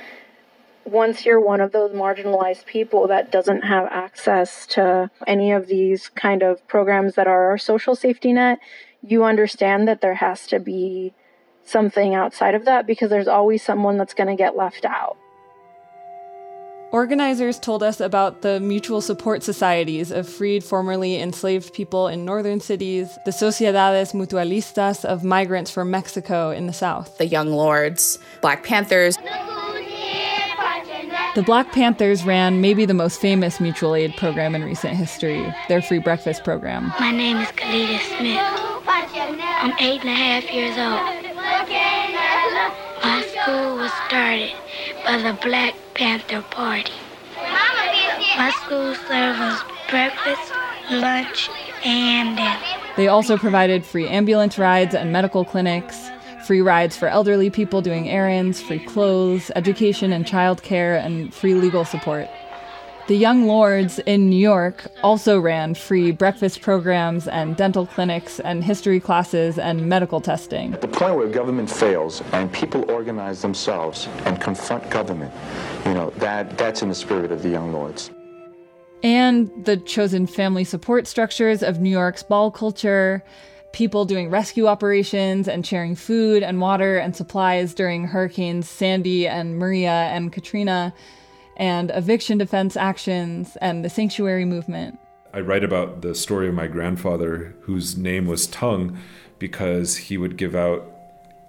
Once 0.86 1.26
you're 1.26 1.40
one 1.40 1.62
of 1.62 1.72
those 1.72 1.92
marginalized 1.92 2.66
people 2.66 3.08
that 3.08 3.32
doesn't 3.32 3.62
have 3.62 3.88
access 3.90 4.66
to 4.68 5.10
any 5.26 5.52
of 5.52 5.68
these 5.68 6.10
kind 6.10 6.44
of 6.44 6.66
programs 6.68 7.16
that 7.16 7.28
are 7.28 7.50
our 7.50 7.58
social 7.58 7.96
safety 7.96 8.34
net, 8.34 8.60
you 9.02 9.24
understand 9.24 9.88
that 9.88 10.02
there 10.02 10.16
has 10.16 10.46
to 10.48 10.60
be 10.60 11.14
something 11.66 12.14
outside 12.16 12.56
of 12.56 12.66
that 12.66 12.86
because 12.88 13.10
there's 13.10 13.28
always 13.28 13.64
someone 13.64 13.98
that's 13.98 14.14
going 14.14 14.28
to 14.28 14.36
get 14.36 14.56
left 14.56 14.86
out. 14.86 15.18
Organizers 16.92 17.58
told 17.58 17.82
us 17.82 18.00
about 18.00 18.44
the 18.44 18.60
mutual 18.60 19.02
support 19.02 19.42
societies 19.42 20.12
of 20.12 20.30
freed, 20.30 20.64
formerly 20.64 21.20
enslaved 21.20 21.74
people 21.74 22.08
in 22.08 22.24
northern 22.24 22.60
cities, 22.60 23.18
the 23.26 23.32
Sociedades 23.32 24.14
Mutualistas 24.14 25.04
of 25.04 25.24
migrants 25.24 25.72
from 25.72 25.90
Mexico 25.90 26.52
in 26.52 26.68
the 26.68 26.74
south. 26.74 27.18
The 27.18 27.26
Young 27.26 27.50
Lords, 27.50 28.20
Black 28.42 28.64
Panthers. 28.64 29.18
The 31.34 31.42
Black 31.42 31.72
Panthers 31.72 32.24
ran 32.26 32.62
maybe 32.62 32.86
the 32.86 32.94
most 32.94 33.20
famous 33.20 33.60
mutual 33.60 33.96
aid 33.96 34.16
program 34.16 34.54
in 34.54 34.64
recent 34.64 34.96
history, 34.96 35.52
their 35.70 35.82
free 35.82 35.98
breakfast 35.98 36.44
program. 36.44 36.94
My 37.00 37.10
name 37.10 37.38
is 37.38 37.48
Kalita 37.50 37.98
Smith. 38.18 38.38
I'm 38.86 39.74
eight 39.80 40.02
and 40.02 40.10
a 40.10 40.14
half 40.14 40.54
years 40.54 40.78
old. 40.78 41.23
School 43.44 43.76
was 43.76 43.92
started 44.08 44.54
by 45.04 45.18
the 45.18 45.38
Black 45.42 45.76
Panther 45.96 46.42
Party. 46.50 46.94
My 48.38 48.54
school 48.64 48.96
serves 48.96 49.62
breakfast, 49.90 50.54
lunch, 50.90 51.50
and 51.84 52.38
dinner. 52.38 52.58
They 52.96 53.10
also 53.10 53.38
provided 53.38 53.86
free 53.86 54.08
ambulance 54.08 54.58
rides 54.58 54.96
and 54.96 55.12
medical 55.12 55.44
clinics, 55.44 56.10
free 56.48 56.62
rides 56.62 56.96
for 56.96 57.10
elderly 57.10 57.50
people 57.50 57.82
doing 57.82 58.08
errands, 58.08 58.62
free 58.62 58.80
clothes, 58.80 59.52
education 59.58 60.14
and 60.14 60.26
childcare, 60.26 61.04
and 61.04 61.34
free 61.34 61.54
legal 61.54 61.84
support. 61.84 62.30
The 63.08 63.18
Young 63.18 63.48
Lords 63.48 64.00
in 64.00 64.30
New 64.30 64.38
York 64.38 64.88
also 65.04 65.38
ran 65.38 65.76
free 65.76 66.12
breakfast 66.12 66.62
programs 66.62 67.28
and 67.28 67.58
dental 67.58 67.86
clinics 67.86 68.40
and 68.40 68.64
history 68.64 69.02
classes 69.02 69.60
and 69.60 69.90
medical 69.90 70.22
testing. 70.22 70.72
The 70.72 70.88
point 70.88 71.18
where 71.18 71.28
government 71.28 71.70
fails 71.70 72.22
and 72.32 72.50
people 72.54 72.90
organize 72.90 73.42
themselves 73.42 74.08
and 74.24 74.40
confront 74.40 74.90
government, 74.90 75.34
you 75.86 75.94
know, 75.94 76.12
that, 76.20 76.58
that's 76.58 76.82
in 76.82 76.88
the 76.88 76.96
spirit 76.96 77.34
of 77.34 77.44
the 77.44 77.50
Young 77.50 77.74
Lords. 77.74 78.10
And 79.04 79.52
the 79.66 79.76
chosen 79.76 80.26
family 80.26 80.64
support 80.64 81.06
structures 81.06 81.62
of 81.62 81.82
New 81.82 81.90
York's 81.90 82.24
ball 82.24 82.52
culture, 82.52 83.22
people 83.74 84.06
doing 84.06 84.30
rescue 84.30 84.68
operations 84.68 85.50
and 85.50 85.68
sharing 85.68 85.96
food 85.96 86.42
and 86.42 86.62
water 86.62 87.00
and 87.00 87.14
supplies 87.14 87.74
during 87.74 88.08
hurricanes 88.08 88.70
Sandy 88.70 89.28
and 89.28 89.60
Maria 89.60 89.92
and 89.92 90.32
Katrina, 90.32 90.94
and 91.58 91.92
eviction 91.94 92.38
defense 92.38 92.76
actions 92.76 93.58
and 93.62 93.84
the 93.84 93.90
sanctuary 93.90 94.46
movement. 94.46 95.00
I 95.34 95.40
write 95.40 95.64
about 95.64 96.02
the 96.02 96.14
story 96.14 96.48
of 96.48 96.54
my 96.54 96.68
grandfather, 96.68 97.56
whose 97.62 97.98
name 97.98 98.28
was 98.28 98.46
Tongue, 98.48 99.00
because 99.40 99.98
he 99.98 100.18
would 100.18 100.38
give 100.38 100.56
out 100.56 100.90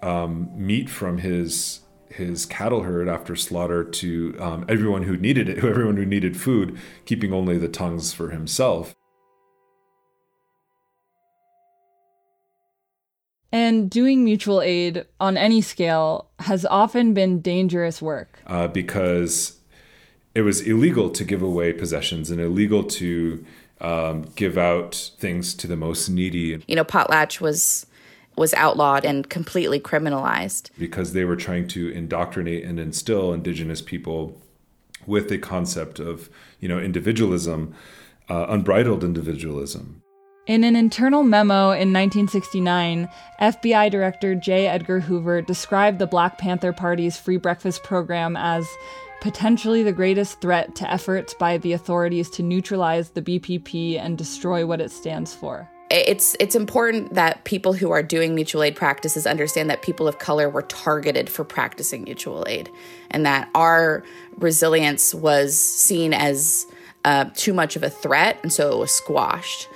um, 0.02 0.50
meat 0.54 0.88
from 0.88 1.18
his 1.18 1.80
his 2.08 2.46
cattle 2.46 2.82
herd 2.82 3.08
after 3.08 3.34
slaughter 3.34 3.82
to 3.82 4.36
um, 4.38 4.64
everyone 4.68 5.02
who 5.02 5.16
needed 5.16 5.48
it, 5.48 5.58
everyone 5.64 5.96
who 5.96 6.06
needed 6.06 6.36
food, 6.36 6.78
keeping 7.06 7.32
only 7.32 7.58
the 7.58 7.68
tongues 7.68 8.12
for 8.12 8.30
himself. 8.30 8.94
And 13.50 13.88
doing 13.88 14.24
mutual 14.24 14.60
aid 14.62 15.06
on 15.20 15.36
any 15.36 15.60
scale 15.60 16.30
has 16.40 16.66
often 16.66 17.14
been 17.14 17.40
dangerous 17.40 18.02
work. 18.02 18.40
Uh, 18.46 18.66
because 18.66 19.60
it 20.34 20.42
was 20.42 20.60
illegal 20.60 21.10
to 21.10 21.24
give 21.24 21.42
away 21.42 21.72
possessions 21.72 22.30
and 22.30 22.40
illegal 22.40 22.82
to 22.82 23.44
um, 23.80 24.22
give 24.34 24.58
out 24.58 25.12
things 25.18 25.54
to 25.54 25.66
the 25.66 25.76
most 25.76 26.08
needy. 26.08 26.62
You 26.66 26.76
know, 26.76 26.84
potlatch 26.84 27.40
was 27.40 27.86
was 28.36 28.52
outlawed 28.54 29.04
and 29.04 29.30
completely 29.30 29.78
criminalized 29.78 30.70
because 30.76 31.12
they 31.12 31.24
were 31.24 31.36
trying 31.36 31.68
to 31.68 31.88
indoctrinate 31.90 32.64
and 32.64 32.80
instill 32.80 33.32
indigenous 33.32 33.80
people 33.80 34.40
with 35.06 35.28
the 35.28 35.38
concept 35.38 36.00
of 36.00 36.28
you 36.58 36.68
know 36.68 36.78
individualism, 36.78 37.74
uh, 38.28 38.46
unbridled 38.48 39.04
individualism. 39.04 40.02
In 40.46 40.62
an 40.62 40.76
internal 40.76 41.22
memo 41.22 41.70
in 41.70 41.90
1969, 41.90 43.08
FBI 43.40 43.90
Director 43.90 44.34
J. 44.34 44.66
Edgar 44.66 45.00
Hoover 45.00 45.40
described 45.40 45.98
the 45.98 46.06
Black 46.06 46.36
Panther 46.36 46.70
Party's 46.70 47.16
free 47.16 47.38
breakfast 47.38 47.82
program 47.82 48.36
as 48.36 48.68
potentially 49.24 49.82
the 49.82 49.90
greatest 49.90 50.42
threat 50.42 50.74
to 50.74 50.92
efforts 50.92 51.32
by 51.32 51.56
the 51.56 51.72
authorities 51.72 52.28
to 52.28 52.42
neutralize 52.42 53.08
the 53.08 53.22
BPP 53.22 53.98
and 53.98 54.18
destroy 54.18 54.66
what 54.66 54.82
it 54.82 54.90
stands 54.90 55.34
for. 55.34 55.66
It's 55.90 56.36
it's 56.40 56.54
important 56.54 57.14
that 57.14 57.42
people 57.44 57.72
who 57.72 57.90
are 57.90 58.02
doing 58.02 58.34
mutual 58.34 58.62
aid 58.62 58.76
practices 58.76 59.26
understand 59.26 59.70
that 59.70 59.80
people 59.80 60.06
of 60.06 60.18
color 60.18 60.50
were 60.50 60.60
targeted 60.62 61.30
for 61.30 61.42
practicing 61.42 62.04
mutual 62.04 62.44
aid, 62.46 62.68
and 63.10 63.24
that 63.24 63.48
our 63.54 64.04
resilience 64.36 65.14
was 65.14 65.58
seen 65.58 66.12
as 66.12 66.66
uh, 67.06 67.24
too 67.34 67.54
much 67.54 67.76
of 67.76 67.82
a 67.82 67.88
threat, 67.88 68.38
and 68.42 68.52
so 68.52 68.70
it 68.72 68.78
was 68.78 68.90
squashed. 68.90 69.68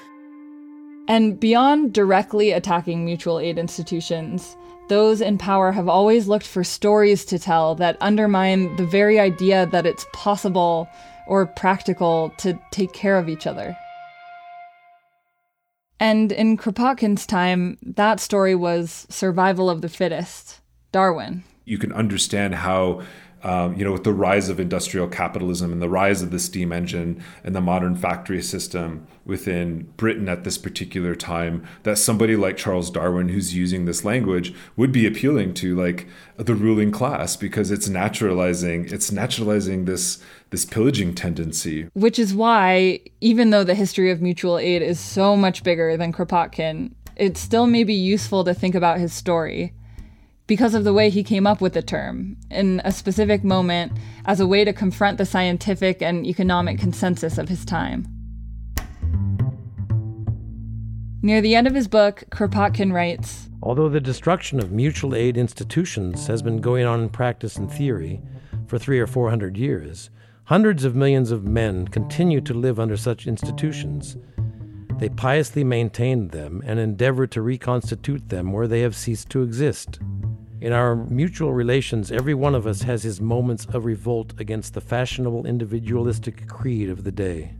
And 1.09 1.40
beyond 1.40 1.94
directly 1.94 2.53
attacking 2.53 3.03
mutual 3.03 3.38
aid 3.38 3.57
institutions, 3.57 4.59
those 4.89 5.20
in 5.20 5.39
power 5.39 5.72
have 5.72 5.89
always 5.89 6.28
looked 6.28 6.47
for 6.47 6.64
stories 6.64 7.24
to 7.26 7.39
tell 7.39 7.74
that 7.76 7.97
undermine 8.01 8.76
the 8.76 8.86
very 8.86 9.18
idea 9.18 9.66
that 9.66 9.86
it's 9.86 10.07
possible 10.12 10.89
or 11.26 11.47
practical 11.47 12.32
to 12.39 12.59
take 12.70 12.93
care 12.93 13.18
of 13.18 13.28
each 13.28 13.47
other. 13.47 13.76
And 16.01 16.30
in 16.30 16.57
Kropotkin's 16.57 17.26
time, 17.26 17.76
that 17.82 18.20
story 18.20 18.55
was 18.55 19.07
survival 19.11 19.68
of 19.68 19.80
the 19.80 19.89
fittest, 19.89 20.61
Darwin. 20.93 21.43
You 21.64 21.78
can 21.78 21.93
understand 21.93 22.55
how 22.55 23.03
um, 23.43 23.76
you 23.76 23.84
know, 23.84 23.93
with 23.93 24.05
the 24.05 24.12
rise 24.12 24.49
of 24.49 24.59
industrial 24.59 25.09
capitalism 25.09 25.72
and 25.72 25.80
the 25.80 25.89
rise 25.89 26.22
of 26.22 26.30
the 26.30 26.39
steam 26.39 26.72
engine 26.72 27.22
and 27.45 27.55
the 27.55 27.61
modern 27.61 27.95
factory 27.95 28.43
system 28.43 29.07
within 29.24 29.82
Britain 29.97 30.28
at 30.28 30.45
this 30.45 30.59
particular 30.59 31.14
time, 31.14 31.64
that 31.84 31.99
somebody 31.99 32.34
like 32.34 32.57
Charles 32.57 32.91
Darwin, 32.91 33.28
who's 33.28 33.55
using 33.55 33.84
this 33.84 34.05
language, 34.05 34.55
would 34.76 34.91
be 34.91 35.07
appealing 35.07 35.55
to 35.55 35.76
like 35.76 36.09
the 36.36 36.55
ruling 36.55 36.91
class 36.91 37.36
because 37.36 37.70
it's 37.70 37.89
naturalizing, 37.89 38.93
it's 38.93 39.12
naturalizing 39.12 39.84
this 39.84 40.22
this 40.51 40.64
pillaging 40.64 41.14
tendency. 41.14 41.89
Which 41.93 42.18
is 42.18 42.34
why, 42.34 43.01
even 43.20 43.51
though 43.51 43.64
the 43.64 43.74
history 43.74 44.11
of 44.11 44.22
mutual 44.22 44.59
aid 44.59 44.80
is 44.80 44.99
so 44.99 45.36
much 45.36 45.62
bigger 45.62 45.97
than 45.97 46.12
Kropotkin, 46.12 46.93
it 47.16 47.36
still 47.36 47.66
may 47.66 47.84
be 47.84 47.95
useful 47.95 48.45
to 48.45 48.55
think 48.55 48.74
about 48.74 48.99
his 48.99 49.12
story 49.12 49.74
because 50.49 50.74
of 50.74 50.82
the 50.82 50.94
way 50.94 51.11
he 51.11 51.22
came 51.22 51.46
up 51.46 51.61
with 51.61 51.74
the 51.74 51.82
term 51.82 52.36
in 52.51 52.80
a 52.84 52.90
specific 52.90 53.44
moment 53.44 53.92
as 54.24 54.40
a 54.40 54.46
way 54.46 54.64
to 54.64 54.72
confront 54.72 55.18
the 55.18 55.26
scientific 55.26 56.03
and 56.03 56.26
economic 56.26 56.78
consensus 56.78 57.38
of 57.38 57.49
his 57.49 57.64
time. 57.64 58.09
Near 61.20 61.42
the 61.42 61.55
end 61.55 61.66
of 61.66 61.74
his 61.74 61.86
book, 61.86 62.24
Kropotkin 62.30 62.92
writes 62.92 63.51
Although 63.62 63.90
the 63.90 64.01
destruction 64.01 64.59
of 64.59 64.72
mutual 64.72 65.14
aid 65.14 65.36
institutions 65.36 66.26
has 66.28 66.42
been 66.42 66.61
going 66.61 66.86
on 66.86 67.03
in 67.03 67.09
practice 67.11 67.57
and 67.57 67.70
theory 67.70 68.22
for 68.66 68.78
three 68.78 68.99
or 68.99 69.07
four 69.07 69.28
hundred 69.28 69.59
years, 69.59 70.09
hundreds 70.44 70.84
of 70.84 70.96
millions 70.96 71.30
of 71.30 71.44
men 71.44 71.86
continue 71.88 72.40
to 72.40 72.55
live 72.55 72.80
under 72.80 72.96
such 72.96 73.26
institutions. 73.26 74.16
They 74.99 75.09
piously 75.09 75.62
maintain 75.62 76.28
them 76.28 76.61
and 76.66 76.80
endeavor 76.80 77.28
to 77.28 77.40
reconstitute 77.40 78.30
them 78.30 78.53
where 78.53 78.66
they 78.66 78.80
have 78.80 78.96
ceased 78.96 79.30
to 79.30 79.42
exist. 79.42 80.01
In 80.61 80.72
our 80.72 80.96
mutual 80.96 81.53
relations, 81.53 82.11
every 82.11 82.34
one 82.34 82.57
of 82.57 82.66
us 82.66 82.82
has 82.82 83.05
his 83.05 83.20
moments 83.20 83.64
of 83.66 83.84
revolt 83.84 84.34
against 84.40 84.74
the 84.74 84.80
fashionable 84.80 85.46
individualistic 85.46 86.49
creed 86.49 86.90
of 86.90 87.05
the 87.05 87.12
day. 87.12 87.55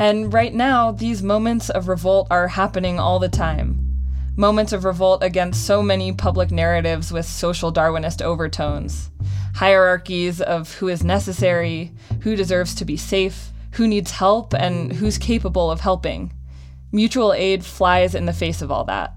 And 0.00 0.32
right 0.32 0.52
now, 0.52 0.90
these 0.90 1.22
moments 1.22 1.70
of 1.70 1.86
revolt 1.86 2.26
are 2.32 2.48
happening 2.48 2.98
all 2.98 3.20
the 3.20 3.28
time. 3.28 3.82
Moments 4.36 4.72
of 4.72 4.84
revolt 4.84 5.22
against 5.22 5.64
so 5.64 5.82
many 5.82 6.12
public 6.12 6.50
narratives 6.50 7.12
with 7.12 7.26
social 7.26 7.72
Darwinist 7.72 8.20
overtones. 8.20 9.10
Hierarchies 9.54 10.40
of 10.40 10.74
who 10.74 10.88
is 10.88 11.04
necessary, 11.04 11.92
who 12.22 12.34
deserves 12.34 12.74
to 12.74 12.84
be 12.84 12.96
safe, 12.96 13.52
who 13.76 13.86
needs 13.86 14.10
help, 14.10 14.54
and 14.54 14.92
who's 14.92 15.18
capable 15.18 15.70
of 15.70 15.80
helping. 15.80 16.32
Mutual 16.92 17.32
aid 17.32 17.64
flies 17.64 18.14
in 18.14 18.26
the 18.26 18.32
face 18.32 18.62
of 18.62 18.70
all 18.70 18.84
that. 18.84 19.14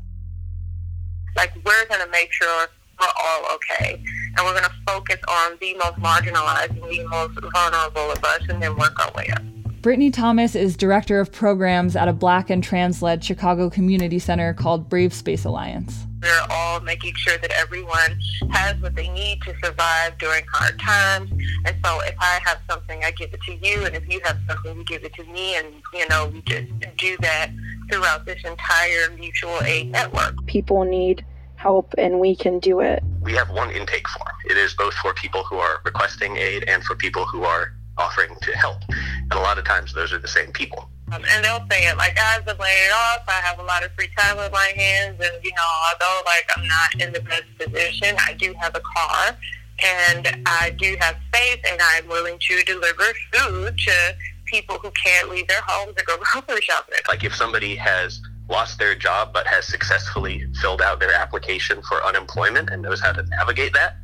Like 1.35 1.53
we're 1.65 1.85
going 1.87 2.01
to 2.01 2.11
make 2.11 2.31
sure 2.31 2.67
we're 2.99 3.07
all 3.23 3.55
okay, 3.55 4.03
and 4.35 4.45
we're 4.45 4.51
going 4.51 4.65
to 4.65 4.75
focus 4.85 5.19
on 5.27 5.57
the 5.61 5.73
most 5.75 5.95
marginalized 5.97 6.71
and 6.71 6.83
the 6.83 7.07
most 7.07 7.39
vulnerable 7.53 8.11
of 8.11 8.23
us, 8.23 8.41
and 8.49 8.61
then 8.61 8.75
work 8.75 8.99
our 9.05 9.11
way 9.13 9.29
up. 9.29 9.41
Brittany 9.81 10.11
Thomas 10.11 10.55
is 10.55 10.75
director 10.75 11.21
of 11.21 11.31
programs 11.31 11.95
at 11.95 12.09
a 12.09 12.13
Black 12.13 12.49
and 12.49 12.61
trans 12.61 13.01
led 13.01 13.23
Chicago 13.23 13.69
community 13.69 14.19
center 14.19 14.53
called 14.53 14.89
Brave 14.89 15.13
Space 15.13 15.45
Alliance. 15.45 16.05
We're 16.21 16.47
all 16.49 16.81
making 16.81 17.13
sure 17.15 17.37
that 17.37 17.51
everyone 17.51 18.19
has 18.51 18.75
what 18.81 18.93
they 18.95 19.07
need 19.07 19.41
to 19.43 19.55
survive 19.63 20.17
during 20.17 20.43
hard 20.51 20.77
times. 20.79 21.31
And 21.65 21.77
so 21.81 22.01
if 22.01 22.15
I 22.19 22.41
have 22.43 22.59
something, 22.69 23.05
I 23.05 23.11
give 23.11 23.33
it 23.33 23.41
to 23.43 23.53
you. 23.53 23.85
And 23.85 23.95
if 23.95 24.05
you 24.11 24.19
have 24.25 24.37
something, 24.49 24.79
you 24.79 24.83
give 24.83 25.05
it 25.05 25.13
to 25.13 25.23
me. 25.23 25.55
And, 25.55 25.67
you 25.93 26.05
know, 26.09 26.27
we 26.27 26.41
just 26.41 26.67
do 26.97 27.15
that 27.21 27.49
throughout 27.89 28.25
this 28.25 28.43
entire 28.43 29.15
mutual 29.17 29.61
aid 29.63 29.91
network. 29.91 30.45
People 30.45 30.83
need 30.83 31.23
help 31.55 31.93
and 31.97 32.19
we 32.19 32.35
can 32.35 32.59
do 32.59 32.81
it. 32.81 33.01
We 33.21 33.31
have 33.33 33.49
one 33.49 33.71
intake 33.71 34.09
form. 34.09 34.35
It 34.49 34.57
is 34.57 34.73
both 34.73 34.93
for 34.95 35.13
people 35.13 35.43
who 35.45 35.55
are 35.55 35.79
requesting 35.85 36.35
aid 36.35 36.65
and 36.67 36.83
for 36.83 36.95
people 36.95 37.25
who 37.25 37.43
are 37.43 37.73
offering 37.99 38.35
to 38.41 38.51
help. 38.57 38.81
And 38.87 39.33
a 39.33 39.39
lot 39.39 39.57
of 39.57 39.65
times 39.65 39.93
those 39.93 40.11
are 40.13 40.19
the 40.19 40.27
same 40.27 40.51
people. 40.51 40.89
Um, 41.11 41.23
and 41.29 41.43
they'll 41.43 41.65
say 41.69 41.87
it 41.87 41.97
like, 41.97 42.17
I've 42.19 42.45
been 42.45 42.57
laid 42.57 42.91
off. 42.93 43.23
I 43.27 43.41
have 43.43 43.59
a 43.59 43.63
lot 43.63 43.83
of 43.83 43.91
free 43.93 44.09
time 44.17 44.37
on 44.37 44.51
my 44.51 44.71
hands. 44.75 45.19
And, 45.19 45.43
you 45.43 45.51
know, 45.51 45.69
although, 45.91 46.21
like, 46.25 46.47
I'm 46.55 46.67
not 46.67 47.01
in 47.01 47.13
the 47.13 47.21
best 47.21 47.45
position, 47.57 48.15
I 48.19 48.33
do 48.33 48.53
have 48.59 48.75
a 48.75 48.81
car 48.81 49.37
and 49.83 50.43
I 50.45 50.75
do 50.77 50.95
have 50.99 51.15
space 51.27 51.59
and 51.69 51.79
I'm 51.81 52.07
willing 52.07 52.37
to 52.39 52.63
deliver 52.63 53.03
food 53.31 53.77
to 53.77 54.15
people 54.45 54.77
who 54.81 54.91
can't 54.91 55.29
leave 55.29 55.47
their 55.47 55.61
homes 55.65 55.95
or 55.97 56.03
go 56.05 56.17
grocery 56.31 56.61
shopping. 56.61 56.99
Like, 57.07 57.23
if 57.23 57.35
somebody 57.35 57.75
has 57.75 58.21
lost 58.47 58.79
their 58.79 58.95
job 58.95 59.31
but 59.31 59.47
has 59.47 59.65
successfully 59.65 60.43
filled 60.61 60.81
out 60.81 60.99
their 60.99 61.13
application 61.13 61.81
for 61.83 62.03
unemployment 62.03 62.69
and 62.69 62.81
knows 62.81 62.99
how 62.99 63.13
to 63.13 63.23
navigate 63.23 63.73
that, 63.73 63.97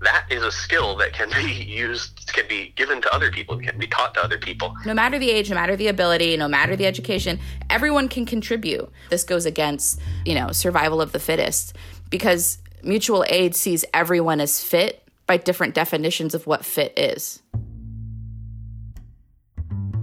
that 0.00 0.26
is 0.30 0.42
a 0.42 0.52
skill 0.52 0.96
that 0.96 1.12
can 1.12 1.28
be 1.30 1.52
used, 1.64 2.32
can 2.32 2.46
be 2.48 2.72
given 2.76 3.02
to 3.02 3.12
other 3.12 3.30
people, 3.30 3.58
can 3.58 3.78
be 3.78 3.86
taught 3.86 4.14
to 4.14 4.22
other 4.22 4.38
people. 4.38 4.74
No 4.86 4.94
matter 4.94 5.18
the 5.18 5.30
age, 5.30 5.50
no 5.50 5.56
matter 5.56 5.76
the 5.76 5.88
ability, 5.88 6.36
no 6.36 6.48
matter 6.48 6.76
the 6.76 6.86
education, 6.86 7.40
everyone 7.68 8.08
can 8.08 8.24
contribute. 8.24 8.90
This 9.10 9.24
goes 9.24 9.44
against, 9.44 10.00
you 10.24 10.34
know, 10.34 10.52
survival 10.52 11.00
of 11.00 11.12
the 11.12 11.18
fittest 11.18 11.74
because 12.10 12.58
mutual 12.82 13.24
aid 13.28 13.56
sees 13.56 13.84
everyone 13.92 14.40
as 14.40 14.62
fit 14.62 15.02
by 15.26 15.36
different 15.36 15.74
definitions 15.74 16.34
of 16.34 16.46
what 16.46 16.64
fit 16.64 16.96
is. 16.96 17.42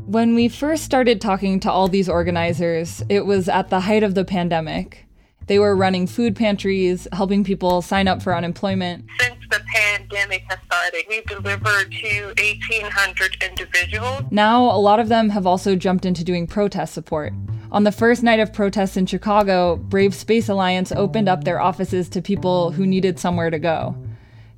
When 0.06 0.36
we 0.36 0.50
first 0.50 0.84
started 0.84 1.20
talking 1.20 1.60
to 1.62 1.72
all 1.72 1.88
these 1.88 2.08
organizers, 2.08 3.02
it 3.10 3.26
was 3.26 3.50
at 3.50 3.70
the 3.70 3.80
height 3.80 4.04
of 4.04 4.14
the 4.14 4.24
pandemic. 4.24 5.06
They 5.48 5.60
were 5.60 5.76
running 5.76 6.08
food 6.08 6.36
pantries, 6.36 7.08
helping 7.12 7.44
people 7.44 7.82
sign 7.82 8.08
up 8.08 8.22
for 8.22 8.36
unemployment. 8.36 9.06
Since 9.20 9.35
the 9.50 9.62
pandemic 9.74 10.44
has 10.50 10.60
started, 10.66 11.04
we've 11.10 11.26
delivered 11.26 11.92
to 11.92 12.26
1,800 12.38 13.38
individuals. 13.44 14.24
Now, 14.32 14.64
a 14.64 14.80
lot 14.80 15.00
of 15.00 15.10
them 15.10 15.30
have 15.30 15.46
also 15.48 15.76
jumped 15.76 16.06
into 16.06 16.24
doing 16.24 16.48
protest 16.48 16.94
support. 16.94 17.34
On 17.72 17.84
the 17.84 17.92
first 17.92 18.24
night 18.24 18.40
of 18.40 18.54
protests 18.54 18.96
in 18.98 19.06
Chicago, 19.06 19.76
Brave 19.76 20.14
Space 20.14 20.50
Alliance 20.50 20.92
opened 20.92 21.28
up 21.28 21.44
their 21.44 21.60
offices 21.60 22.08
to 22.10 22.22
people 22.22 22.72
who 22.72 22.86
needed 22.86 23.20
somewhere 23.20 23.50
to 23.50 23.60
go. 23.60 23.96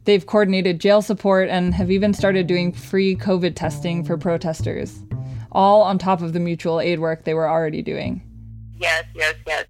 They've 0.05 0.25
coordinated 0.25 0.79
jail 0.79 1.01
support 1.01 1.49
and 1.49 1.73
have 1.73 1.91
even 1.91 2.13
started 2.13 2.47
doing 2.47 2.71
free 2.71 3.15
COVID 3.15 3.55
testing 3.55 4.03
for 4.03 4.17
protesters, 4.17 5.03
all 5.51 5.81
on 5.81 5.97
top 5.97 6.21
of 6.21 6.33
the 6.33 6.39
mutual 6.39 6.79
aid 6.79 6.99
work 6.99 7.23
they 7.23 7.33
were 7.33 7.49
already 7.49 7.81
doing. 7.81 8.21
Yes, 8.79 9.05
yes, 9.15 9.35
yes. 9.45 9.65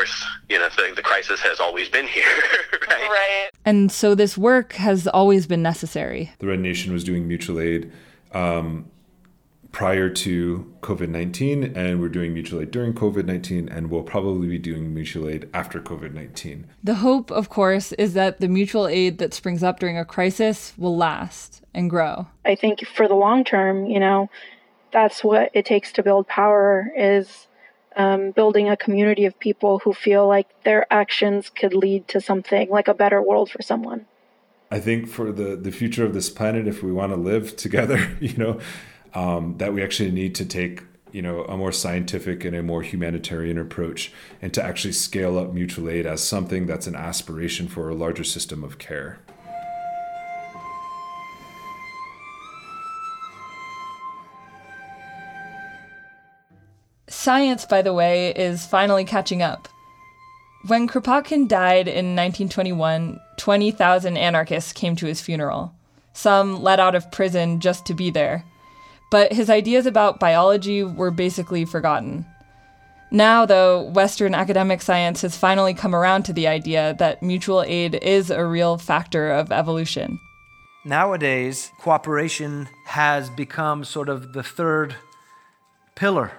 Course, 0.00 0.24
you 0.48 0.58
know, 0.58 0.68
the, 0.76 0.92
the 0.96 1.02
crisis 1.02 1.40
has 1.40 1.60
always 1.60 1.88
been 1.88 2.06
here, 2.06 2.24
right? 2.88 3.10
Right. 3.10 3.50
And 3.66 3.92
so 3.92 4.14
this 4.14 4.38
work 4.38 4.72
has 4.74 5.06
always 5.06 5.46
been 5.46 5.62
necessary. 5.62 6.32
The 6.38 6.46
Red 6.46 6.60
Nation 6.60 6.92
was 6.92 7.04
doing 7.04 7.28
mutual 7.28 7.60
aid 7.60 7.92
um, 8.32 8.90
prior 9.72 10.08
to 10.08 10.74
COVID 10.80 11.10
19, 11.10 11.76
and 11.76 12.00
we're 12.00 12.08
doing 12.08 12.32
mutual 12.32 12.62
aid 12.62 12.70
during 12.70 12.94
COVID 12.94 13.26
19, 13.26 13.68
and 13.68 13.90
we'll 13.90 14.02
probably 14.02 14.48
be 14.48 14.58
doing 14.58 14.94
mutual 14.94 15.28
aid 15.28 15.50
after 15.52 15.80
COVID 15.80 16.14
19. 16.14 16.66
The 16.82 16.94
hope, 16.94 17.30
of 17.30 17.50
course, 17.50 17.92
is 17.92 18.14
that 18.14 18.40
the 18.40 18.48
mutual 18.48 18.86
aid 18.86 19.18
that 19.18 19.34
springs 19.34 19.62
up 19.62 19.80
during 19.80 19.98
a 19.98 20.04
crisis 20.06 20.72
will 20.78 20.96
last 20.96 21.62
and 21.74 21.90
grow. 21.90 22.26
I 22.46 22.54
think 22.54 22.86
for 22.86 23.06
the 23.06 23.14
long 23.14 23.44
term, 23.44 23.84
you 23.84 24.00
know, 24.00 24.30
that's 24.92 25.22
what 25.22 25.50
it 25.52 25.66
takes 25.66 25.92
to 25.92 26.02
build 26.02 26.26
power 26.26 26.90
is 26.96 27.46
um, 27.96 28.30
building 28.30 28.68
a 28.68 28.76
community 28.76 29.24
of 29.26 29.38
people 29.38 29.80
who 29.80 29.92
feel 29.92 30.26
like 30.26 30.48
their 30.64 30.86
actions 30.92 31.50
could 31.50 31.74
lead 31.74 32.08
to 32.08 32.20
something 32.20 32.70
like 32.70 32.88
a 32.88 32.94
better 32.94 33.20
world 33.20 33.50
for 33.50 33.62
someone. 33.62 34.06
I 34.70 34.78
think 34.78 35.08
for 35.08 35.32
the 35.32 35.56
the 35.56 35.72
future 35.72 36.04
of 36.04 36.14
this 36.14 36.30
planet, 36.30 36.68
if 36.68 36.82
we 36.82 36.92
want 36.92 37.12
to 37.12 37.16
live 37.16 37.56
together, 37.66 38.16
you 38.20 38.36
know, 38.36 38.60
um, 39.14 39.56
that 39.58 39.72
we 39.74 39.82
actually 39.82 40.10
need 40.12 40.34
to 40.36 40.44
take 40.44 40.82
you 41.12 41.22
know 41.22 41.44
a 41.44 41.56
more 41.56 41.72
scientific 41.72 42.44
and 42.44 42.54
a 42.54 42.62
more 42.62 42.82
humanitarian 42.82 43.58
approach, 43.58 44.12
and 44.40 44.54
to 44.54 44.62
actually 44.62 44.92
scale 44.92 45.38
up 45.38 45.52
mutual 45.52 45.90
aid 45.90 46.06
as 46.06 46.22
something 46.22 46.66
that's 46.66 46.86
an 46.86 46.94
aspiration 46.94 47.66
for 47.66 47.88
a 47.88 47.94
larger 47.94 48.24
system 48.24 48.62
of 48.62 48.78
care. 48.78 49.18
Science, 57.20 57.66
by 57.66 57.82
the 57.82 57.92
way, 57.92 58.30
is 58.30 58.64
finally 58.64 59.04
catching 59.04 59.42
up. 59.42 59.68
When 60.68 60.88
Kropotkin 60.88 61.48
died 61.48 61.86
in 61.86 62.16
1921, 62.16 63.20
20,000 63.36 64.16
anarchists 64.16 64.72
came 64.72 64.96
to 64.96 65.04
his 65.04 65.20
funeral, 65.20 65.74
some 66.14 66.62
let 66.62 66.80
out 66.80 66.94
of 66.94 67.12
prison 67.12 67.60
just 67.60 67.84
to 67.84 67.92
be 67.92 68.08
there. 68.08 68.46
But 69.10 69.34
his 69.34 69.50
ideas 69.50 69.84
about 69.84 70.18
biology 70.18 70.82
were 70.82 71.10
basically 71.10 71.66
forgotten. 71.66 72.24
Now, 73.10 73.44
though, 73.44 73.82
Western 73.82 74.34
academic 74.34 74.80
science 74.80 75.20
has 75.20 75.36
finally 75.36 75.74
come 75.74 75.94
around 75.94 76.22
to 76.22 76.32
the 76.32 76.48
idea 76.48 76.96
that 76.98 77.22
mutual 77.22 77.62
aid 77.64 77.96
is 77.96 78.30
a 78.30 78.46
real 78.46 78.78
factor 78.78 79.30
of 79.30 79.52
evolution. 79.52 80.18
Nowadays, 80.86 81.70
cooperation 81.80 82.66
has 82.86 83.28
become 83.28 83.84
sort 83.84 84.08
of 84.08 84.32
the 84.32 84.42
third 84.42 84.96
pillar 85.96 86.32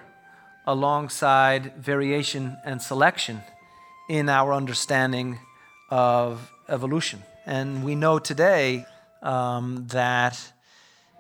alongside 0.72 1.76
variation 1.76 2.58
and 2.64 2.82
selection 2.82 3.42
in 4.08 4.30
our 4.30 4.54
understanding 4.54 5.38
of 5.90 6.50
evolution. 6.70 7.22
And 7.46 7.84
we 7.84 7.94
know 7.96 8.20
today 8.20 8.86
um, 9.22 9.88
that 9.90 10.54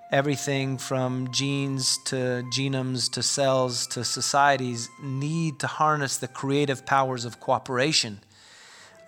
everything 0.09 0.77
from 0.77 1.31
genes 1.33 1.97
to 2.05 2.43
genomes 2.55 3.11
to 3.11 3.21
cells 3.21 3.87
to 3.87 4.05
societies 4.05 4.89
need 5.03 5.59
to 5.59 5.67
harness 5.67 6.15
the 6.15 6.29
creative 6.29 6.85
powers 6.85 7.25
of 7.25 7.41
cooperation 7.41 8.21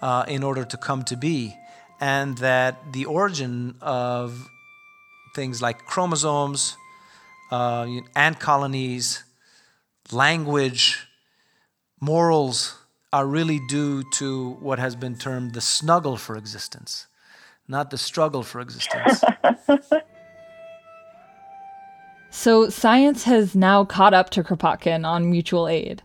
uh, 0.01 0.25
in 0.27 0.43
order 0.43 0.65
to 0.65 0.75
come 0.75 1.03
to 1.03 1.15
be. 1.15 1.55
And 2.01 2.37
that 2.39 2.91
the 2.91 3.05
origin 3.05 3.75
of 3.79 4.49
things 5.35 5.61
like 5.61 5.85
chromosomes, 5.85 6.75
uh, 7.49 7.87
ant 8.13 8.41
colonies, 8.41 9.23
language, 10.13 11.07
morals, 11.99 12.77
are 13.11 13.27
really 13.27 13.59
due 13.67 14.03
to 14.13 14.51
what 14.59 14.79
has 14.79 14.95
been 14.95 15.15
termed 15.15 15.53
the 15.53 15.61
snuggle 15.61 16.17
for 16.17 16.35
existence, 16.35 17.07
not 17.67 17.91
the 17.91 17.97
struggle 17.97 18.43
for 18.43 18.59
existence. 18.59 19.23
so, 22.31 22.69
science 22.69 23.23
has 23.23 23.55
now 23.55 23.85
caught 23.85 24.13
up 24.13 24.29
to 24.31 24.43
Kropotkin 24.43 25.05
on 25.05 25.29
mutual 25.29 25.67
aid. 25.67 26.01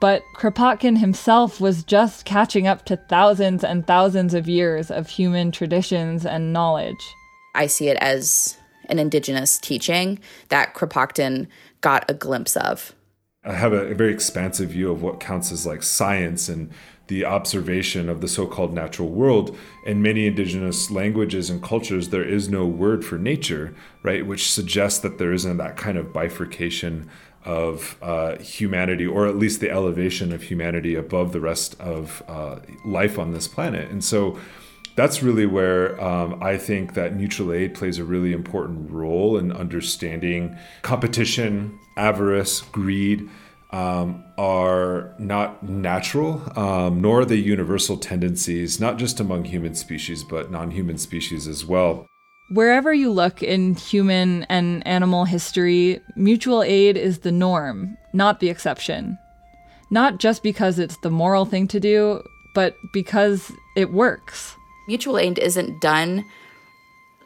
But 0.00 0.22
Kropotkin 0.36 0.98
himself 0.98 1.60
was 1.60 1.82
just 1.82 2.24
catching 2.24 2.66
up 2.66 2.84
to 2.84 2.96
thousands 2.96 3.64
and 3.64 3.86
thousands 3.86 4.34
of 4.34 4.48
years 4.48 4.90
of 4.90 5.08
human 5.08 5.50
traditions 5.50 6.26
and 6.26 6.52
knowledge. 6.52 7.14
I 7.54 7.66
see 7.66 7.88
it 7.88 7.96
as 8.00 8.58
an 8.88 8.98
indigenous 8.98 9.58
teaching 9.58 10.18
that 10.50 10.74
Kropotkin 10.74 11.48
got 11.80 12.08
a 12.10 12.14
glimpse 12.14 12.56
of. 12.56 12.94
I 13.46 13.52
have 13.52 13.72
a, 13.72 13.92
a, 13.92 13.94
very 13.94 14.12
expansive 14.12 14.70
view 14.70 14.90
of 14.90 15.02
what 15.02 15.20
counts 15.20 15.52
as 15.52 15.64
like 15.64 15.82
science 15.82 16.48
and 16.48 16.70
the 17.06 17.24
observation 17.24 18.08
of 18.08 18.20
the 18.20 18.26
so-called 18.26 18.74
natural 18.74 19.08
world. 19.08 19.56
In 19.84 20.02
many 20.02 20.26
indigenous 20.26 20.90
languages 20.90 21.48
and 21.48 21.62
cultures, 21.62 22.08
there 22.08 22.24
is 22.24 22.48
no 22.48 22.66
word 22.66 23.04
for 23.04 23.16
nature, 23.16 23.74
right? 24.02 24.26
Which 24.26 24.50
suggests 24.50 24.98
that 25.00 25.18
there 25.18 25.32
isn't 25.32 25.56
that 25.58 25.76
kind 25.76 25.96
of 25.96 26.12
bifurcation 26.12 27.08
of 27.44 27.96
uh, 28.02 28.36
humanity, 28.38 29.06
or 29.06 29.28
at 29.28 29.36
least 29.36 29.60
the 29.60 29.70
elevation 29.70 30.32
of 30.32 30.42
humanity 30.42 30.96
above 30.96 31.32
the 31.32 31.40
rest 31.40 31.80
of 31.80 32.24
uh, 32.26 32.58
life 32.84 33.20
on 33.20 33.32
this 33.32 33.46
planet. 33.46 33.88
And 33.88 34.02
so 34.02 34.36
that's 34.96 35.22
really 35.22 35.46
where 35.46 36.02
um, 36.02 36.42
I 36.42 36.56
think 36.56 36.94
that 36.94 37.14
mutual 37.14 37.52
aid 37.52 37.74
plays 37.74 37.98
a 37.98 38.04
really 38.04 38.32
important 38.32 38.90
role 38.90 39.36
in 39.36 39.52
understanding 39.52 40.56
competition, 40.82 41.78
avarice, 41.96 42.62
greed. 42.62 43.28
Um, 43.70 44.24
are 44.38 45.12
not 45.18 45.64
natural, 45.68 46.40
um, 46.56 47.00
nor 47.00 47.20
are 47.20 47.24
they 47.24 47.34
universal 47.34 47.96
tendencies, 47.96 48.80
not 48.80 48.96
just 48.96 49.18
among 49.18 49.44
human 49.44 49.74
species, 49.74 50.22
but 50.22 50.52
non 50.52 50.70
human 50.70 50.96
species 50.98 51.48
as 51.48 51.64
well. 51.64 52.06
Wherever 52.48 52.94
you 52.94 53.10
look 53.10 53.42
in 53.42 53.74
human 53.74 54.44
and 54.44 54.86
animal 54.86 55.24
history, 55.24 56.00
mutual 56.14 56.62
aid 56.62 56.96
is 56.96 57.18
the 57.18 57.32
norm, 57.32 57.98
not 58.12 58.38
the 58.38 58.48
exception. 58.48 59.18
Not 59.90 60.18
just 60.18 60.44
because 60.44 60.78
it's 60.78 60.96
the 60.98 61.10
moral 61.10 61.44
thing 61.44 61.66
to 61.68 61.80
do, 61.80 62.22
but 62.54 62.76
because 62.92 63.50
it 63.76 63.92
works 63.92 64.54
mutual 64.86 65.18
aid 65.18 65.38
isn't 65.38 65.80
done 65.80 66.24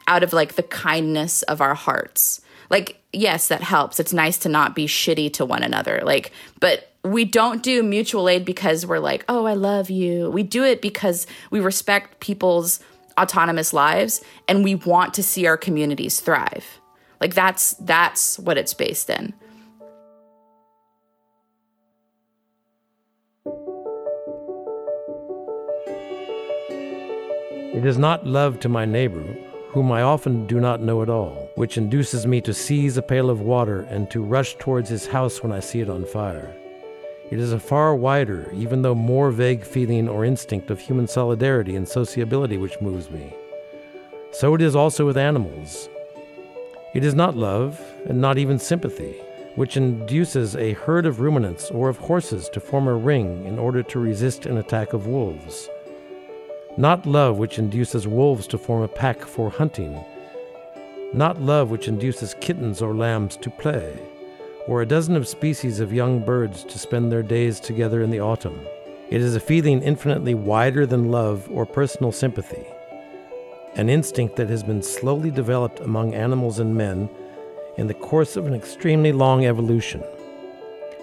out 0.07 0.23
of 0.23 0.33
like 0.33 0.55
the 0.55 0.63
kindness 0.63 1.43
of 1.43 1.61
our 1.61 1.75
hearts. 1.75 2.41
Like, 2.69 3.01
yes, 3.13 3.49
that 3.49 3.63
helps. 3.63 4.01
It's 4.01 4.13
nice 4.13 4.39
to 4.39 4.49
not 4.49 4.75
be 4.75 4.87
shitty 4.87 5.33
to 5.35 5.45
one 5.45 5.63
another. 5.63 6.01
Like, 6.05 6.33
but 6.61 6.93
we 7.05 7.25
don't 7.25 7.63
do 7.63 7.83
mutual 7.83 8.29
aid 8.29 8.45
because 8.45 8.87
we're 8.87 8.99
like, 8.99 9.25
oh, 9.29 9.47
I 9.47 9.55
love 9.55 9.91
you. 9.91 10.31
We 10.31 10.43
do 10.43 10.65
it 10.65 10.83
because 10.83 11.27
we 11.51 11.61
respect 11.61 12.21
people's 12.21 12.81
autonomous 13.19 13.73
lives 13.73 14.23
and 14.49 14.65
we 14.65 14.75
want 14.75 15.15
to 15.15 15.23
see 15.23 15.47
our 15.47 15.57
communities 15.57 16.21
thrive. 16.21 16.81
Like 17.21 17.35
that's 17.35 17.75
that's 17.75 18.39
what 18.39 18.57
it's 18.57 18.75
based 18.75 19.11
in. 19.11 19.35
It 27.73 27.87
is 27.87 27.99
not 27.99 28.27
love 28.27 28.59
to 28.61 28.69
my 28.69 28.85
neighbor, 28.85 29.25
whom 29.69 29.93
I 29.93 30.03
often 30.03 30.45
do 30.49 30.59
not 30.59 30.81
know 30.81 31.03
at 31.03 31.09
all, 31.09 31.49
which 31.55 31.79
induces 31.79 32.27
me 32.27 32.41
to 32.41 32.53
seize 32.53 32.97
a 32.97 33.03
pail 33.03 33.31
of 33.31 33.43
water 33.43 33.83
and 33.83 34.11
to 34.11 34.25
rush 34.25 34.57
towards 34.57 34.89
his 34.89 35.07
house 35.07 35.41
when 35.41 35.53
I 35.53 35.61
see 35.61 35.81
it 35.81 35.89
on 35.89 36.05
fire. 36.05 36.53
It 37.31 37.39
is 37.39 37.53
a 37.53 37.61
far 37.61 37.95
wider, 37.95 38.51
even 38.53 38.83
though 38.83 38.97
more 38.97 39.31
vague 39.31 39.63
feeling 39.63 40.09
or 40.09 40.25
instinct 40.25 40.69
of 40.73 40.81
human 40.81 41.07
solidarity 41.07 41.77
and 41.77 41.87
sociability 41.87 42.57
which 42.57 42.81
moves 42.81 43.09
me. 43.09 43.33
So 44.33 44.57
it 44.57 44.63
is 44.63 44.75
also 44.75 45.07
with 45.07 45.17
animals. 45.17 45.89
It 46.93 47.05
is 47.05 47.15
not 47.15 47.37
love, 47.37 47.81
and 48.07 48.21
not 48.21 48.37
even 48.37 48.59
sympathy, 48.59 49.13
which 49.55 49.77
induces 49.77 50.57
a 50.57 50.73
herd 50.73 51.07
of 51.07 51.21
ruminants 51.21 51.71
or 51.71 51.89
of 51.89 51.99
horses 51.99 52.49
to 52.49 52.59
form 52.59 52.89
a 52.89 52.95
ring 52.95 53.47
in 53.47 53.61
order 53.61 53.85
to 53.85 54.01
resist 54.01 54.45
an 54.45 54.57
attack 54.57 54.93
of 54.93 55.07
wolves 55.07 55.69
not 56.81 57.05
love 57.05 57.37
which 57.37 57.59
induces 57.59 58.09
wolves 58.09 58.47
to 58.47 58.57
form 58.57 58.83
a 58.83 58.89
pack 58.89 59.21
for 59.21 59.51
hunting. 59.51 60.03
Not 61.13 61.39
love 61.39 61.71
which 61.71 61.89
induces 61.89 62.35
kittens 62.41 62.81
or 62.81 62.95
lambs 62.95 63.37
to 63.37 63.51
play, 63.51 63.99
or 64.67 64.81
a 64.81 64.87
dozen 64.87 65.15
of 65.15 65.29
species 65.29 65.79
of 65.79 65.93
young 65.93 66.25
birds 66.25 66.65
to 66.65 66.79
spend 66.79 67.13
their 67.13 67.23
days 67.23 67.61
together 67.61 68.01
in 68.01 68.09
the 68.09 68.21
autumn. 68.21 68.59
It 69.11 69.21
is 69.21 69.37
a 69.37 69.41
feeling 69.41 69.83
infinitely 69.83 70.33
wider 70.33 70.87
than 70.87 71.11
love 71.11 71.47
or 71.51 71.67
personal 71.67 72.13
sympathy, 72.13 72.65
an 73.75 73.91
instinct 73.91 74.37
that 74.37 74.49
has 74.49 74.63
been 74.63 74.83
slowly 74.83 75.31
developed 75.31 75.81
among 75.81 76.15
animals 76.15 76.61
and 76.61 76.75
men 76.75 77.11
in 77.77 77.89
the 77.89 77.95
course 77.95 78.37
of 78.37 78.47
an 78.47 78.55
extremely 78.55 79.13
long 79.13 79.45
evolution, 79.45 80.03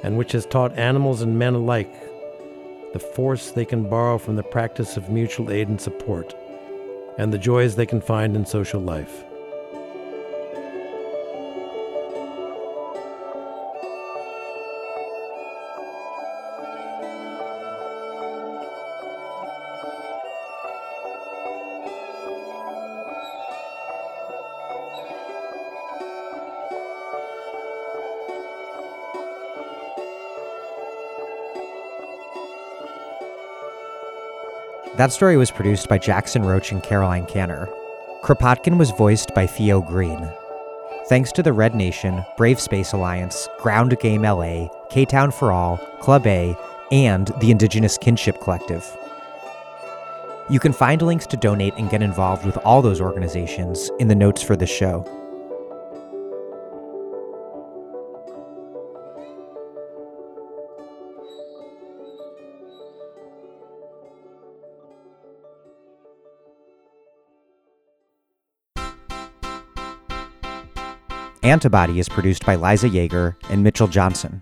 and 0.01 0.17
which 0.17 0.31
has 0.31 0.47
taught 0.47 0.75
animals 0.75 1.21
and 1.21 1.37
men 1.37 1.53
alike 1.53 1.93
the 2.97 3.03
force 3.03 3.51
they 3.51 3.63
can 3.63 3.87
borrow 3.87 4.17
from 4.17 4.35
the 4.35 4.41
practice 4.41 4.97
of 4.97 5.07
mutual 5.07 5.51
aid 5.51 5.67
and 5.67 5.79
support, 5.79 6.35
and 7.19 7.31
the 7.31 7.37
joys 7.37 7.75
they 7.75 7.85
can 7.85 8.01
find 8.01 8.35
in 8.35 8.43
social 8.43 8.81
life. 8.81 9.23
That 34.97 35.11
story 35.11 35.37
was 35.37 35.51
produced 35.51 35.87
by 35.87 35.99
Jackson 35.99 36.41
Roach 36.41 36.71
and 36.71 36.81
Caroline 36.81 37.27
Canner. 37.27 37.69
Kropotkin 38.23 38.79
was 38.79 38.89
voiced 38.89 39.31
by 39.35 39.45
Theo 39.45 39.79
Green. 39.79 40.27
Thanks 41.07 41.31
to 41.33 41.43
the 41.43 41.53
Red 41.53 41.75
Nation, 41.75 42.25
Brave 42.35 42.59
Space 42.59 42.93
Alliance, 42.93 43.47
Ground 43.59 43.95
Game 43.99 44.23
LA, 44.23 44.69
K 44.89 45.05
Town 45.05 45.29
for 45.29 45.51
All, 45.51 45.77
Club 46.01 46.25
A, 46.25 46.57
and 46.91 47.27
the 47.39 47.51
Indigenous 47.51 47.95
Kinship 47.99 48.41
Collective. 48.41 48.97
You 50.49 50.59
can 50.59 50.73
find 50.73 50.99
links 51.03 51.27
to 51.27 51.37
donate 51.37 51.75
and 51.77 51.91
get 51.91 52.01
involved 52.01 52.43
with 52.43 52.57
all 52.65 52.81
those 52.81 52.99
organizations 52.99 53.91
in 53.99 54.07
the 54.07 54.15
notes 54.15 54.41
for 54.41 54.55
this 54.55 54.71
show. 54.71 55.05
Antibody 71.47 71.97
is 71.97 72.09
produced 72.09 72.45
by 72.45 72.55
Liza 72.55 72.89
Yeager 72.89 73.33
and 73.49 73.63
Mitchell 73.63 73.87
Johnson. 73.87 74.41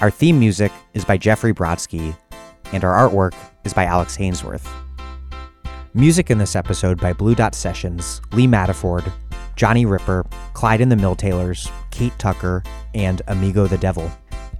Our 0.00 0.10
theme 0.10 0.36
music 0.36 0.72
is 0.94 1.04
by 1.04 1.16
Jeffrey 1.16 1.54
Brodsky, 1.54 2.16
and 2.72 2.82
our 2.82 3.08
artwork 3.08 3.34
is 3.62 3.72
by 3.72 3.84
Alex 3.84 4.16
Hainsworth. 4.16 4.66
Music 5.94 6.28
in 6.28 6.38
this 6.38 6.56
episode 6.56 7.00
by 7.00 7.12
Blue 7.12 7.36
Dot 7.36 7.54
Sessions, 7.54 8.20
Lee 8.32 8.48
Maddeford, 8.48 9.12
Johnny 9.54 9.86
Ripper, 9.86 10.26
Clyde 10.54 10.80
and 10.80 10.90
the 10.90 10.96
Mill 10.96 11.14
Tailors, 11.14 11.70
Kate 11.92 12.18
Tucker, 12.18 12.64
and 12.96 13.22
Amigo 13.28 13.68
the 13.68 13.78
Devil. 13.78 14.10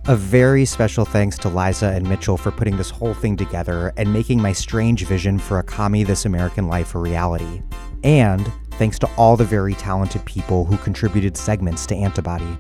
A 0.07 0.15
very 0.15 0.65
special 0.65 1.05
thanks 1.05 1.37
to 1.39 1.49
Liza 1.49 1.89
and 1.89 2.09
Mitchell 2.09 2.37
for 2.37 2.53
putting 2.53 2.77
this 2.77 2.91
whole 2.91 3.15
thing 3.15 3.37
together 3.37 3.93
and 3.97 4.13
making 4.13 4.41
my 4.41 4.53
strange 4.53 5.05
vision 5.07 5.41
for 5.41 5.59
a 5.59 5.65
commie 5.65 6.05
This 6.05 6.25
American 6.25 6.69
Life 6.69 6.95
a 6.95 7.01
reality. 7.01 7.63
And 8.05 8.49
thanks 8.83 8.99
to 8.99 9.09
all 9.17 9.37
the 9.37 9.45
very 9.45 9.75
talented 9.75 10.25
people 10.25 10.65
who 10.65 10.77
contributed 10.79 11.37
segments 11.37 11.87
to 11.87 11.95
Antibody. 11.95 12.59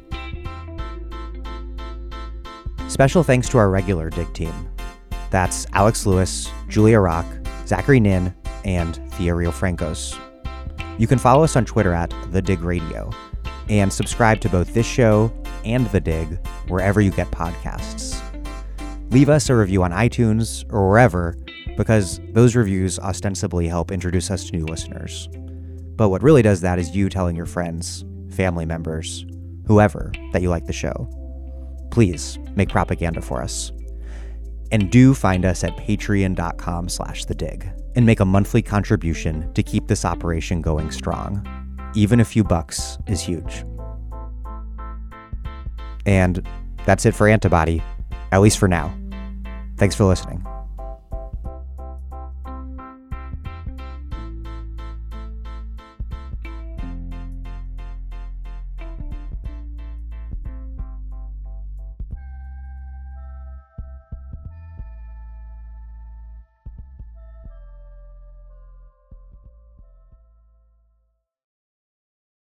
Special 2.86 3.24
thanks 3.24 3.48
to 3.48 3.58
our 3.58 3.68
regular 3.68 4.08
dig 4.08 4.32
team. 4.32 4.54
That's 5.30 5.66
Alex 5.72 6.06
Lewis, 6.06 6.48
Julia 6.68 7.00
Rock, 7.00 7.26
Zachary 7.66 7.98
Nin, 7.98 8.32
and 8.64 8.94
Thea 9.14 9.32
Riofrancos. 9.32 10.16
You 10.96 11.08
can 11.08 11.18
follow 11.18 11.42
us 11.42 11.56
on 11.56 11.64
Twitter 11.64 11.92
at 11.92 12.14
The 12.30 12.40
Dig 12.40 12.60
Radio 12.60 13.10
and 13.68 13.92
subscribe 13.92 14.40
to 14.42 14.48
both 14.48 14.72
this 14.74 14.86
show 14.86 15.32
and 15.64 15.88
The 15.88 16.00
Dig 16.00 16.38
wherever 16.68 17.00
you 17.00 17.10
get 17.10 17.32
podcasts. 17.32 18.22
Leave 19.10 19.28
us 19.28 19.50
a 19.50 19.56
review 19.56 19.82
on 19.82 19.90
iTunes 19.90 20.72
or 20.72 20.88
wherever 20.88 21.36
because 21.76 22.20
those 22.28 22.54
reviews 22.54 23.00
ostensibly 23.00 23.66
help 23.66 23.90
introduce 23.90 24.30
us 24.30 24.44
to 24.44 24.56
new 24.56 24.66
listeners. 24.66 25.28
But 26.02 26.08
what 26.08 26.24
really 26.24 26.42
does 26.42 26.62
that 26.62 26.80
is 26.80 26.96
you 26.96 27.08
telling 27.08 27.36
your 27.36 27.46
friends, 27.46 28.04
family 28.32 28.66
members, 28.66 29.24
whoever 29.68 30.10
that 30.32 30.42
you 30.42 30.50
like 30.50 30.66
the 30.66 30.72
show. 30.72 31.08
Please 31.92 32.40
make 32.56 32.70
propaganda 32.70 33.22
for 33.22 33.40
us. 33.40 33.70
And 34.72 34.90
do 34.90 35.14
find 35.14 35.44
us 35.44 35.62
at 35.62 35.76
patreon.com 35.76 36.88
slash 36.88 37.24
the 37.26 37.36
dig 37.36 37.70
and 37.94 38.04
make 38.04 38.18
a 38.18 38.24
monthly 38.24 38.62
contribution 38.62 39.54
to 39.54 39.62
keep 39.62 39.86
this 39.86 40.04
operation 40.04 40.60
going 40.60 40.90
strong. 40.90 41.46
Even 41.94 42.18
a 42.18 42.24
few 42.24 42.42
bucks 42.42 42.98
is 43.06 43.20
huge. 43.20 43.64
And 46.04 46.44
that's 46.84 47.06
it 47.06 47.14
for 47.14 47.28
Antibody, 47.28 47.80
at 48.32 48.40
least 48.40 48.58
for 48.58 48.66
now. 48.66 48.92
Thanks 49.76 49.94
for 49.94 50.02
listening. 50.02 50.44